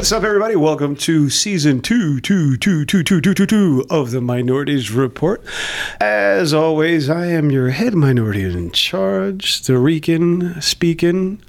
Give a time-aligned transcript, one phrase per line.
[0.00, 0.56] What's up, everybody?
[0.56, 5.44] Welcome to season two, two, two, two, two, two, two, two of the Minorities Report.
[6.00, 11.42] As always, I am your head minority in charge, the Rican speaking,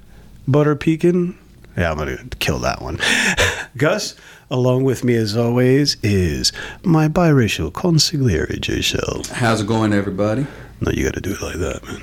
[0.46, 1.38] butter peeking.
[1.78, 2.98] Yeah, I'm gonna kill that one.
[3.78, 4.16] Gus,
[4.50, 6.52] along with me as always, is
[6.84, 9.22] my biracial consigliere, J Shell.
[9.32, 10.46] How's it going, everybody?
[10.82, 12.02] No, you gotta do it like that, man.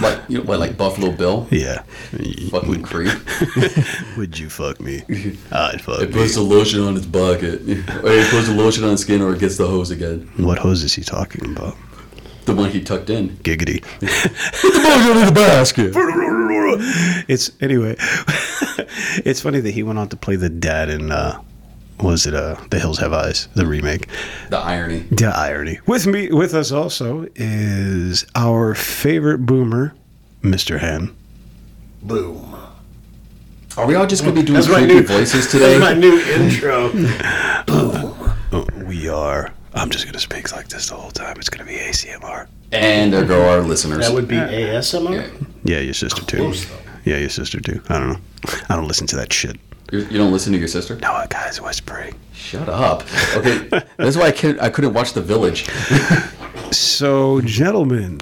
[0.00, 1.46] Like, you know, what, like Buffalo Bill?
[1.50, 1.82] Yeah.
[2.50, 3.12] Fucking creep.
[4.16, 5.02] Would you fuck me?
[5.50, 7.62] I'd fuck It puts the lotion on its bucket.
[7.62, 10.30] Or it puts the lotion on its skin or it gets the hose again.
[10.36, 11.76] What hose is he talking about?
[12.44, 13.30] The one he tucked in.
[13.38, 13.82] Giggity.
[14.00, 15.92] Put the lotion in the basket.
[17.28, 17.96] it's anyway.
[19.24, 21.40] it's funny that he went on to play the dad in uh
[22.02, 24.08] was it uh The Hills Have Eyes, the remake.
[24.48, 25.00] The irony.
[25.10, 25.78] The irony.
[25.86, 29.94] With me with us also is our favorite boomer,
[30.42, 30.78] Mr.
[30.80, 31.14] Hand.
[32.02, 32.56] Boom.
[33.76, 35.94] Are we all just going to be doing That's my creepy new voices That's my
[35.94, 36.00] today?
[36.00, 36.90] new intro.
[38.52, 41.36] Oh, we are I'm just gonna speak like this the whole time.
[41.38, 42.48] It's gonna be ACMR.
[42.72, 44.06] And there go our listeners.
[44.06, 45.14] That would be ASMR.
[45.14, 45.46] Yeah.
[45.76, 46.38] Yeah, your sister too.
[46.38, 46.76] Close, though.
[47.04, 47.80] Yeah, your sister too.
[47.88, 48.18] I don't know.
[48.68, 49.56] I don't listen to that shit.
[49.90, 50.96] You, you don't listen to your sister?
[50.96, 52.14] No, a guy's whispering.
[52.32, 53.02] Shut up.
[53.36, 55.68] Okay, that's why I couldn't, I couldn't watch The Village.
[56.72, 58.20] So, gentlemen,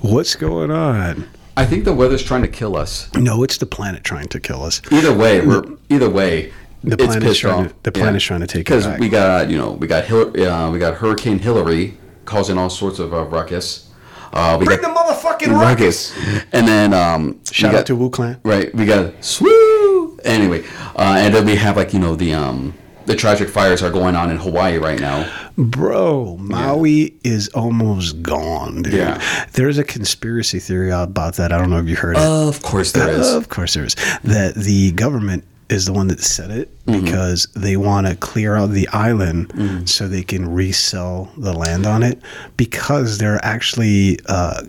[0.00, 1.28] what's going on?
[1.56, 3.12] I think the weather's trying to kill us.
[3.14, 4.80] No, it's the planet trying to kill us.
[4.90, 6.52] Either way, we're either way.
[6.82, 7.68] The it's planet's pissed trying off.
[7.72, 10.36] to- the planet's trying to take it because we got you know we got Hil-
[10.48, 13.90] uh, we got Hurricane Hillary causing all sorts of uh, ruckus.
[14.32, 16.16] Uh, we Bring the motherfucking ruckus.
[16.52, 18.40] and then um, we Shout got, out to Wu Clan.
[18.44, 18.74] right.
[18.74, 19.46] We got swoo.
[20.24, 20.64] Anyway,
[20.96, 22.74] uh, and then we have like you know the um
[23.06, 25.28] the tragic fires are going on in Hawaii right now.
[25.58, 28.92] Bro, Maui is almost gone, dude.
[28.94, 29.46] Yeah.
[29.54, 31.52] There's a conspiracy theory about that.
[31.52, 32.22] I don't know if you heard it.
[32.22, 33.32] Of course there is.
[33.34, 33.96] Of course there is.
[34.22, 37.04] That the government is the one that said it Mm-hmm.
[37.04, 42.02] because they want to clear out the island so they can resell the land on
[42.02, 42.20] it
[42.56, 44.62] because they're actually uh,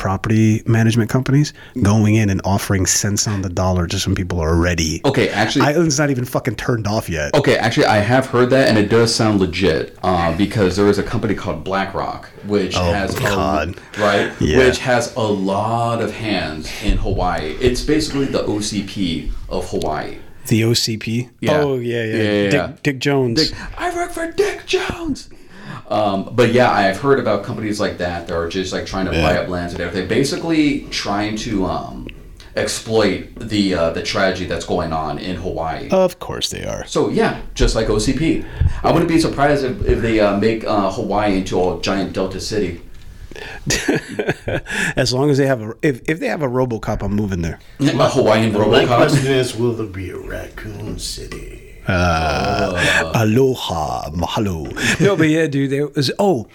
[0.00, 1.52] property management companies
[1.82, 5.02] going in and offering cents on the dollar to some people are ready.
[5.04, 7.34] Okay, actually, Island's not even fucking turned off yet.
[7.34, 9.98] Okay, actually, I have heard that, and it does sound legit.
[10.02, 13.76] Uh, because there is a company called BlackRock, which has Oh, God.
[13.98, 14.56] a right, Yeah.
[14.58, 17.56] which has a lot of hands in Hawaii.
[17.60, 20.16] It's basically the OCP of Hawaii.
[20.46, 21.28] The OCP.
[21.40, 21.60] Yeah.
[21.60, 22.14] Oh yeah, yeah.
[22.16, 22.72] Yeah, yeah, Dick, yeah.
[22.82, 23.52] Dick Jones.
[23.76, 25.28] I work for Dick Jones.
[25.88, 29.12] Um, but yeah, I've heard about companies like that that are just like trying to
[29.12, 29.40] buy Yeah.
[29.40, 32.06] up lands and everything, basically trying to um,
[32.56, 35.88] exploit the uh, the tragedy that's going on in Hawaii.
[35.90, 36.84] Of course they are.
[36.86, 38.44] So yeah, just like OCP.
[38.82, 42.40] I wouldn't be surprised if, if they uh, make uh, Hawaii into a giant Delta
[42.40, 42.82] city.
[44.96, 47.58] As long as they have a if, if they have a RoboCop, I'm moving there.
[47.78, 48.70] My Hawaiian RoboCop.
[48.70, 48.96] My RoboCop.
[49.08, 51.69] question is, will there be a Raccoon City?
[51.88, 54.70] Uh, aloha, mahalo.
[55.00, 55.70] No, but yeah, dude.
[55.70, 56.46] There was oh,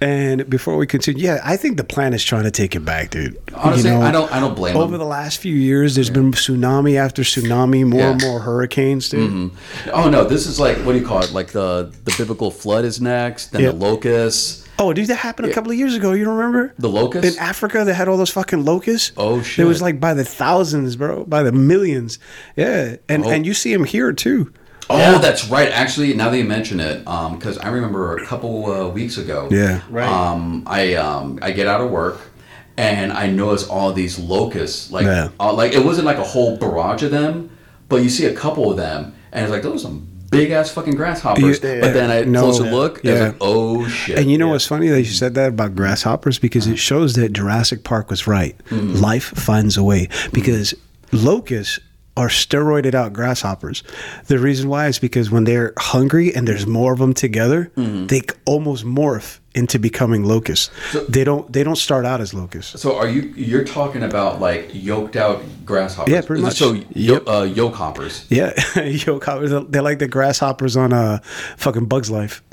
[0.00, 3.10] and before we continue, yeah, I think the plan is trying to take it back,
[3.10, 3.38] dude.
[3.54, 4.98] Honestly, I don't I don't blame Over them.
[4.98, 9.50] the last few years, there's been tsunami after tsunami, more and more hurricanes, dude.
[9.92, 11.32] Oh no, this is like what do you call it?
[11.32, 13.70] Like the the biblical flood is next, then Yeah.
[13.70, 14.62] the locusts.
[14.76, 16.10] Oh, dude, that happened a couple of years ago.
[16.14, 16.74] You don't remember?
[16.80, 17.36] The locusts?
[17.36, 19.12] in Africa, they had all those fucking locusts.
[19.16, 19.64] Oh, shit.
[19.64, 22.18] It was like by the thousands, bro, by the millions.
[22.56, 23.30] Yeah, and Oh.
[23.30, 24.52] and you see them here too.
[24.90, 25.18] Oh, Yeah.
[25.18, 25.68] that's right.
[25.70, 29.48] Actually, now that you mention it, because I remember a couple uh, weeks ago.
[29.50, 29.80] Yeah.
[29.90, 30.08] Right.
[30.08, 32.20] Um, I um, I get out of work,
[32.76, 34.90] and I notice all these locusts.
[34.90, 35.28] Like, Yeah.
[35.40, 37.50] uh, like it wasn't like a whole barrage of them,
[37.88, 40.68] but you see a couple of them, and it's like those are some big ass
[40.70, 41.62] fucking grasshoppers.
[41.62, 41.80] Yeah.
[41.80, 42.40] but then I No.
[42.42, 43.12] closer look, and Yeah.
[43.14, 44.18] it's like, oh shit.
[44.18, 47.32] And you know what's funny that you said that about grasshoppers because it shows that
[47.32, 48.56] Jurassic Park was right.
[48.70, 48.94] Mm-hmm.
[48.96, 50.74] Life finds a way because
[51.12, 51.78] locusts
[52.16, 53.82] are steroided out grasshoppers.
[54.26, 58.06] The reason why is because when they're hungry and there's more of them together, Mm-hmm.
[58.06, 60.70] they almost morph into becoming locusts.
[61.08, 62.80] they don't they don't start out as locusts.
[62.80, 63.22] So are you?
[63.36, 66.12] You're talking about like yoked out grasshoppers?
[66.12, 66.54] Yeah, pretty much.
[66.56, 67.28] So Yep.
[67.28, 68.26] uh, yoke hoppers.
[68.30, 68.52] Yeah,
[68.84, 69.18] yo,
[69.68, 71.20] they're like the grasshoppers on a
[71.56, 72.42] fucking Bug's Life.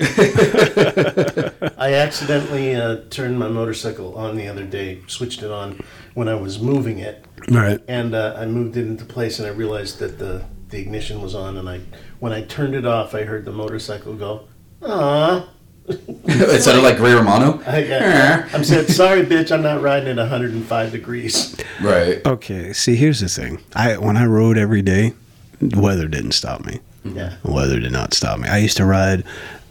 [1.82, 5.80] I accidentally uh, turned my motorcycle on the other day, switched it on
[6.14, 7.80] when I was moving it, All right.
[7.88, 11.34] and uh, I moved it into place, and I realized that the the ignition was
[11.34, 11.80] on, and I
[12.20, 14.46] when I turned it off, I heard the motorcycle go,
[14.80, 15.48] "Ah."
[15.88, 17.60] it sounded like Ray Romano.
[17.66, 18.02] I got,
[18.54, 21.56] I'm saying, sorry, bitch, I'm not riding at 105 degrees.
[21.82, 22.24] Right.
[22.24, 23.58] Okay, see, here's the thing.
[23.74, 25.14] I when I rode every day,
[25.60, 26.78] weather didn't stop me.
[27.04, 27.34] Yeah.
[27.42, 28.48] Weather did not stop me.
[28.48, 29.24] I used to ride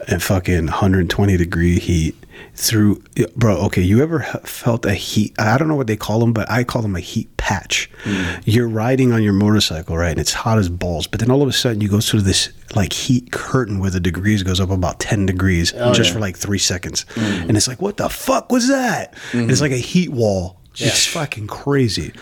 [0.08, 2.16] at fucking 120 degree heat,
[2.54, 3.02] through,
[3.36, 3.56] bro.
[3.66, 5.34] Okay, you ever felt a heat?
[5.38, 7.90] I don't know what they call them, but I call them a heat patch.
[8.04, 8.40] Hmm.
[8.44, 10.10] You're riding on your motorcycle, right?
[10.10, 12.50] And it's hot as balls, but then all of a sudden you go through this
[12.74, 16.14] like heat curtain where the degrees goes up about ten degrees oh, just yeah.
[16.14, 17.20] for like three seconds, hmm.
[17.20, 19.14] and it's like, what the fuck was that?
[19.32, 19.64] And it's hmm.
[19.64, 20.58] like a heat wall.
[20.74, 22.12] It's fucking crazy.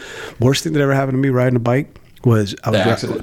[0.40, 3.22] Worst thing that ever happened to me riding a bike was I was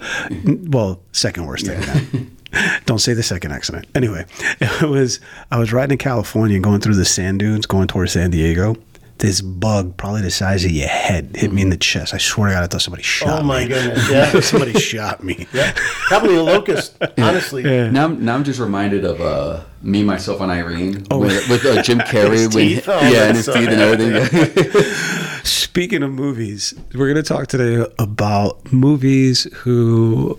[0.69, 2.36] well, second worst thing.
[2.85, 3.85] Don't say the second accident.
[3.95, 4.25] Anyway,
[4.61, 5.19] it was
[5.51, 8.75] I was riding in California, going through the sand dunes, going towards San Diego.
[9.19, 12.13] This bug, probably the size of your head, hit me in the chest.
[12.13, 13.39] I swear to God, I thought somebody shot me.
[13.39, 13.67] Oh my me.
[13.69, 14.09] goodness!
[14.11, 15.47] Yeah, somebody shot me.
[15.51, 15.73] yeah.
[16.07, 16.95] Probably a locust.
[17.17, 21.65] Honestly, Now, I'm, now I'm just reminded of uh, me, myself, and Irene with, with
[21.65, 22.33] uh, Jim Carrey.
[22.33, 22.88] His when, teeth?
[22.88, 24.83] Oh, yeah, and his so teeth and everything.
[25.44, 30.38] Speaking of movies, we're going to talk today about movies who,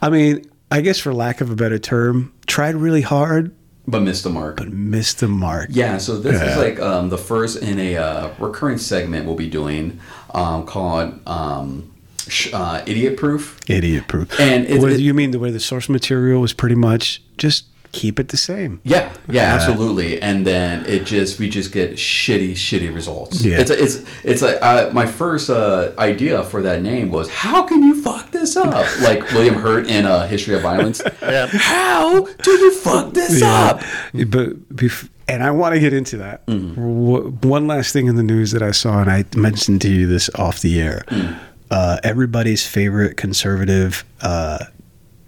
[0.00, 3.52] I mean, I guess for lack of a better term, tried really hard
[3.88, 4.56] but missed the mark.
[4.56, 5.68] but missed the mark.
[5.70, 6.50] Yeah, so this Yeah.
[6.52, 10.00] is like um, the first in a uh, recurring segment we'll be doing
[10.34, 11.92] um, called um,
[12.26, 13.60] sh- uh, Idiot Proof.
[13.68, 14.38] Idiot proof.
[14.40, 17.66] And it's- what it- you mean the way the source material was pretty much just
[17.92, 18.80] keep it the same.
[18.84, 20.20] Yeah, yeah, absolutely.
[20.20, 23.44] And then it just we just get shitty, shitty results.
[23.44, 23.60] Yeah.
[23.60, 27.82] it's it's it's like uh, my first uh, idea for that name was how can
[27.82, 28.86] you fuck this up?
[29.02, 31.02] like William Hurt in uh, History of Violence.
[31.22, 31.46] Yeah.
[31.50, 33.80] How do you fuck this up?
[34.12, 36.46] But bef- and I want to get into that.
[36.46, 36.74] Mm-hmm.
[37.40, 40.06] Wh- One last thing in the news that I saw, and I mentioned to you
[40.06, 41.02] this off the air.
[41.08, 41.38] Mm.
[41.70, 44.58] Uh, everybody's favorite conservative uh,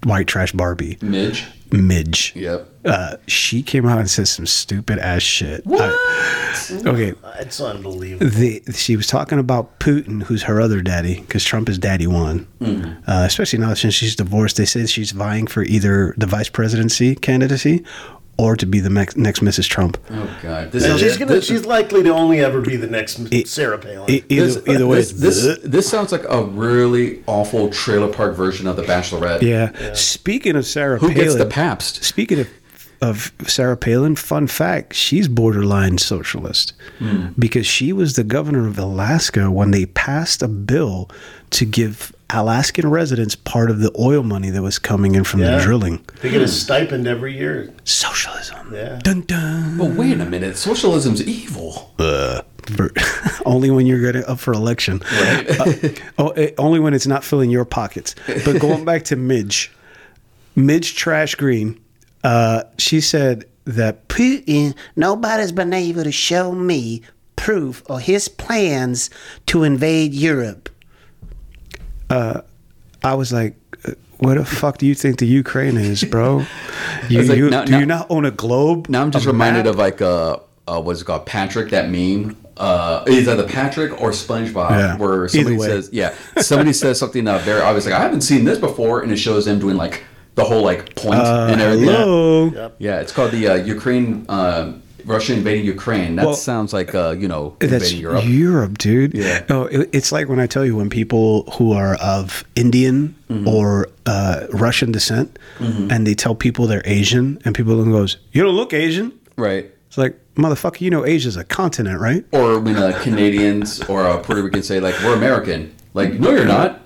[0.05, 1.45] white trash Barbie, Midge.
[1.71, 2.33] Midge.
[2.35, 2.67] Yep.
[2.85, 5.63] Uh, she came out and said some stupid ass shit.
[5.67, 8.31] I- okay, it's unbelievable.
[8.31, 12.47] the, she was talking about Putin, who's her other daddy, because Trump is daddy one.
[13.07, 17.15] Uh, especially now since she's divorced, they say she's vying for either the vice presidency
[17.15, 17.85] candidacy
[18.39, 19.69] or to be the next, next Mrs.
[19.69, 19.99] Trump.
[20.11, 20.71] Oh god.
[20.73, 21.33] This is she's gonna.
[21.33, 24.09] this- she's likely to only ever be the next Sarah Palin.
[24.11, 28.37] E- either, this, either way, this, this, this sounds like a really awful trailer park
[28.37, 29.43] version of The Bachelorette.
[29.43, 29.93] yeah.
[29.93, 32.05] Speaking of Sarah Who Palin, gets the Pabst?
[32.05, 32.49] Speaking of
[33.01, 37.29] of Sarah Palin, fun fact: she's borderline socialist Hmm.
[37.39, 41.09] because she was the governor of Alaska when they passed a bill
[41.51, 45.59] to give Alaskan residents part of the oil money that was coming in from the
[45.63, 46.05] drilling.
[46.21, 47.73] They get a stipend every year.
[47.85, 48.75] Socialism.
[48.75, 48.99] Yeah.
[49.03, 49.79] Dun dun.
[49.79, 51.95] But wait a minute, socialism's evil.
[51.97, 52.91] For-
[53.47, 55.01] only when you're getting up for election.
[55.11, 55.73] Uh,
[56.19, 58.15] oh, eh, only when it's not filling your pockets.
[58.45, 59.73] But going back to Midge,
[60.55, 61.81] Midge Trash Green,
[62.25, 67.01] uh, she said that Putin, nobody's been able to show me
[67.37, 69.09] proof of his plans
[69.47, 70.69] to invade Europe.
[72.11, 72.41] Uh,
[73.03, 73.55] I was like,
[73.87, 76.45] uh, what the fuck do you think the Ukraine is, bro?
[77.09, 78.89] You, was like, you- now- do now- you not own a globe?
[78.89, 79.73] Now I'm just A reminded map?
[79.75, 82.37] of like uh, uh what's it called Patrick that meme.
[82.57, 84.97] Uh, either the Patrick or SpongeBob, Yeah.
[84.97, 88.59] where somebody says, yeah, somebody says something uh, very obvious, like I haven't seen this
[88.59, 90.03] before, and it shows them doing like
[90.35, 91.87] the whole like point Uh, and everything.
[91.89, 92.47] hello.
[92.51, 92.75] Yep.
[92.81, 94.73] Yeah, it's called the uh, Ukraine, uh,
[95.09, 96.17] Russia invading Ukraine.
[96.17, 98.25] That Well, sounds like uh, you know That's invading Europe.
[98.27, 99.15] Europe, dude.
[99.15, 99.45] Yeah.
[99.49, 103.47] No, it, it's like when I tell you when people who are of Indian Mm-hmm.
[103.47, 108.55] or uh, Russian descent, and they tell people they're Asian, and people goes, "You don't
[108.55, 109.71] look Asian." Right.
[109.89, 112.25] It's like, motherfucker, you know Asia's a continent, right?
[112.33, 116.47] Or when uh, Canadians or uh, Puerto Ricans say like we're American, like no, you're
[116.47, 116.81] not.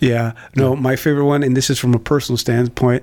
[0.00, 0.32] Yeah.
[0.54, 3.02] No, my favorite one, and this is from a personal standpoint.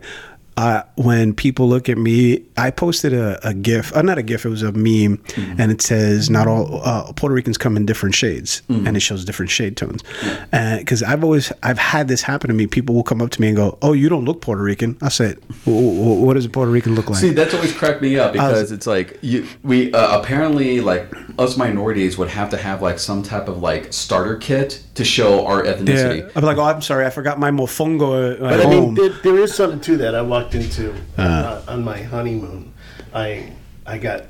[0.56, 4.46] Uh, when people look at me, I posted a, a GIF, uh, not a GIF,
[4.46, 5.60] it was a meme, Mm-hmm.
[5.62, 8.86] and it says, "Not all uh, Puerto Ricans come in different shades," Mm-hmm.
[8.88, 10.04] and it shows different shade tones.
[10.52, 12.68] Because I've always, I've had this happen to me.
[12.68, 15.10] People will come up to me and go, "Oh, you don't look Puerto Rican." I
[15.10, 18.18] said, "W- w- "What does a Puerto Rican look like?" See, that's always cracked me
[18.20, 22.82] up because it's like you, we uh, apparently like us minorities would have to have
[22.82, 26.20] like some type of like starter kit to show our ethnicity.
[26.22, 29.10] yeah, I'm like, "Oh, I'm sorry, I forgot my mofongo at But I mean, there,
[29.24, 30.14] there is something to that.
[30.14, 32.74] I walked into uh, on my honeymoon.
[33.14, 33.54] I
[33.86, 34.26] I got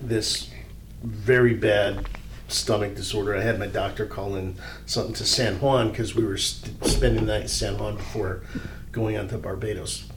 [0.00, 0.50] this
[1.04, 2.08] very bad
[2.48, 3.36] stomach disorder.
[3.36, 7.26] I had my doctor call in something to San Juan because we were st- spending
[7.26, 8.42] the night in San Juan before
[8.90, 10.08] going on to Barbados.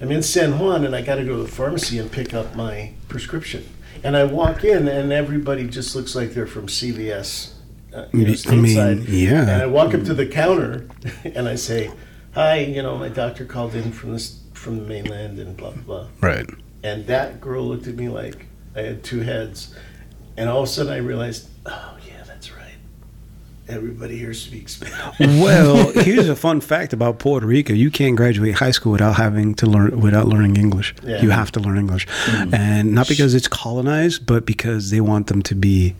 [0.00, 2.54] I'm in San Juan and I got to go to the pharmacy and pick up
[2.54, 3.68] my prescription.
[4.04, 7.54] And I walk in and everybody just looks like they're from CVS.
[7.92, 9.42] Uh, you know, I mean, yeah.
[9.42, 10.88] And I walk up to the counter
[11.24, 11.92] and I say,
[12.34, 15.82] "Hi, you know, my doctor called in from this from the mainland and blah blah
[15.82, 16.46] blah." right.
[16.82, 19.74] And that girl looked at me like I had two heads,
[20.36, 22.76] and all of a sudden I realized, "Oh yeah, that's right.
[23.68, 25.18] everybody here speaks Spanish.
[25.20, 29.54] well, here's a fun fact about Puerto Rico: you can't graduate high school without having
[29.56, 30.94] to learn without learning English.
[31.02, 31.22] Yeah.
[31.22, 32.06] You have to learn English,
[32.52, 35.94] and not because it's colonized, but because they want them to be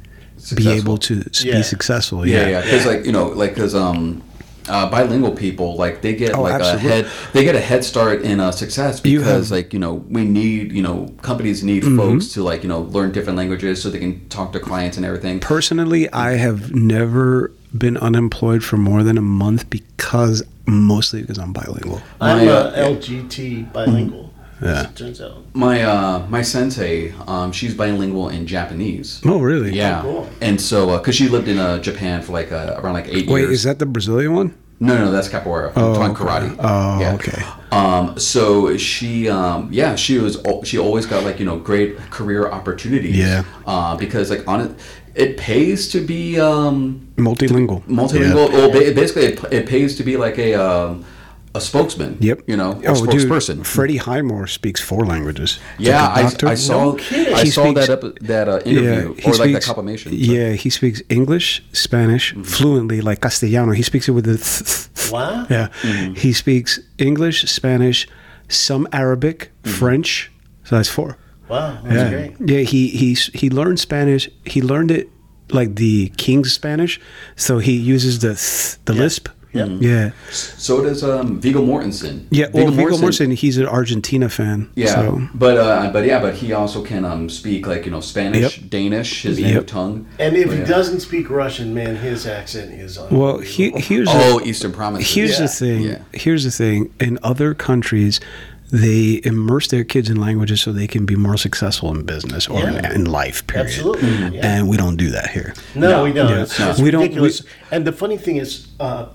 [0.56, 1.56] be able to s- Yeah.
[1.56, 2.26] be successful.
[2.26, 2.61] Yeah, yeah.
[2.61, 4.23] Because like you know, like because um,
[4.68, 6.87] uh, bilingual people like they get Oh, like absolutely.
[6.88, 9.78] a head they get a head start in uh, success You because have- like you
[9.78, 11.99] know we need you know companies need Mm-hmm.
[11.99, 15.04] folks to like you know learn different languages so they can talk to clients and
[15.04, 15.40] everything.
[15.40, 21.52] Personally, I have never been unemployed for more than a month because mostly because I'm
[21.52, 22.00] bilingual.
[22.21, 24.24] I'm My, uh, LGT bilingual.
[24.64, 24.87] Yeah.
[24.94, 25.38] turns out.
[25.54, 29.21] My uh, my sensei, um, she's bilingual in Japanese.
[29.25, 29.73] Oh, really?
[29.73, 30.28] Yeah, cool.
[30.40, 33.40] and so because she lived in uh, Japan for like uh, around like eight Wait,
[33.40, 33.49] years.
[33.49, 34.54] Wait, is that the Brazilian one?
[34.80, 35.71] No, no, that's capoeira.
[35.76, 36.25] I'm Oh, talking okay.
[36.25, 36.56] karate.
[36.59, 37.42] Oh, okay.
[37.71, 42.49] Um, so she, um, yeah, she was, she always got like you know great career
[42.50, 43.16] opportunities.
[43.16, 43.44] Yeah.
[43.66, 44.71] Uh, because like on it,
[45.14, 47.83] it pays to be um, Multilingual.
[47.87, 48.50] multilingual.
[48.50, 48.66] Yeah.
[48.66, 51.04] Well, basically, it, it pays to be like a um,
[51.54, 52.16] a spokesman.
[52.20, 52.42] Yep.
[52.49, 53.64] You know, a oh, dude, spokesperson.
[53.64, 55.58] Freddie Highmore speaks four languages.
[55.78, 56.49] yeah, Like a I, doctor.
[56.49, 57.34] I saw kidding.
[57.34, 60.12] I He saw speaks- that ep- that uh, interview he or like that speaks- confirmation.
[60.14, 62.42] Yeah, he speaks English, Spanish Mm-hmm.
[62.42, 63.73] fluently, like Castellano.
[63.73, 64.37] He speaks it with the.
[64.37, 65.46] Th- th- th- Wow.
[65.50, 66.14] Yeah, Mm-hmm.
[66.14, 68.08] he speaks English, Spanish,
[68.49, 69.78] some Arabic, Mm-hmm.
[69.78, 70.30] French.
[70.64, 71.18] So that's four.
[71.49, 72.32] Wow, that's yeah, great.
[72.50, 72.61] yeah.
[72.73, 74.30] He he he learned Spanish.
[74.46, 75.08] He learned it
[75.50, 76.99] like the King's Spanish.
[77.37, 79.28] So he uses the th- the lisp.
[79.54, 79.68] Yep.
[79.80, 82.26] Yeah, So does um, Viggo Mortensen.
[82.30, 82.46] yeah.
[82.52, 84.68] Well, Viggo Mortensen, he's an Argentina fan.
[84.75, 85.28] Yeah, So.
[85.34, 88.70] but uh, but yeah, but he also can um, speak like you know Spanish, Yep.
[88.70, 89.46] Danish, his Yep.
[89.49, 90.06] native tongue.
[90.18, 90.66] And if But, he yeah.
[90.66, 95.14] doesn't speak Russian, man, his accent is Well, he, here's oh, the, Eastern Province.
[95.14, 95.40] here's Yeah.
[95.42, 95.80] the thing.
[95.82, 95.99] Yeah.
[96.12, 96.92] Here's the thing.
[97.00, 98.20] In other countries,
[98.73, 102.58] they immerse their kids in languages so they can be more successful in business or
[102.61, 102.78] Yeah.
[102.78, 103.46] in, in life.
[103.46, 103.66] Period.
[103.68, 104.08] Absolutely.
[104.08, 104.34] Mm-hmm.
[104.34, 104.46] Yeah.
[104.56, 105.54] And we don't do that here.
[105.76, 106.04] No, No.
[106.04, 106.28] we don't.
[106.30, 106.42] Yeah.
[106.42, 106.70] It's, No.
[106.70, 107.42] it's We don't- ridiculous.
[107.70, 109.06] and the funny thing is, uh,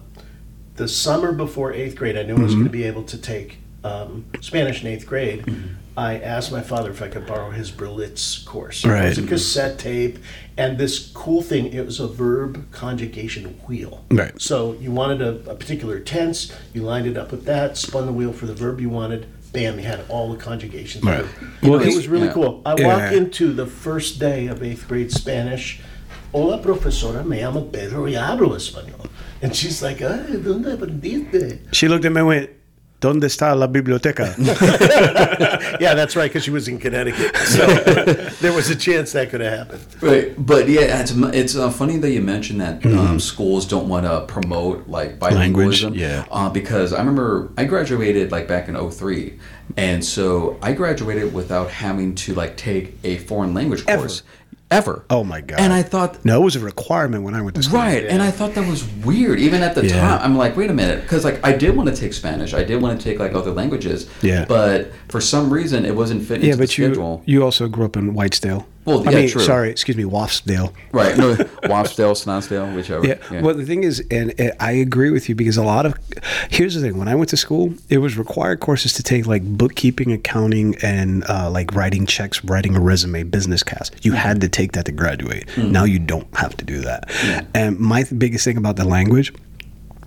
[0.79, 2.61] the summer before eighth grade, I knew I was Mm-hmm.
[2.61, 5.43] going to be able to take um, Spanish in eighth grade.
[5.97, 8.85] I asked my father if I could borrow his Berlitz course.
[8.85, 10.17] It was a cassette tape,
[10.57, 11.73] and this cool thing.
[11.73, 14.05] It was a verb conjugation wheel.
[14.09, 14.31] Right.
[14.41, 18.13] So you wanted a, a particular tense, you lined it up with that, spun the
[18.13, 19.27] wheel for the verb you wanted.
[19.51, 19.77] Bam!
[19.79, 21.03] You had all the conjugations.
[21.03, 21.25] Right.
[21.61, 22.33] Well, Well, it was really yeah.
[22.33, 22.61] cool.
[22.65, 22.87] I Yeah.
[22.87, 25.81] walk into the first day of eighth grade Spanish.
[26.31, 29.09] Hola, profesora, me llamo Pedro y hablo español.
[29.41, 31.59] And she's like, Ay, ¿dónde aprendiste?
[31.73, 32.49] She looked at me and went,
[33.01, 34.35] ¿Dónde está la biblioteca?
[35.79, 37.33] yeah, that's right, because she was in Connecticut.
[37.37, 37.65] So
[38.41, 39.85] there was a chance that could have happened.
[40.01, 42.97] Right, but yeah, it's it's uh, funny that you mentioned that Mm-hmm.
[42.97, 45.95] um, schools don't want to promote like bilingualism.
[45.95, 46.25] yeah.
[46.31, 49.37] uh, because I remember I graduated like back in 03.
[49.77, 54.48] and so I graduated without having to like take a foreign language course ever.
[54.71, 55.59] Oh, my God.
[55.59, 57.79] And I thought no, it was a requirement when I went to school.
[57.79, 59.39] Right, and I thought that was weird.
[59.39, 59.99] Even at the Yeah.
[59.99, 62.63] time, I'm like, wait a minute, because like I did want to take Spanish, I
[62.63, 64.07] did want to take like other languages.
[64.21, 64.45] Yeah.
[64.47, 67.23] But for some reason, it wasn't fit Yeah, into the but you schedule.
[67.25, 68.65] you also grew up in Whitesdale.
[68.89, 69.41] Well, I yeah, mean, true.
[69.41, 70.73] sorry, excuse me, Waspsdale.
[70.91, 71.17] Right?
[71.17, 73.05] No, Wapsdale, Snotsdale, whichever.
[73.05, 73.41] Yeah.
[73.41, 75.95] Well, the thing is, and uh, I agree with you because a lot of
[76.49, 79.43] here's the thing: when I went to school, it was required courses to take like
[79.43, 84.03] bookkeeping, accounting, and uh, like writing checks, writing a resume, business cast.
[84.05, 85.47] You had to take that to graduate.
[85.57, 87.09] Now you don't have to do that.
[87.53, 89.33] And my th- biggest thing about the language.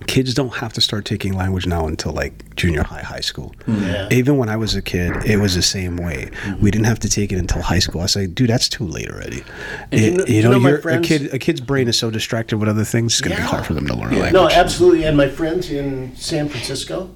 [0.06, 3.54] Kids don't have to start taking language now until like junior high, high school.
[3.66, 4.08] Yeah.
[4.10, 6.30] Even when I was a kid, it was the same way.
[6.60, 8.00] We didn't have to take it until high school.
[8.02, 9.42] I say, dude, that's too late already.
[9.90, 11.32] And you know- you you know, know you're, a kid.
[11.34, 13.12] A kid's brain is so distracted with other things.
[13.14, 14.22] It's gonna be hard for them to learn a Yeah.
[14.22, 14.32] language.
[14.32, 15.04] No, absolutely.
[15.04, 17.10] And my friends in San Francisco,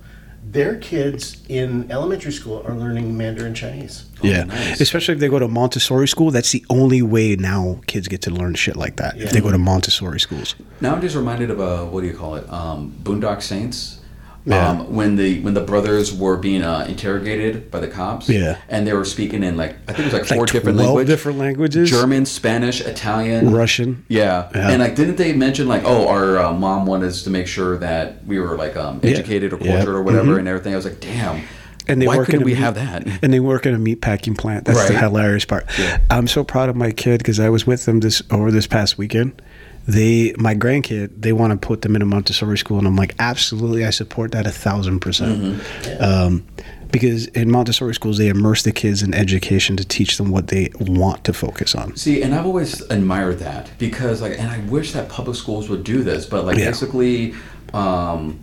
[0.53, 4.07] their kids in elementary school are learning Mandarin Chinese.
[4.23, 4.81] Yeah, nice.
[4.81, 6.31] especially if they go to Montessori school.
[6.31, 9.19] That's the only way now kids get to learn shit like that.
[9.21, 10.55] If they go to Montessori schools.
[10.81, 12.51] Now I'm just reminded of a what do you call it?
[12.51, 14.01] Um, Boondock Saints.
[14.47, 14.69] Yeah.
[14.71, 18.29] Um, when the when the brothers were being uh, interrogated by the cops.
[18.29, 18.59] Yeah.
[18.69, 21.09] And they were speaking in like I think it was like four Like different languages.
[21.09, 21.91] different languages?
[21.91, 24.05] German, Spanish, Italian, Russian.
[24.09, 24.49] Yeah.
[24.55, 24.71] Yeah.
[24.71, 27.77] And like, didn't they mention like, oh, our uh, mom wanted us to make sure
[27.79, 29.11] that we were like um, Yeah.
[29.11, 29.77] educated or Yeah.
[29.79, 30.73] cultured or whatever and everything?
[30.73, 31.43] I was like, damn.
[31.89, 33.07] And they why work in a we meat- have that?
[33.23, 34.65] And they work in a meat packing plant.
[34.65, 35.67] That's the hilarious part.
[36.11, 38.97] I'm so proud of my kid because I was with them this over this past
[38.99, 39.41] weekend.
[39.89, 43.15] They, my grandkid, they want to put them in a Montessori school, and I'm like,
[43.19, 45.41] absolutely, I support that a thousand percent.
[45.41, 46.03] Mm-hmm.
[46.03, 46.47] Um,
[46.91, 50.71] because in Montessori schools, they immerse the kids in education to teach them what they
[50.81, 51.95] want to focus on.
[51.97, 55.85] See, and I've always admired that because, like, and I wish that public schools would
[55.85, 56.67] do this, but like, Yeah.
[56.67, 57.35] basically,
[57.75, 58.39] um,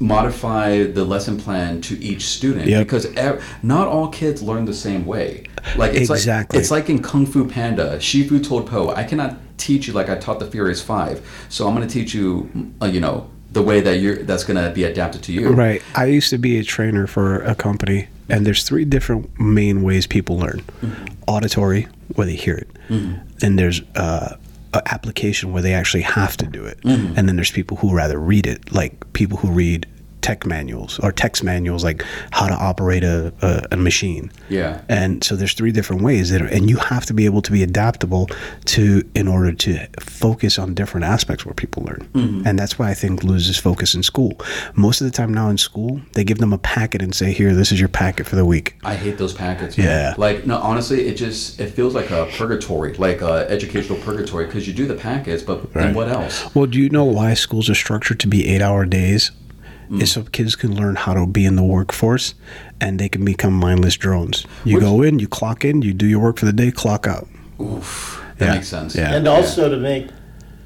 [0.00, 2.84] modify the lesson plan to each student Yep.
[2.86, 5.42] because ev- not all kids learn the same way.
[5.76, 6.56] Like it's Exactly.
[6.56, 7.98] like it's like in Kung Fu Panda.
[7.98, 11.74] Shifu told Po, "I cannot teach you like I taught the Furious Five, so I'm
[11.74, 12.50] going to teach you,
[12.80, 15.82] uh, you know, the way that you're that's going to be adapted to you." Right.
[15.94, 20.06] I used to be a trainer for a company, and there's three different main ways
[20.06, 20.62] people learn:
[21.26, 22.70] auditory, where they hear it.
[23.38, 24.36] Then there's uh,
[24.72, 28.18] a application where they actually have to do it, and then there's people who rather
[28.18, 29.86] read it, like people who read
[30.20, 34.30] tech manuals or text manuals, like how to operate a, a, a machine.
[34.48, 34.80] Yeah.
[34.88, 37.52] And so there's three different ways that, are, and you have to be able to
[37.52, 38.28] be adaptable
[38.66, 42.08] to in order to focus on different aspects where people learn.
[42.12, 42.46] Mm-hmm.
[42.46, 44.40] And that's why I think loses focus in school.
[44.74, 47.54] Most of the time now in school, they give them a packet and say, "Here,
[47.54, 49.76] this is your packet for the week." I hate those packets.
[49.78, 49.86] man.
[49.86, 50.14] Yeah.
[50.16, 54.66] Like no, honestly, it just it feels like a purgatory, like a educational purgatory, because
[54.66, 56.54] you do the packets, but then what else?
[56.54, 59.30] Well, do you know why schools are structured to be eight-hour days?
[59.90, 60.02] Mm.
[60.02, 62.34] Is so kids can learn how to be in the workforce,
[62.80, 64.44] and they can become mindless drones.
[64.64, 67.06] You Which- go in, you clock in, you do your work for the day, clock
[67.06, 67.26] out.
[67.60, 68.54] Oof, that Yeah.
[68.54, 68.94] makes sense.
[68.94, 69.14] Yeah.
[69.14, 70.08] and also to make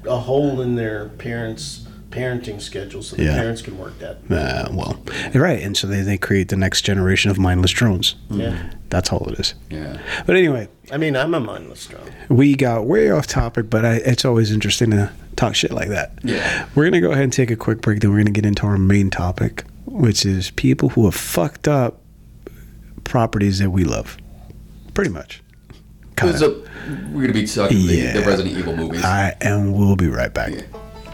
[0.07, 3.35] a hole in their parents' parenting schedule so the Yeah.
[3.35, 4.17] parents can work that.
[4.29, 5.01] Uh, well,
[5.33, 8.15] right, and so they, they create the next generation of mindless drones.
[8.29, 8.71] Yeah.
[8.89, 9.55] That's all it is.
[9.69, 9.97] yeah.
[10.27, 12.11] But anyway, I mean, I'm a mindless drone.
[12.29, 16.11] we got way off topic, but I, it's always interesting to talk shit like that.
[16.23, 16.67] Yeah.
[16.75, 18.45] We're going to go ahead and take a quick break, then we're going to get
[18.45, 21.99] into our main topic, which is people who have fucked up
[23.03, 24.17] properties that we love.
[24.93, 25.41] Pretty much.
[26.15, 26.63] Kind So
[27.11, 28.13] we're gonna be talking Yeah.
[28.13, 29.03] the, the Resident Evil movies.
[29.03, 30.53] I and we'll be right back.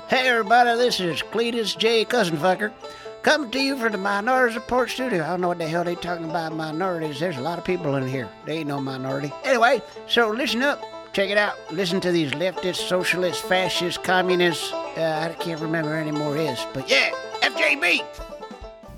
[0.09, 2.03] Hey everybody, this is Cletus J.
[2.03, 2.73] Cousinfucker.
[3.21, 5.23] Coming to you from the Minorities Report Studio.
[5.23, 7.19] I don't know what the hell they're talking about minorities.
[7.19, 8.27] There's a lot of people in here.
[8.43, 9.31] They ain't no minority.
[9.43, 10.83] Anyway, so listen up.
[11.13, 11.57] Check it out.
[11.71, 14.73] Listen to these leftist, socialist, fascist, communists.
[14.73, 16.59] Uh, I can't remember anymore is.
[16.73, 17.11] But yeah,
[17.41, 18.03] FJB!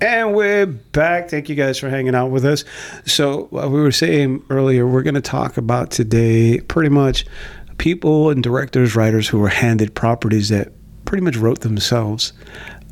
[0.00, 1.28] And we're back.
[1.28, 2.64] Thank you guys for hanging out with us.
[3.04, 7.26] So, uh, we were saying earlier, we're going to talk about today pretty much
[7.76, 10.72] people and directors, writers who were handed properties that
[11.12, 12.32] pretty much wrote themselves.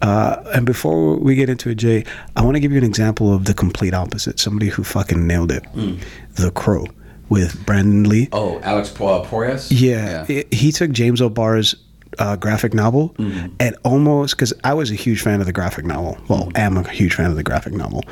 [0.03, 2.05] Uh, and before we get into it, Jay,
[2.37, 4.39] I want to give you an example of the complete opposite.
[4.39, 5.65] Somebody who fucking nailed it.
[5.69, 5.95] Hmm.
[6.35, 6.85] The Crow
[7.31, 8.29] with Brandon Lee.
[8.33, 9.69] oh, Alex uh, Po- Proyas.
[9.71, 11.75] Yeah, it- he took James O'Barr's
[12.19, 13.47] uh, graphic novel hmm.
[13.59, 16.19] and almost because I was a huge fan of the graphic novel.
[16.29, 16.57] Well, hmm.
[16.57, 18.05] am a huge fan of the graphic novel,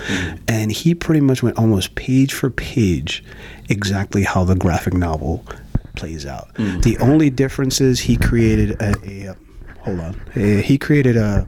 [0.49, 3.23] and he pretty much went almost page for page
[3.69, 5.45] exactly how the graphic novel
[5.97, 6.55] plays out.
[6.55, 8.95] The only difference is he created a.
[9.33, 9.37] a
[9.89, 11.47] hold on, he created a.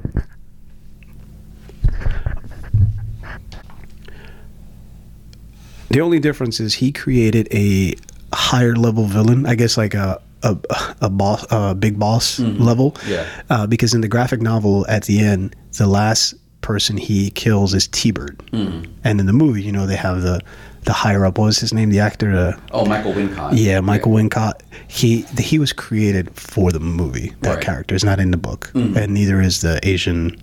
[5.90, 7.96] The only difference is he created a
[8.32, 10.56] higher level villain, I guess like a a,
[11.02, 12.62] a boss, a big boss mm-hmm.
[12.62, 12.96] level.
[13.06, 13.26] Yeah.
[13.50, 17.88] Uh, because in the graphic novel, at the end, the last person he kills is
[17.88, 18.90] T-Bird, mm-hmm.
[19.04, 20.40] and in the movie, you know, they have the
[20.84, 21.38] the higher up.
[21.38, 21.90] What was his name?
[21.90, 22.32] The actor.
[22.34, 23.50] Uh, Oh, Michael Wincott.
[23.54, 24.54] yeah, Michael Wincott.
[24.88, 27.32] He he was created for the movie.
[27.42, 27.64] That Right.
[27.64, 30.36] character is not in the book, and neither is the Asian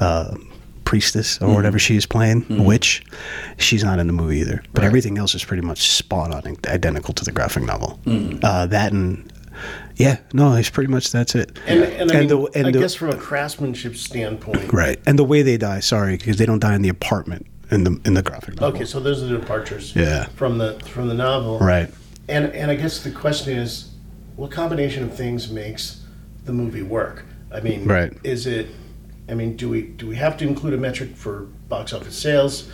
[0.00, 0.34] uh,
[0.84, 3.02] priestess or whatever she is playing, witch.
[3.58, 4.62] She's not in the movie either.
[4.72, 4.86] But Right.
[4.88, 7.98] everything else is pretty much spot on, identical to the graphic novel.
[8.42, 9.32] Uh, that and
[9.96, 11.58] yeah, no, it's pretty much that's it.
[11.66, 14.72] And, and I, mean, the, and I the- guess from a craftsmanship standpoint.
[14.72, 15.80] right, and the way they die.
[15.80, 18.76] Sorry, because they don't die in the apartment in the in the graphic novel.
[18.76, 19.94] Okay, so those are the departures.
[19.96, 20.26] Yeah.
[20.36, 21.58] From the from the novel.
[21.58, 21.90] Right.
[22.28, 23.90] And and I guess the question is,
[24.36, 26.02] what combination of things makes
[26.44, 27.24] the movie work?
[27.52, 28.12] I mean, Right.
[28.22, 28.68] Is it?
[29.28, 32.70] I mean, do we do we have to include a metric for box office sales,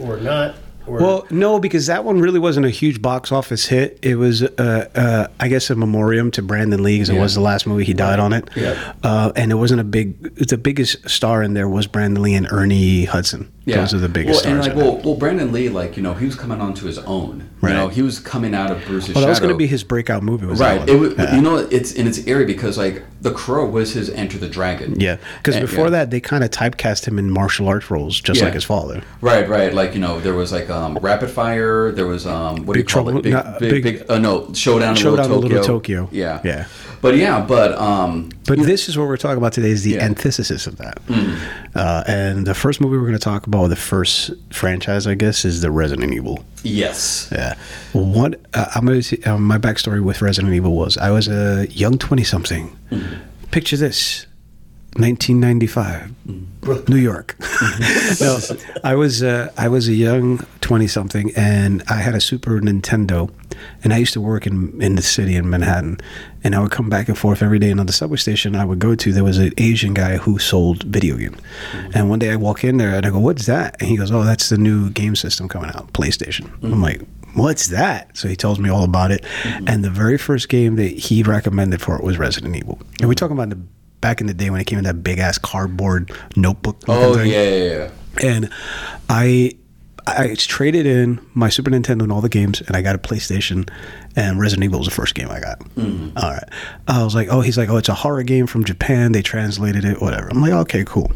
[0.00, 0.54] or not?
[0.86, 3.98] Or Well, no, because that one really wasn't a huge box office hit.
[4.02, 7.40] It was, uh, uh, I guess, a memoriam to Brandon Lee because it was the
[7.40, 8.48] last movie he died on it.
[8.54, 8.94] Yeah.
[9.02, 10.36] Uh, and it wasn't a big.
[10.36, 13.50] The biggest star in there was Brandon Lee and Ernie Hudson.
[13.66, 13.78] Yeah.
[13.78, 14.76] Those are the biggest well, and stars.
[14.78, 17.50] like, well, well, Brandon Lee, like you know, he was coming onto his own.
[17.60, 17.70] Right.
[17.70, 19.82] You know, he was coming out of Bruce's well, that was going to be his
[19.82, 20.46] breakout movie.
[20.46, 20.88] Was right.
[20.88, 21.34] It was, yeah.
[21.34, 25.00] you know, it's and it's eerie because like the Crow was his Enter the Dragon.
[25.00, 25.90] Yeah, because before yeah.
[25.90, 28.44] that, they kind of typecast him in martial arts roles, just Yeah.
[28.46, 29.02] like his father.
[29.20, 29.74] Right, right.
[29.74, 31.90] Like you know, there was like um, Rapid Fire.
[31.90, 33.22] There was um, what Big do you call Trouble- it?
[33.22, 36.02] Big, not- big, Big- big, uh, no, Showdown, in Showdown in Little Little Tokyo.
[36.04, 36.08] Tokyo.
[36.12, 36.66] Yeah, Yeah.
[37.06, 40.00] But yeah, but um, But this is what we're talking about today is the Yeah.
[40.00, 40.10] Mm.
[40.10, 40.98] antithesis of that.
[41.74, 45.44] Uh, and the first movie we're going to talk about, the first franchise, I guess,
[45.44, 46.44] is the Resident Evil.
[46.64, 47.54] yes, Yeah.
[47.92, 51.68] What uh, I'm going to uh, my backstory with Resident Evil was I was a
[51.70, 52.76] young 20 something.
[52.90, 53.14] Mm-hmm.
[53.52, 54.26] Picture this
[54.98, 57.36] 1995, New York.
[58.20, 58.38] no,
[58.82, 63.30] I was uh, I was a young twenty something, and I had a Super Nintendo,
[63.84, 65.98] and I used to work in in the city in Manhattan,
[66.42, 67.70] and I would come back and forth every day.
[67.70, 70.38] And on the subway station I would go to, there was an Asian guy who
[70.38, 71.38] sold video games,
[71.94, 74.10] and one day I walk in there and I go, "What's that?" And he goes,
[74.10, 77.02] "Oh, that's the new game system coming out, PlayStation." I'm like.
[77.34, 78.16] What's that?
[78.16, 79.22] So he tells me all about it,
[79.66, 82.78] and the very first game that he recommended for it was Resident Evil.
[82.98, 83.58] And we're talking about the
[84.06, 86.76] back in the day when it came in that big ass cardboard notebook.
[86.86, 87.28] Oh thing.
[87.28, 87.90] yeah, yeah,
[88.20, 88.28] yeah.
[88.30, 88.50] And
[89.08, 89.50] I
[90.06, 93.68] I traded in my Super Nintendo and all the games, and I got a PlayStation.
[94.14, 95.60] And Resident Evil was the first game I got.
[95.76, 96.48] All right.
[96.86, 99.10] I was like, oh, he's like, oh, it's a horror game from Japan.
[99.10, 100.28] They translated it, whatever.
[100.28, 101.10] I'm like, okay, cool.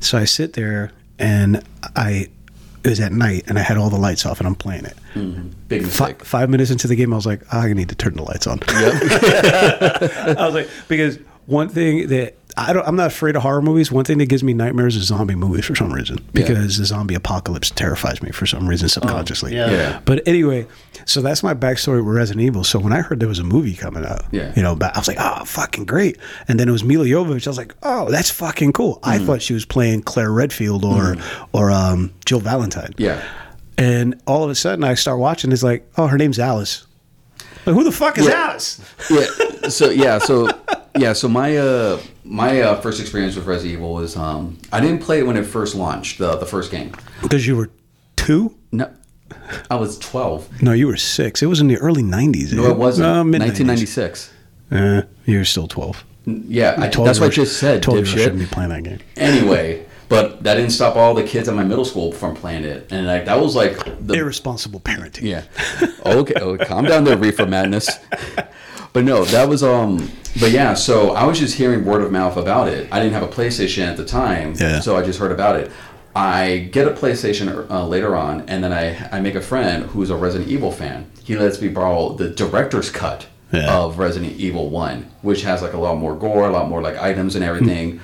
[0.00, 1.62] So I sit there, and
[1.94, 2.30] I
[2.84, 4.96] it was at night, and I had all the lights off, and I'm playing it.
[5.68, 6.24] Big Fi mistake.
[6.24, 8.46] five minutes into the game, I was like, "Ah, I need to turn the lights
[8.46, 8.60] on.
[8.60, 8.68] Yep.
[10.38, 13.90] I was like, because one thing that I don't, I'm not afraid of horror movies.
[13.90, 17.14] One thing that gives me nightmares is zombie movies for some reason, because the zombie
[17.16, 19.54] apocalypse terrifies me for some reason subconsciously.
[19.56, 19.70] yeah.
[19.70, 20.00] Yeah.
[20.04, 20.66] But anyway,
[21.04, 22.62] so that's my backstory with Resident Evil.
[22.62, 24.52] So when I heard there was a movie coming out, Yeah.
[24.54, 26.16] you know, I was like, oh, fucking great.
[26.46, 27.46] And then it was Milla Jovovich.
[27.46, 29.00] I was like, oh, that's fucking cool.
[29.02, 29.26] I Mm.
[29.26, 31.16] thought she was playing Claire Redfield or
[31.52, 32.94] or um, Jill Valentine.
[32.98, 33.20] Yeah.
[33.76, 35.50] And all of a sudden, I start watching.
[35.50, 36.86] It's like, oh, her name's Alice.
[37.66, 38.48] Like, who the fuck is Yeah.
[38.50, 38.80] Alice?
[39.10, 39.26] yeah.
[39.70, 40.18] So yeah.
[40.18, 40.48] So
[40.98, 41.14] yeah.
[41.14, 45.20] So my uh my uh, first experience with Resident Evil was um I didn't play
[45.20, 46.92] it when it first launched the the first game.
[47.22, 47.70] Because you were
[48.16, 48.54] two?
[48.72, 48.90] No,
[49.70, 50.48] I was twelve.
[50.62, 51.42] No, you were six.
[51.42, 52.52] It was in the early '90s.
[52.52, 53.06] No, it wasn't.
[53.06, 54.30] Uh, mid 1996.
[54.70, 56.04] Uh, you're still 12.
[56.26, 58.82] Yeah, I, Told that's what I just said, Told you I shouldn't be playing that
[58.82, 58.98] game.
[59.16, 62.86] Anyway, but that didn't stop all the kids at my middle school from playing it,
[62.90, 65.22] and like that was like the Irresponsible parenting.
[65.22, 65.44] Yeah.
[66.06, 66.34] Okay.
[66.40, 67.88] Oh, calm down there, reefer madness.
[68.92, 70.10] But no, that was um.
[70.40, 72.88] But yeah, so I was just hearing word of mouth about it.
[72.92, 74.80] I didn't have a PlayStation at the time, Yeah.
[74.80, 75.70] so I just heard about it.
[76.16, 80.10] I get a PlayStation uh, later on, and then I I make a friend who's
[80.10, 81.10] a Resident Evil fan.
[81.24, 83.76] He lets me borrow the director's cut Yeah.
[83.78, 86.96] of Resident Evil One, which has like a lot more gore, a lot more like
[86.98, 88.00] items and everything.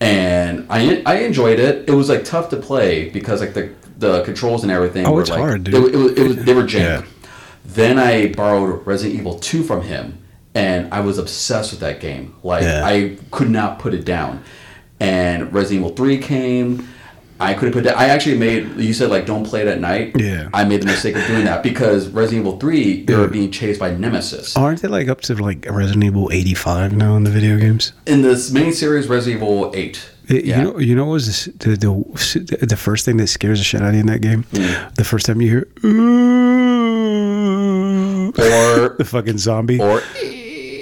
[0.00, 1.88] And I I enjoyed it.
[1.88, 5.22] It was like tough to play because like the the controls and everything Oh, were
[5.22, 5.74] it's like hard, dude.
[5.74, 6.80] It, it was, it was they were jank.
[6.80, 7.02] Yeah.
[7.64, 10.18] Then I borrowed Resident Evil 2 from him,
[10.54, 12.34] and I was obsessed with that game.
[12.42, 12.84] Like Yeah.
[12.84, 14.42] I could not put it down.
[15.00, 16.88] And Resident Evil 3 came.
[17.38, 17.98] I couldn't put that.
[17.98, 18.76] I actually made.
[18.76, 20.12] You said like don't play it at night.
[20.18, 20.48] Yeah.
[20.54, 23.90] I made the mistake of doing that because Resident Evil 3 you're being chased by
[23.94, 24.56] Nemesis.
[24.56, 27.92] Aren't they like up to like Resident Evil 85 now in the video games?
[28.06, 30.10] In this main series, Resident Evil 8.
[30.28, 30.58] It- Yeah.
[30.58, 33.82] You know, you know what was the, the the first thing that scares the shit
[33.82, 34.44] out of you in that game?
[34.52, 34.94] Mm.
[34.94, 35.68] The first time you hear
[36.96, 39.78] ooh, Or the fucking zombie.
[39.80, 40.02] or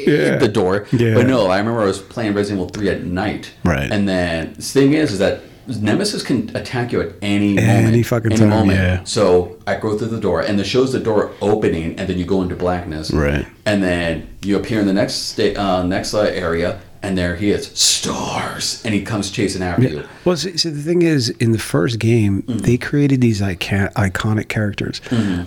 [0.06, 0.36] Yeah.
[0.36, 0.86] the door.
[0.92, 1.14] Yeah.
[1.14, 3.52] But no, I remember I was playing Resident Evil 3 at night.
[3.64, 3.90] Right.
[3.90, 7.68] And then the thing is, is that Nemesis can attack you at any moment.
[7.86, 8.78] Any fucking any time, moment.
[8.78, 9.04] yeah.
[9.04, 12.24] So I go through the door, and it shows the door opening, and then you
[12.24, 13.10] go into blackness.
[13.10, 13.46] Right.
[13.66, 17.50] And then you appear in the next sta- uh, next uh, area, and there he
[17.50, 20.04] is, stars, and he comes chasing after you.
[20.24, 22.58] Well, see, see, the thing is, in the first game, Mm-hmm.
[22.58, 25.00] they created these icon- iconic characters.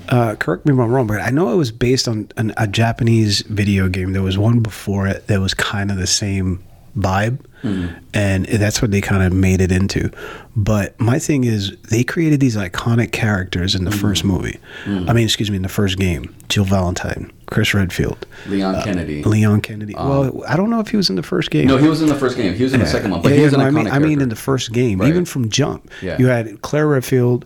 [0.09, 2.67] Uh, correct me if I'm wrong, but I know it was based on an, a
[2.67, 4.13] Japanese video game.
[4.13, 6.63] There was one before it that was kind of the same
[6.97, 7.97] vibe, Mm-hmm.
[8.13, 10.11] and that's what they kind of made it into.
[10.55, 13.99] But my thing is, they created these iconic characters in the Mm-hmm.
[13.99, 14.59] first movie.
[14.85, 19.23] I mean, excuse me, in the first game: Jill Valentine, Chris Redfield, Leon Kennedy.
[19.23, 19.93] Leon Kennedy.
[19.95, 21.69] well, I don't know if he was in the first game.
[21.69, 22.53] Um, no, he was in the first game.
[22.53, 23.99] He was in the second one, but Yeah, he was yeah, an no, iconic I
[23.99, 25.09] mean, I mean, in the first game, Right.
[25.09, 26.13] even from jump, Yeah.
[26.13, 26.21] Mm-hmm.
[26.21, 27.45] you had Claire Redfield,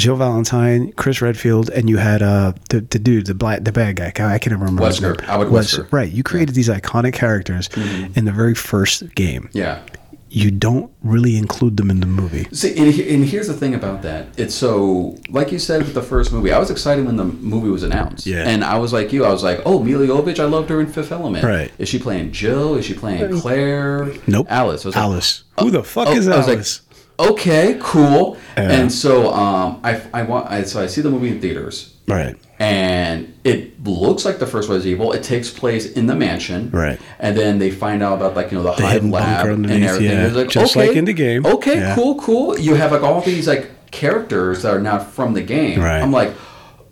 [0.00, 3.96] Jill Valentine, Chris Redfield, and you had uh the, the dude, the black, the bad
[3.96, 4.34] guy.
[4.34, 5.20] I can't remember his Wesker.
[5.22, 5.92] Howard Wes- Wesker.
[5.92, 7.68] Right, you created these iconic characters
[8.16, 9.50] in the very first game.
[9.52, 9.82] yeah.
[10.32, 12.46] You don't really include them in the movie.
[12.52, 14.28] See, and, and here's the thing about that.
[14.38, 17.68] It's so, like you said with the first movie, I was excited when the movie
[17.68, 18.28] was announced.
[18.28, 18.48] Yeah.
[18.48, 20.86] And I was like you, I was like, oh, Milla Jovovich, I loved her in
[20.86, 21.44] Fifth Element.
[21.44, 21.72] Right.
[21.78, 22.76] Is she playing Jill?
[22.76, 24.12] Is she playing Claire?
[24.28, 24.46] Nope.
[24.48, 24.84] Alice.
[24.84, 25.42] I was like, Alice.
[25.58, 26.82] Who the fuck oh, is I was like, Alice?
[27.30, 28.36] Okay, cool.
[28.56, 28.70] Yeah.
[28.72, 32.36] And so, um, I, I want, I, so I see the movie in theaters, right.
[32.58, 35.12] and it looks like the first Resident Evil.
[35.12, 37.00] It takes place in the mansion, Right.
[37.18, 39.70] And then they find out about like you know the, The hive hidden lab and
[39.70, 40.04] everything.
[40.18, 40.26] yeah.
[40.32, 41.46] Like, Just okay, like in the game.
[41.46, 41.94] Okay, Yeah.
[41.94, 42.58] cool, cool.
[42.58, 45.80] You have like all these like characters that are not from the game.
[45.80, 46.00] Right.
[46.02, 46.32] I'm like,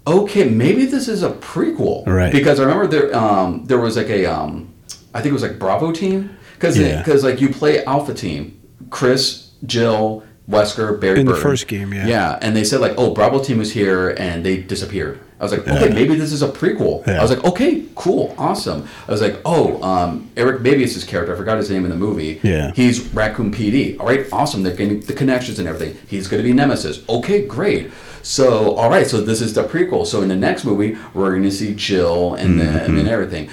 [0.06, 2.32] okay, maybe this is a prequel, Right.
[2.32, 4.72] Because I remember there um, there was like a um,
[5.12, 6.98] I think it was like Bravo team because Yeah.
[6.98, 8.58] because like you play Alpha Team,
[8.90, 12.06] Chris, Jill, Wesker, Barry In the first game, yeah.
[12.06, 15.20] Yeah, and they said like, "Oh, Bravo team was here," and they disappeared.
[15.40, 17.18] I was like, "Okay, maybe this is a prequel." Yeah.
[17.18, 21.34] I was like, "Okay, cool, awesome." I was like, "Oh, um, Eric Mabius' his character,
[21.34, 22.40] I forgot his name in the movie.
[22.42, 22.72] Yeah.
[22.74, 24.00] he's Raccoon PD.
[24.00, 24.62] All right, awesome.
[24.62, 25.96] They're getting the connections and everything.
[26.08, 27.06] He's going to be Nemesis.
[27.08, 27.90] Okay, great."
[28.22, 30.06] So, all right, so this is the prequel.
[30.06, 32.98] So in the next movie, we're going to see Jill and then Mm-hmm.
[32.98, 33.48] and everything.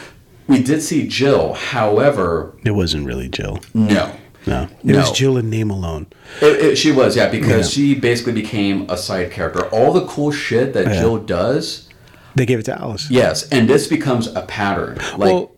[0.47, 3.59] We did see Jill, however, It wasn't really Jill.
[3.73, 4.11] no.
[4.47, 6.07] No, it was Jill in name alone.
[6.41, 7.83] It, it, she was, yeah, because Yeah.
[7.83, 9.65] she basically became a side character.
[9.67, 10.99] All the cool shit that Yeah.
[11.01, 11.89] Jill does,
[12.35, 13.09] They gave it to Alice.
[13.09, 14.97] yes, and this becomes a pattern.
[15.17, 15.51] Like, well,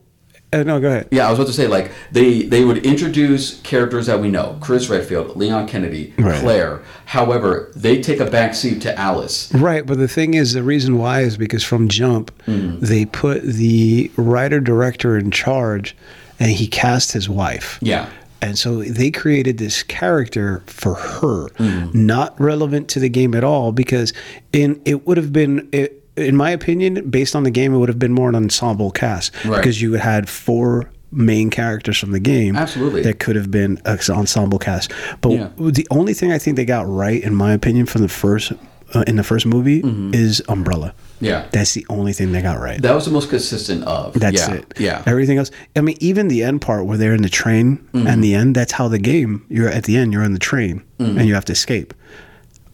[0.53, 1.07] uh, no, go ahead.
[1.11, 4.55] yeah, I was about to say, like they they would introduce characters that we know:
[4.61, 6.39] Chris Redfield, Leon Kennedy, Right.
[6.39, 6.79] Claire.
[7.05, 9.51] However, they take a backseat to Alice.
[9.53, 12.85] Right, but the thing is, the reason why is because from Jump, Mm-hmm.
[12.85, 15.97] they put the writer director in charge,
[16.39, 17.77] and he cast his wife.
[17.81, 18.07] Yeah.
[18.41, 22.05] And so they created this character for her, Mm-hmm.
[22.05, 24.13] not relevant to the game at all, because
[24.53, 27.89] in it would have been, it, in my opinion, based on the game, it would
[27.89, 29.57] have been more an ensemble cast Right.
[29.57, 33.01] because you had four main characters from the game, Absolutely.
[33.03, 34.91] that could have been an ensemble cast.
[35.21, 35.49] But Yeah.
[35.57, 38.51] the only thing I think they got right, in my opinion, from the first
[38.93, 39.81] uh, in the first movie,
[40.13, 40.93] is Umbrella.
[41.19, 41.47] Yeah.
[41.51, 42.81] That's the only thing they got right.
[42.81, 44.13] That was the most consistent of.
[44.13, 44.53] That's yeah.
[44.55, 44.73] it.
[44.79, 45.03] Yeah.
[45.05, 45.51] Everything else.
[45.75, 48.07] I mean, even the end part where they're in the train Mm-hmm.
[48.07, 48.55] and the end.
[48.55, 49.45] That's how the game.
[49.49, 50.13] You're at the end.
[50.13, 51.17] You're in the train Mm-hmm.
[51.17, 51.93] and you have to escape.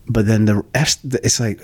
[0.07, 0.63] But then the
[1.23, 1.61] it's like,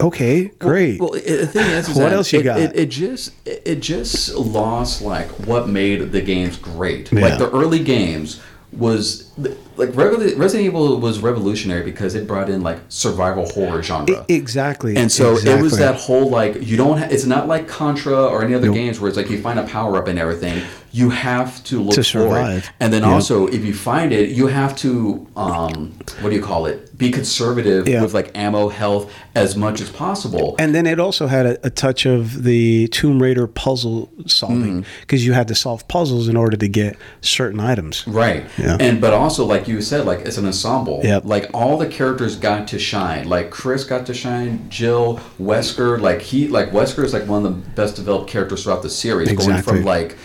[0.00, 1.00] okay, great.
[1.00, 2.60] Well, it- the thing is, is What else you it, got?
[2.60, 7.12] It, it just it it just lost like what made the games great.
[7.12, 7.22] Yeah.
[7.22, 8.40] Like the early games
[8.72, 14.24] was like Resident Evil was revolutionary because it brought in like survival horror genre.
[14.28, 14.96] Exactly.
[14.96, 16.98] And so it was that whole like you don't.
[16.98, 19.64] Ha- it's not like Contra or any other games where it's like you find a
[19.64, 20.62] power up and everything.
[20.92, 24.46] You have to look To for it, and then also if you find it, you
[24.46, 26.96] have to um, what do you call it?
[26.96, 28.00] Be conservative Yeah.
[28.00, 30.56] with like ammo, health as much as possible.
[30.58, 35.00] And then it also had a, a touch of the Tomb Raider puzzle solving Mm-hmm.
[35.02, 38.06] because you had to solve puzzles in order to get certain items.
[38.08, 38.46] Right.
[38.56, 38.78] Yeah.
[38.80, 41.00] And but also like you said, like it's an ensemble.
[41.04, 41.24] Yep.
[41.24, 43.28] Like all the characters got to shine.
[43.28, 47.52] Like Chris got to shine, Jill, Wesker, like he like Wesker is like one of
[47.64, 49.28] the best developed characters throughout the series.
[49.30, 49.52] exactly.
[49.52, 50.16] Going from like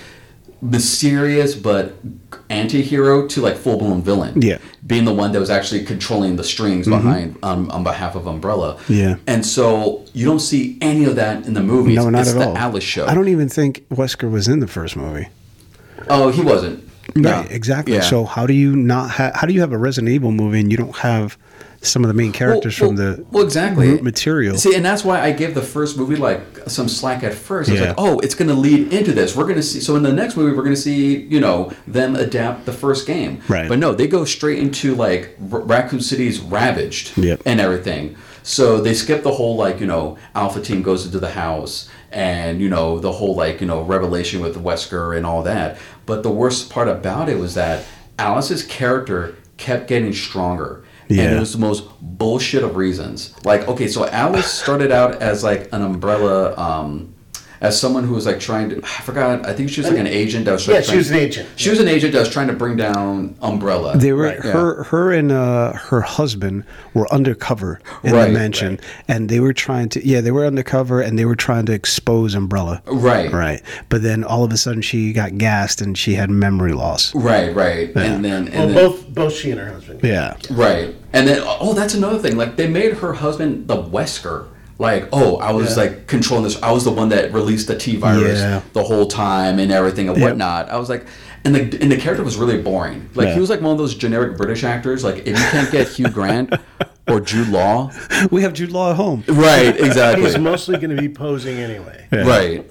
[0.61, 1.95] mysterious but
[2.49, 4.57] anti-hero to like full-blown villain Yeah.
[4.57, 4.87] Mm-hmm.
[4.87, 8.77] being the one that was actually controlling the strings behind um, on behalf of umbrella
[8.87, 9.15] Yeah.
[9.25, 12.37] and so you don't see any of that in the movies No, not it's at
[12.39, 12.57] the all.
[12.57, 15.29] alice show I don't even think Wesker was in the first movie.
[16.09, 17.31] oh he wasn't No.
[17.31, 17.95] Right, exactly.
[17.95, 18.01] Yeah.
[18.01, 19.35] So how do you not have?
[19.35, 21.37] How do you have a Resident Evil movie and you don't have
[21.83, 24.57] some of the main characters well, from the well exactly root material?
[24.57, 27.69] See, and that's why I gave the first movie like some slack at first.
[27.69, 27.87] I was Yeah.
[27.89, 29.35] like, oh, it's going to lead into this.
[29.35, 29.79] We're going to see.
[29.81, 33.07] So in the next movie, we're going to see you know them adapt the first
[33.07, 33.41] game.
[33.47, 33.67] Right.
[33.67, 37.41] But no, they go straight into like R- Raccoon City's ravaged Yep.
[37.45, 38.15] and everything.
[38.43, 42.59] So they skip the whole like you know Alpha Team goes into the house and
[42.59, 45.77] you know the whole like you know revelation with Wesker and all that.
[46.05, 47.85] But the worst part about it was that
[48.17, 50.83] Alice's character kept getting stronger.
[51.09, 53.33] And it was the most bullshit of reasons.
[53.43, 57.13] Like, okay, so Alice started out as like an umbrella, um,
[57.61, 60.07] as someone who was like trying to, I forgot, I think she was like an
[60.07, 60.87] agent that was trying Yeah, to.
[60.91, 61.49] she was an agent.
[61.57, 63.95] She was an agent that was trying to bring down Umbrella.
[63.97, 64.39] They were Right.
[64.39, 66.63] her, her and uh, her husband
[66.95, 70.05] were undercover in Right, the mansion, and they were trying to.
[70.05, 72.81] Yeah, they were undercover, and they were trying to expose Umbrella.
[72.87, 73.31] Right.
[73.31, 77.13] Right, but then all of a sudden she got gassed and she had memory loss.
[77.13, 77.95] Right, right.
[77.95, 79.99] And then, and Well, then both both she and her husband.
[80.03, 80.95] Yeah, Right.
[81.13, 82.37] And then, oh, that's another thing.
[82.37, 84.47] Like, they made her husband the Wesker.
[84.81, 85.83] Like, oh, I was Yeah.
[85.83, 86.57] like controlling this.
[86.63, 88.61] I was the one that released the T virus Yeah.
[88.73, 90.27] the whole time and everything and Yep.
[90.29, 90.69] whatnot.
[90.71, 91.05] I was like,
[91.45, 93.07] and the and the character was really boring.
[93.13, 93.33] Like, Yeah.
[93.35, 95.03] he was like one of those generic British actors.
[95.03, 96.53] Like, if you can't get Hugh Grant
[97.07, 97.91] or Jude Law,
[98.31, 99.23] we have Jude Law at home.
[99.27, 99.79] right?
[99.87, 102.07] Exactly he's mostly going to be posing anyway.
[102.11, 102.67] Right.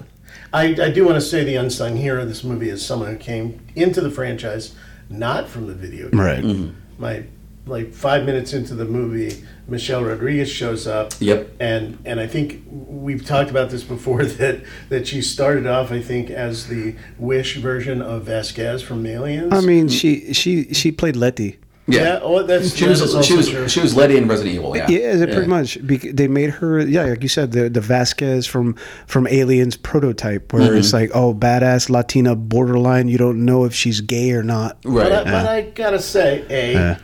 [0.53, 3.17] I, I do want to say the unsung hero of this movie is someone who
[3.17, 4.73] came into the franchise
[5.09, 6.19] not from the video game.
[6.19, 6.43] Right.
[6.43, 6.71] Mm-hmm.
[7.01, 7.23] My
[7.67, 11.13] like five minutes into the movie, Michelle Rodriguez shows up.
[11.19, 11.55] Yep.
[11.59, 16.01] And and I think we've talked about this before that that she started off I
[16.01, 19.53] think as the Wish version of Vasquez from Aliens.
[19.53, 21.57] I mean, she she she played Letty.
[21.87, 22.01] Yeah.
[22.01, 22.19] yeah.
[22.21, 23.67] Oh, that's She that is was also she was true.
[23.67, 24.77] she was Letty in Resident Evil.
[24.77, 24.87] Yeah.
[24.87, 25.75] Yeah, yeah pretty much.
[25.81, 28.75] They made her, yeah, like you said, the the Vasquez from
[29.07, 30.77] from Aliens prototype, where Mm-hmm.
[30.77, 33.07] it's like, oh, badass Latina borderline.
[33.07, 34.77] You don't know if she's gay or not.
[34.85, 35.09] Right.
[35.09, 36.95] But, I, but I gotta say, a Yeah.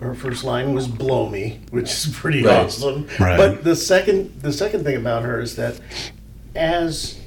[0.00, 2.64] her first line was "blow me," which is pretty Right.
[2.64, 3.06] awesome.
[3.20, 3.36] Right.
[3.36, 5.78] But the second the second thing about her is that
[6.54, 7.18] as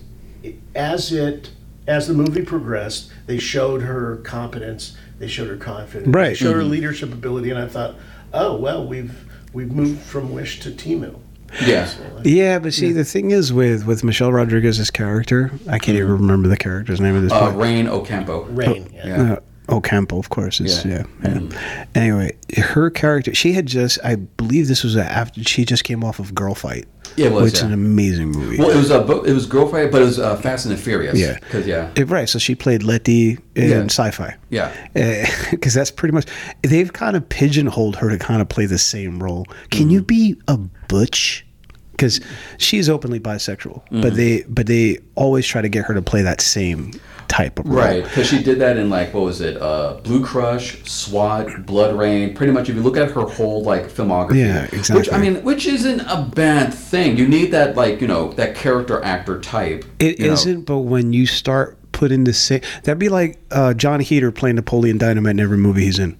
[0.75, 1.51] as it
[1.87, 6.29] as the movie progressed, they showed her competence, they showed her confidence, Right.
[6.29, 7.95] they showed her leadership ability, and I thought,
[8.33, 9.13] oh well, we've
[9.53, 11.19] we've moved from Wish to Temu.
[11.65, 11.85] Yeah.
[11.85, 15.97] So, like, Yeah, but see, the thing is with with Michelle Rodriguez's character, I can't
[15.97, 17.57] even remember the character's name at this Uh, point.
[17.57, 18.43] Rain Ocampo.
[18.45, 18.89] Rain.
[18.93, 19.07] Yeah.
[19.07, 19.33] Yeah.
[19.33, 19.39] Uh,
[19.77, 20.59] Ocampo, of course.
[20.61, 21.03] Is, yeah.
[21.23, 21.39] Yeah.
[21.39, 21.85] yeah.
[21.95, 26.19] Anyway, her character, she had just, I believe this was after she just came off
[26.19, 26.85] of Girl Fight.
[27.15, 27.67] Yeah, it was, Which is yeah.
[27.67, 28.57] an amazing movie.
[28.57, 30.77] Well, it was a it was Girl Fight, but it was uh, Fast and the
[30.77, 31.17] Furious.
[31.17, 31.39] Yeah.
[31.39, 31.91] Because yeah.
[31.95, 32.27] Eh, right.
[32.27, 33.83] So she played Letty in Yeah.
[33.85, 34.35] sci-fi.
[34.49, 34.71] Yeah.
[35.51, 36.25] Because that's pretty much
[36.63, 39.45] they've kind of pigeonholed her to kind of play the same role.
[39.71, 41.45] Can you be a butch?
[41.91, 42.19] Because
[42.57, 46.41] she's openly bisexual, but they but they always try to get her to play that
[46.41, 46.91] same
[47.27, 47.77] type of role.
[47.77, 49.61] Right, because she did that in like what was it?
[49.61, 52.35] Uh, Blue Crush, SWAT, BloodRayne.
[52.35, 55.65] Pretty much, if you look at her whole like filmography, Yeah, Which I mean, which
[55.65, 57.17] isn't a bad thing.
[57.17, 59.85] You need that like you know that character actor type.
[59.99, 64.29] It not but when you start putting the same, that'd be like uh, Jon Heder
[64.31, 66.11] playing Napoleon Dynamite in every movie he's in.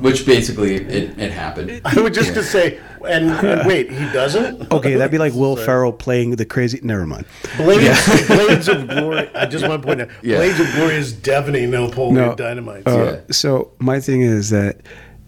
[0.00, 1.80] Which basically it, it happened.
[1.86, 4.70] I was just to say, and, and wait, he doesn't.
[4.70, 6.78] Okay, that'd be like Will Ferrell playing the crazy.
[6.82, 7.24] Never mind.
[7.56, 9.30] Blades, Blades of Glory.
[9.34, 10.36] I just want to point out, Yeah.
[10.36, 12.86] Blades of Glory is definitely Napoleon No, Dynamite.
[12.86, 13.20] Uh, Yeah.
[13.30, 14.80] So my thing is that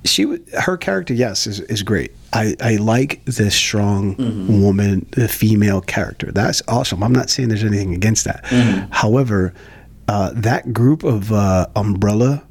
[0.04, 2.12] she, her character, yes, is, is great.
[2.32, 4.16] I, I like this strong
[4.62, 6.32] woman, the female character.
[6.32, 7.02] That's awesome.
[7.02, 8.44] I'm not saying there's anything against that.
[8.90, 9.52] However,
[10.08, 12.42] uh, that group of uh, umbrella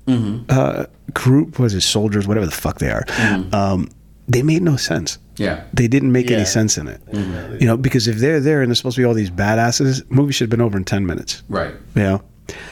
[0.49, 3.05] uh, group was it soldiers, whatever the fuck they are.
[3.51, 3.89] Um,
[4.27, 5.17] they made no sense.
[5.37, 5.63] Yeah.
[5.73, 7.01] They didn't make any sense in it.
[7.11, 10.31] You know, because if they're there and there's supposed to be all these badasses, movie
[10.31, 11.43] should have been over in ten minutes.
[11.49, 11.73] Right.
[11.95, 12.23] You know.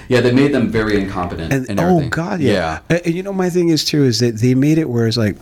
[0.08, 2.80] Yeah, they made them very incompetent And, and, oh god, yeah.
[2.90, 5.18] And, and you know, my thing is too is that they made it where it's
[5.18, 5.38] like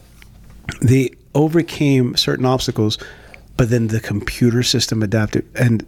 [0.82, 2.98] they overcame certain obstacles,
[3.56, 5.86] but then the computer system adapted, and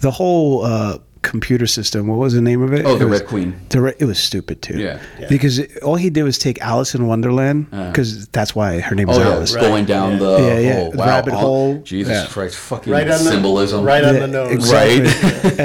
[0.00, 2.06] the whole uh, computer system.
[2.06, 2.84] What was the name of it?
[2.86, 3.60] Oh, the It was- Red Queen.
[3.70, 4.78] The Red, it was stupid too.
[4.78, 4.98] Yeah.
[5.28, 9.08] because it, all he did was take Alice in Wonderland because that's why her name
[9.10, 9.54] is Oh yeah, Alice.
[9.54, 9.60] Right.
[9.62, 10.18] going down Yeah.
[10.18, 10.74] the Yeah, yeah.
[10.74, 10.90] hole.
[10.92, 11.06] The Wow.
[11.06, 11.82] rabbit all- hole.
[11.84, 12.26] Jesus Yeah.
[12.30, 13.84] Christ, fucking Right on the symbolism.
[13.84, 14.52] right on the nose.
[14.52, 15.08] Exactly.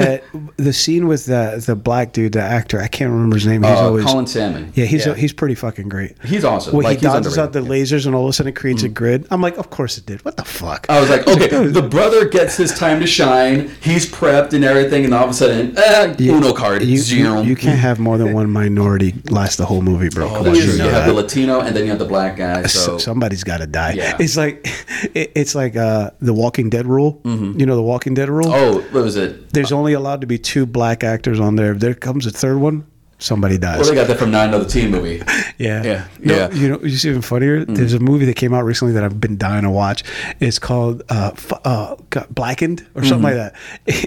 [0.00, 0.18] uh,
[0.56, 3.62] the scene with the the black dude, the actor, I can't remember his name.
[3.62, 4.72] He's Uh, always Colin Salmon.
[4.74, 5.14] Yeah, he's Yeah.
[5.14, 6.16] he's pretty fucking great.
[6.24, 6.74] He's awesome.
[6.74, 7.88] Well, Like, he he's dodges out the underrated.
[7.88, 9.26] lasers and all of a sudden it creates a grid.
[9.30, 10.24] I'm like, of course it did.
[10.24, 10.86] What the fuck?
[10.88, 13.70] I was like, okay, the brother gets his time to shine.
[13.80, 17.56] He's prepped and everything, and all of a sudden, eh, Uno card, you, you, you
[17.56, 20.26] can't have more than one minority last the whole movie, bro.
[20.28, 22.62] Oh, Come on, you You have the Latino, and then you have the black guy.
[22.62, 23.92] So So somebody's got to die.
[23.92, 24.16] Yeah.
[24.18, 24.66] It's like
[25.14, 27.20] it, it's like uh, the Walking Dead rule.
[27.24, 28.52] You know the Walking Dead rule.
[28.52, 29.52] oh, what was it?
[29.52, 31.72] There's only allowed to be two black actors on there.
[31.72, 32.86] If there comes a third one,
[33.24, 33.78] somebody dies.
[33.80, 35.22] Well, they got that from Not Another Teen movie.
[35.56, 36.50] Yeah, Yeah, No, yeah.
[36.52, 37.64] You know, you see even funnier.
[37.64, 40.02] There's a movie that came out recently that I've been dying to watch.
[40.40, 41.94] It's called uh, F- uh,
[42.30, 43.54] Blackened or something like that.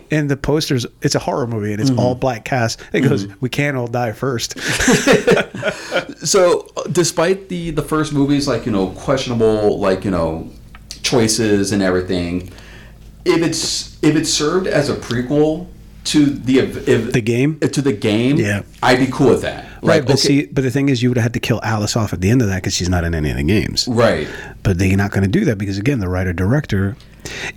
[0.12, 2.82] And the posters, it's a horror movie and it's all black cast.
[2.94, 4.56] It goes, "We can't all die first.
[6.24, 10.50] So, despite the the first movies, like you know, questionable, like you know,
[11.04, 12.52] choices and everything,
[13.26, 15.68] if it's if it served as a prequel
[16.08, 17.60] to the if, The game?
[17.60, 18.64] to the game, Yeah.
[18.84, 19.66] I'd be cool with that.
[19.82, 21.60] right, Like, but okay, see, but the thing is, you would have had to kill
[21.64, 23.88] Alice off at the end of that because she's not in any of the games.
[23.88, 24.28] right.
[24.64, 26.98] But they're not going to do that because again, the writer director,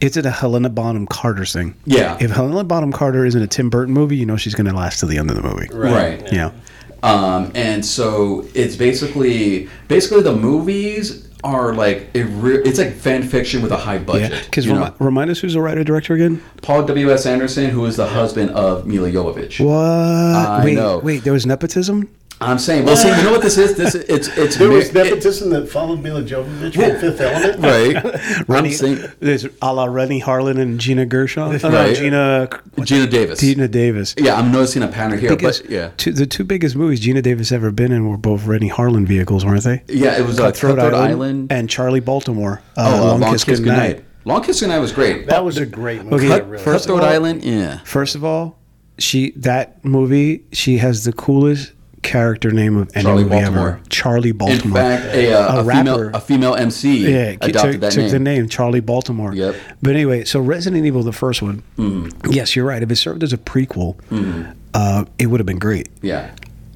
[0.00, 1.74] it's a Helena Bonham Carter thing.
[1.86, 2.16] Yeah.
[2.20, 5.00] If Helena Bonham Carter isn't a Tim Burton movie, you know she's going to last
[5.00, 5.68] to the end of the movie.
[5.72, 6.32] Right.
[6.32, 6.52] Yeah.
[7.02, 13.22] Um, and so it's basically basically the movies are like it re- it's like fan
[13.22, 14.32] fiction with a high budget.
[14.32, 14.42] Yeah.
[14.44, 14.68] Because
[15.00, 16.42] remind us who's the writer director again?
[16.62, 19.64] Paul W S Anderson, who is the husband of Milla Jovovich.
[19.64, 19.74] What?
[19.74, 20.98] I wait, know.
[20.98, 21.24] wait.
[21.24, 22.08] There was nepotism.
[22.42, 23.76] I'm saying, well, see, you know what this is?
[23.76, 27.20] This is, it's it's There was mi- it- nepotism that followed Milla Jovovich from Fifth
[27.20, 27.62] Element.
[28.48, 28.48] right.
[28.64, 31.60] I'm saying there's a la Renny Harlin and Gina Gershon.
[31.62, 31.94] Oh, no, Right.
[31.94, 32.48] Gina.
[32.76, 33.40] Geena Davis.
[33.42, 34.14] Geena Davis.
[34.16, 37.22] Yeah, I'm noticing a pattern here, Because but yeah, two, the two biggest movies Geena
[37.22, 39.82] Davis ever been in were both Renny Harlin vehicles, weren't they?
[39.88, 41.52] yeah, it was uh, Cutthroat, Cutthroat Island, Island.
[41.52, 42.62] and Charlie Baltimore.
[42.78, 44.02] oh, Uh, uh, Long, Kiss, Goodnight.
[44.24, 45.26] Long Kiss Goodnight was great.
[45.26, 46.26] That was a great movie.
[46.26, 47.80] Okay, I Cut- really first of Cutthroat all- Island, yeah.
[47.84, 48.58] First of all,
[48.98, 51.72] she that movie she has the coolest
[52.02, 53.68] character name of any Charlie Baltimore.
[53.68, 53.80] ever.
[53.88, 54.34] Charlie In
[54.72, 56.10] fact, a, uh, A a, female rapper.
[56.16, 58.10] a female MC yeah, adopted took, that took name.
[58.10, 59.34] the name Charlie Baltimore.
[59.34, 59.54] Yep.
[59.82, 61.62] But anyway, so Resident Evil, the first one.
[61.78, 62.32] Mm-hmm.
[62.32, 62.82] Yes, you're right.
[62.82, 63.96] If it served as a prequel,
[64.74, 65.88] uh, it would have been great.
[66.02, 66.30] Yeah,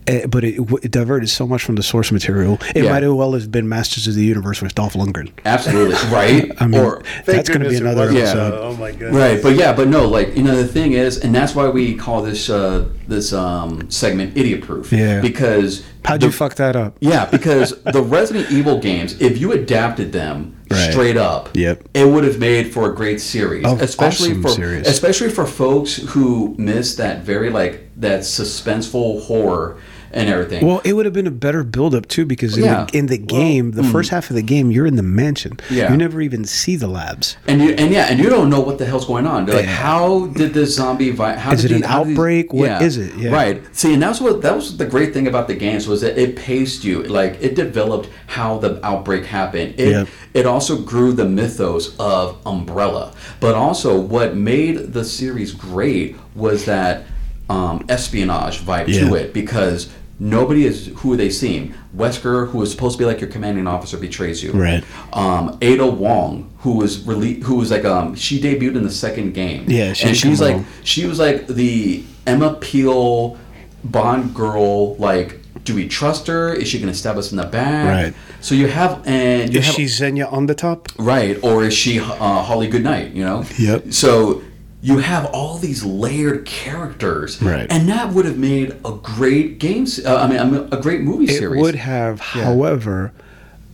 [0.06, 2.58] Uh, but it, it diverted so much from the source material.
[2.74, 2.90] It Yeah.
[2.92, 5.30] might as well have been Masters of the Universe with Dolph Lundgren.
[5.44, 5.94] absolutely.
[6.12, 6.50] Right?
[6.60, 8.52] I mean, or that's going to be another wasn't, episode.
[8.54, 9.14] uh, oh my goodness.
[9.16, 11.94] Right, but yeah, but no, like you know, the thing is, and that's why we
[11.94, 14.92] call this uh, this um, segment idiot proof.
[14.92, 15.20] Yeah.
[15.22, 16.96] Because How'd the- you fuck that up?
[17.00, 20.90] Yeah, because the Resident Evil games, if you adapted them Right.
[20.90, 21.88] straight up, Yep.
[21.94, 24.86] it would have made for a great series, Oh, especially awesome for series.
[24.88, 29.76] especially for folks who miss that very like that suspenseful horror
[30.14, 30.64] and everything.
[30.66, 32.86] Well, it would have been a better build-up too, because in, Yeah.
[32.90, 35.58] the, in the game, the first half of the game, you're in the mansion.
[35.70, 35.90] Yeah.
[35.90, 37.36] You never even see the labs.
[37.46, 39.44] and you and yeah, and you don't know what the hell's going on.
[39.46, 39.72] They're like, Yeah.
[39.72, 41.10] how did this zombie?
[41.10, 42.52] Vi- how Is did it an these- how did these- outbreak?
[42.52, 43.12] What is it?
[43.18, 43.30] Yeah.
[43.30, 43.62] Right.
[43.72, 46.36] See, and that's what that was the great thing about the games was that it
[46.36, 47.02] paced you.
[47.02, 49.74] Like it developed how the outbreak happened.
[49.76, 50.08] It Yep.
[50.34, 53.12] it also grew the mythos of Umbrella.
[53.40, 57.04] But also, what made the series great was that
[57.50, 59.88] um, espionage vibe to it because.
[60.20, 61.74] Nobody is who they seem.
[61.96, 64.52] Wesker, who is supposed to be like your commanding officer, betrays you.
[64.52, 64.84] Right.
[65.12, 69.32] Um, Ada Wong, who was rele- who was like um, she debuted in the second
[69.34, 69.64] game.
[69.68, 70.66] Yeah, she and she's like along.
[70.84, 73.36] she was like the Emma Peel
[73.82, 74.94] Bond girl.
[74.96, 76.54] Like, do we trust her?
[76.54, 77.88] Is she going to stab us in the back?
[78.06, 78.14] Right.
[78.40, 80.94] So you have and you Is have she Xenia Onatopp?
[80.98, 82.04] right, or is she uh,
[82.42, 83.12] Holly Goodnight?
[83.14, 83.44] You know.
[83.58, 83.92] Yep.
[83.92, 84.42] So
[84.84, 87.66] you have all these layered characters, Right.
[87.70, 89.86] And that would have made a great game.
[90.04, 91.58] Uh, I mean, a great movie It series.
[91.58, 92.20] It would have.
[92.20, 93.12] However,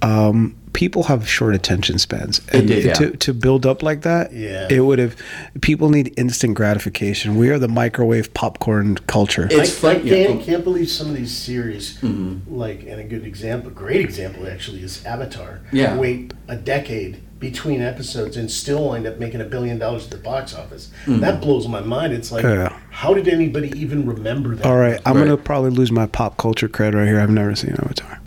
[0.03, 2.93] um, people have short attention spans, and did, yeah.
[2.95, 4.69] to to build up like that, Yeah.
[4.71, 5.17] it would have.
[5.61, 7.37] People need instant gratification.
[7.37, 9.49] We are the microwave popcorn culture.
[9.51, 12.55] It's I, I fun- yeah, can't, go- can't believe some of these series, Mm-hmm.
[12.57, 15.61] like, and a good example, great example actually, is Avatar.
[15.73, 15.97] Yeah.
[15.97, 20.17] Wait a decade between episodes and still wind up making a billion dollars at the
[20.19, 20.91] box office.
[21.07, 21.21] Mm-hmm.
[21.21, 22.13] That blows my mind.
[22.13, 22.79] It's like, Yeah.
[22.91, 24.67] how did anybody even remember that?
[24.67, 25.25] All right, I'm Right.
[25.25, 27.19] gonna probably lose my pop culture cred right here.
[27.19, 28.21] I've never seen Avatar.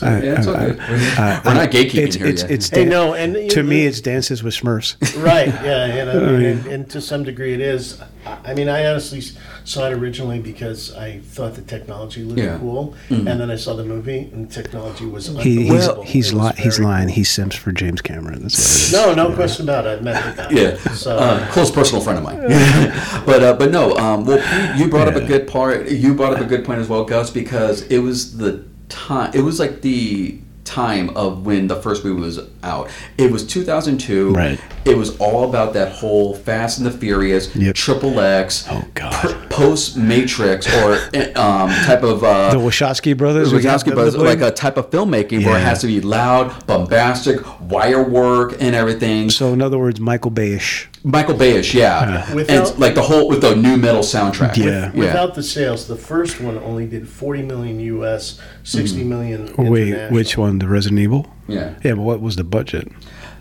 [0.00, 2.50] That's I- Yeah, it's I- all We're not gatekeeping it's, here it's, yet.
[2.50, 4.96] It's Hey, dan- no, and you to know, me, it's dances with Smurfs.
[5.24, 8.00] right, yeah, and, I mean, and, and to some degree it is.
[8.00, 8.06] I-
[8.44, 9.22] I mean, I honestly
[9.64, 12.58] saw it originally because I thought the technology looked Yeah.
[12.58, 16.02] cool, and then I saw the movie, and the technology was He, he's unbelievable.
[16.04, 17.06] he's It was li- he's very lying.
[17.08, 17.14] cool.
[17.14, 18.42] He simps for James Cameron.
[18.42, 18.54] That's
[18.92, 19.16] what it is.
[19.16, 20.00] No, no question about it.
[20.00, 20.50] I met the guy.
[20.50, 22.40] Yeah, So, uh, close personal friend of mine.
[23.26, 25.88] but uh, but no, um, well, you brought up a good part.
[25.88, 29.30] You brought up a good point as well, Gus, because it was the time.
[29.34, 32.88] It was like the time of when the first movie was out.
[33.18, 34.32] It was 2002.
[34.32, 34.60] Right.
[34.84, 37.74] It was all about that whole Fast and the Furious, Yep.
[37.74, 39.50] Triple X, Oh, God.
[39.50, 40.94] post Matrix or
[41.36, 43.50] um, type of uh, The Wachowski brothers.
[43.50, 46.66] the Wachowski brothers, to like a type of filmmaking where it has to be loud,
[46.66, 49.30] bombastic, wire work, and everything.
[49.30, 50.86] So in other words, Michael Bayish.
[51.02, 54.56] Michael Bayish, yeah, and Without- like the whole with the new metal soundtrack.
[54.56, 54.90] Yeah.
[54.92, 59.08] Without the sales, the first one only did 40 million US, 60 mm-hmm.
[59.08, 60.58] million oh, Wait, which one?
[60.58, 61.26] The Resident Evil.
[61.48, 61.74] yeah.
[61.82, 62.88] Yeah, but what was the budget?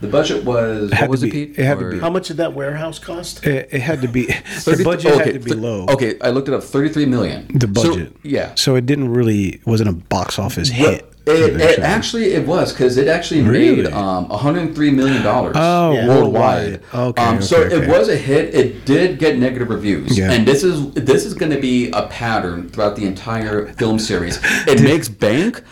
[0.02, 1.60] The budget was had what was to it, Pete?
[1.60, 2.00] it had to be.
[2.00, 3.46] How much did that warehouse cost?
[3.46, 4.26] It, it had to be.
[4.66, 5.86] the budget okay, had to be th- low.
[5.88, 6.64] Okay, I looked it up.
[6.64, 7.48] Thirty-three million.
[7.54, 8.16] The So, budget.
[8.24, 8.56] yeah.
[8.56, 11.09] So it didn't really wasn't a box office Well, hit.
[11.30, 16.08] It, it actually it was because it actually made um, 103 million dollars Oh, Yeah.
[16.08, 16.82] worldwide.
[16.94, 17.92] Okay, um, so okay, it okay.
[18.00, 18.54] was a hit.
[18.54, 20.32] It did get negative reviews, Yeah.
[20.32, 24.40] and this is this is going to be a pattern throughout the entire film series.
[24.68, 25.64] It makes bank,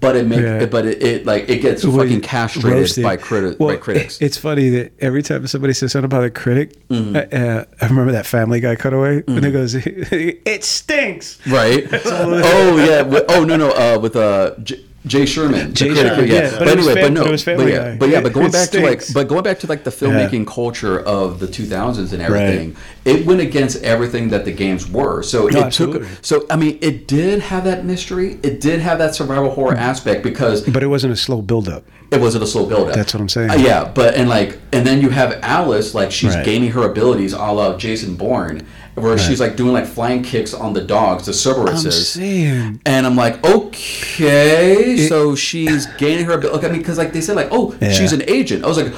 [0.00, 0.66] but it makes Yeah.
[0.66, 3.04] but it, it like it gets Well, fucking castrated roasted.
[3.04, 4.20] by criti- Well, by critics.
[4.20, 7.16] It's funny that every time somebody says something about a critic, Mm-hmm.
[7.16, 11.86] uh, uh, I remember that Family Guy cutaway, and it goes, "It stinks." right?
[12.04, 13.20] oh yeah.
[13.28, 13.70] Oh no no.
[13.70, 14.54] Uh, with uh.
[14.62, 16.34] J- Jay Sherman, Jay critic, Sherman, yeah.
[16.34, 18.52] yeah, But, but anyway, fam- but no, but but yeah, but yeah, but going It
[18.52, 22.22] back to like, but going back to like the filmmaking culture of the 2000s and
[22.22, 22.76] everything, Right.
[23.04, 25.22] it went against everything that the games were.
[25.22, 26.08] So No, it absolutely.
[26.08, 26.24] took.
[26.24, 28.38] So I mean, it did have that mystery.
[28.42, 31.84] It did have that survival horror aspect because But it wasn't a slow build-up.
[32.10, 32.94] it wasn't a slow build up.
[32.94, 33.50] That's what I'm saying.
[33.50, 36.44] Uh, yeah, but and like and then you have Alice like she's Right.
[36.46, 38.62] gaining her abilities a la Jason Bourne,
[38.94, 41.84] where she's like doing like flying kicks on the dogs, the Cerberuses.
[41.86, 42.80] I'm saying.
[42.86, 46.66] And I'm like, okay, so she's gaining her ability.
[46.66, 47.90] I mean, because like they said, like, oh, Yeah.
[47.92, 48.64] she's an agent.
[48.64, 48.92] I was like,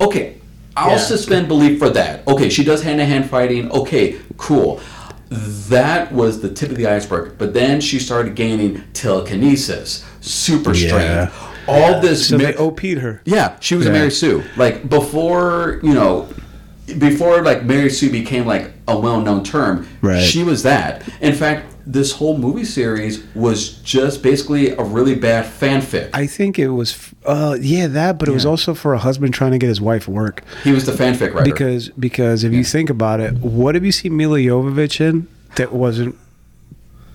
[0.00, 0.36] okay,
[0.76, 0.96] I'll Yeah.
[0.98, 2.26] suspend belief for that.
[2.28, 3.70] Okay, she does hand to hand fighting.
[3.70, 4.80] Okay, cool.
[5.30, 7.32] That was the tip of the iceberg.
[7.38, 10.88] But then she started gaining telekinesis, super Yeah.
[11.28, 11.34] strength,
[11.66, 12.28] all this.
[12.28, 13.20] So they OP'd her.
[13.24, 14.42] yeah, she was a Mary Sue.
[14.56, 16.28] Like before, you know,
[16.98, 20.20] before like Mary Sue became like a well-known term, Right.
[20.22, 21.02] she was that.
[21.20, 26.10] In fact, this whole movie series was just basically a really bad fanfic.
[26.12, 29.52] I think it was, uh, yeah, that, but it was also for a husband trying
[29.52, 30.42] to get his wife work.
[30.64, 31.44] he was the fanfic writer.
[31.44, 35.72] Because because if you think about it, what have you seen Milla Jovovich in that
[35.72, 36.14] wasn't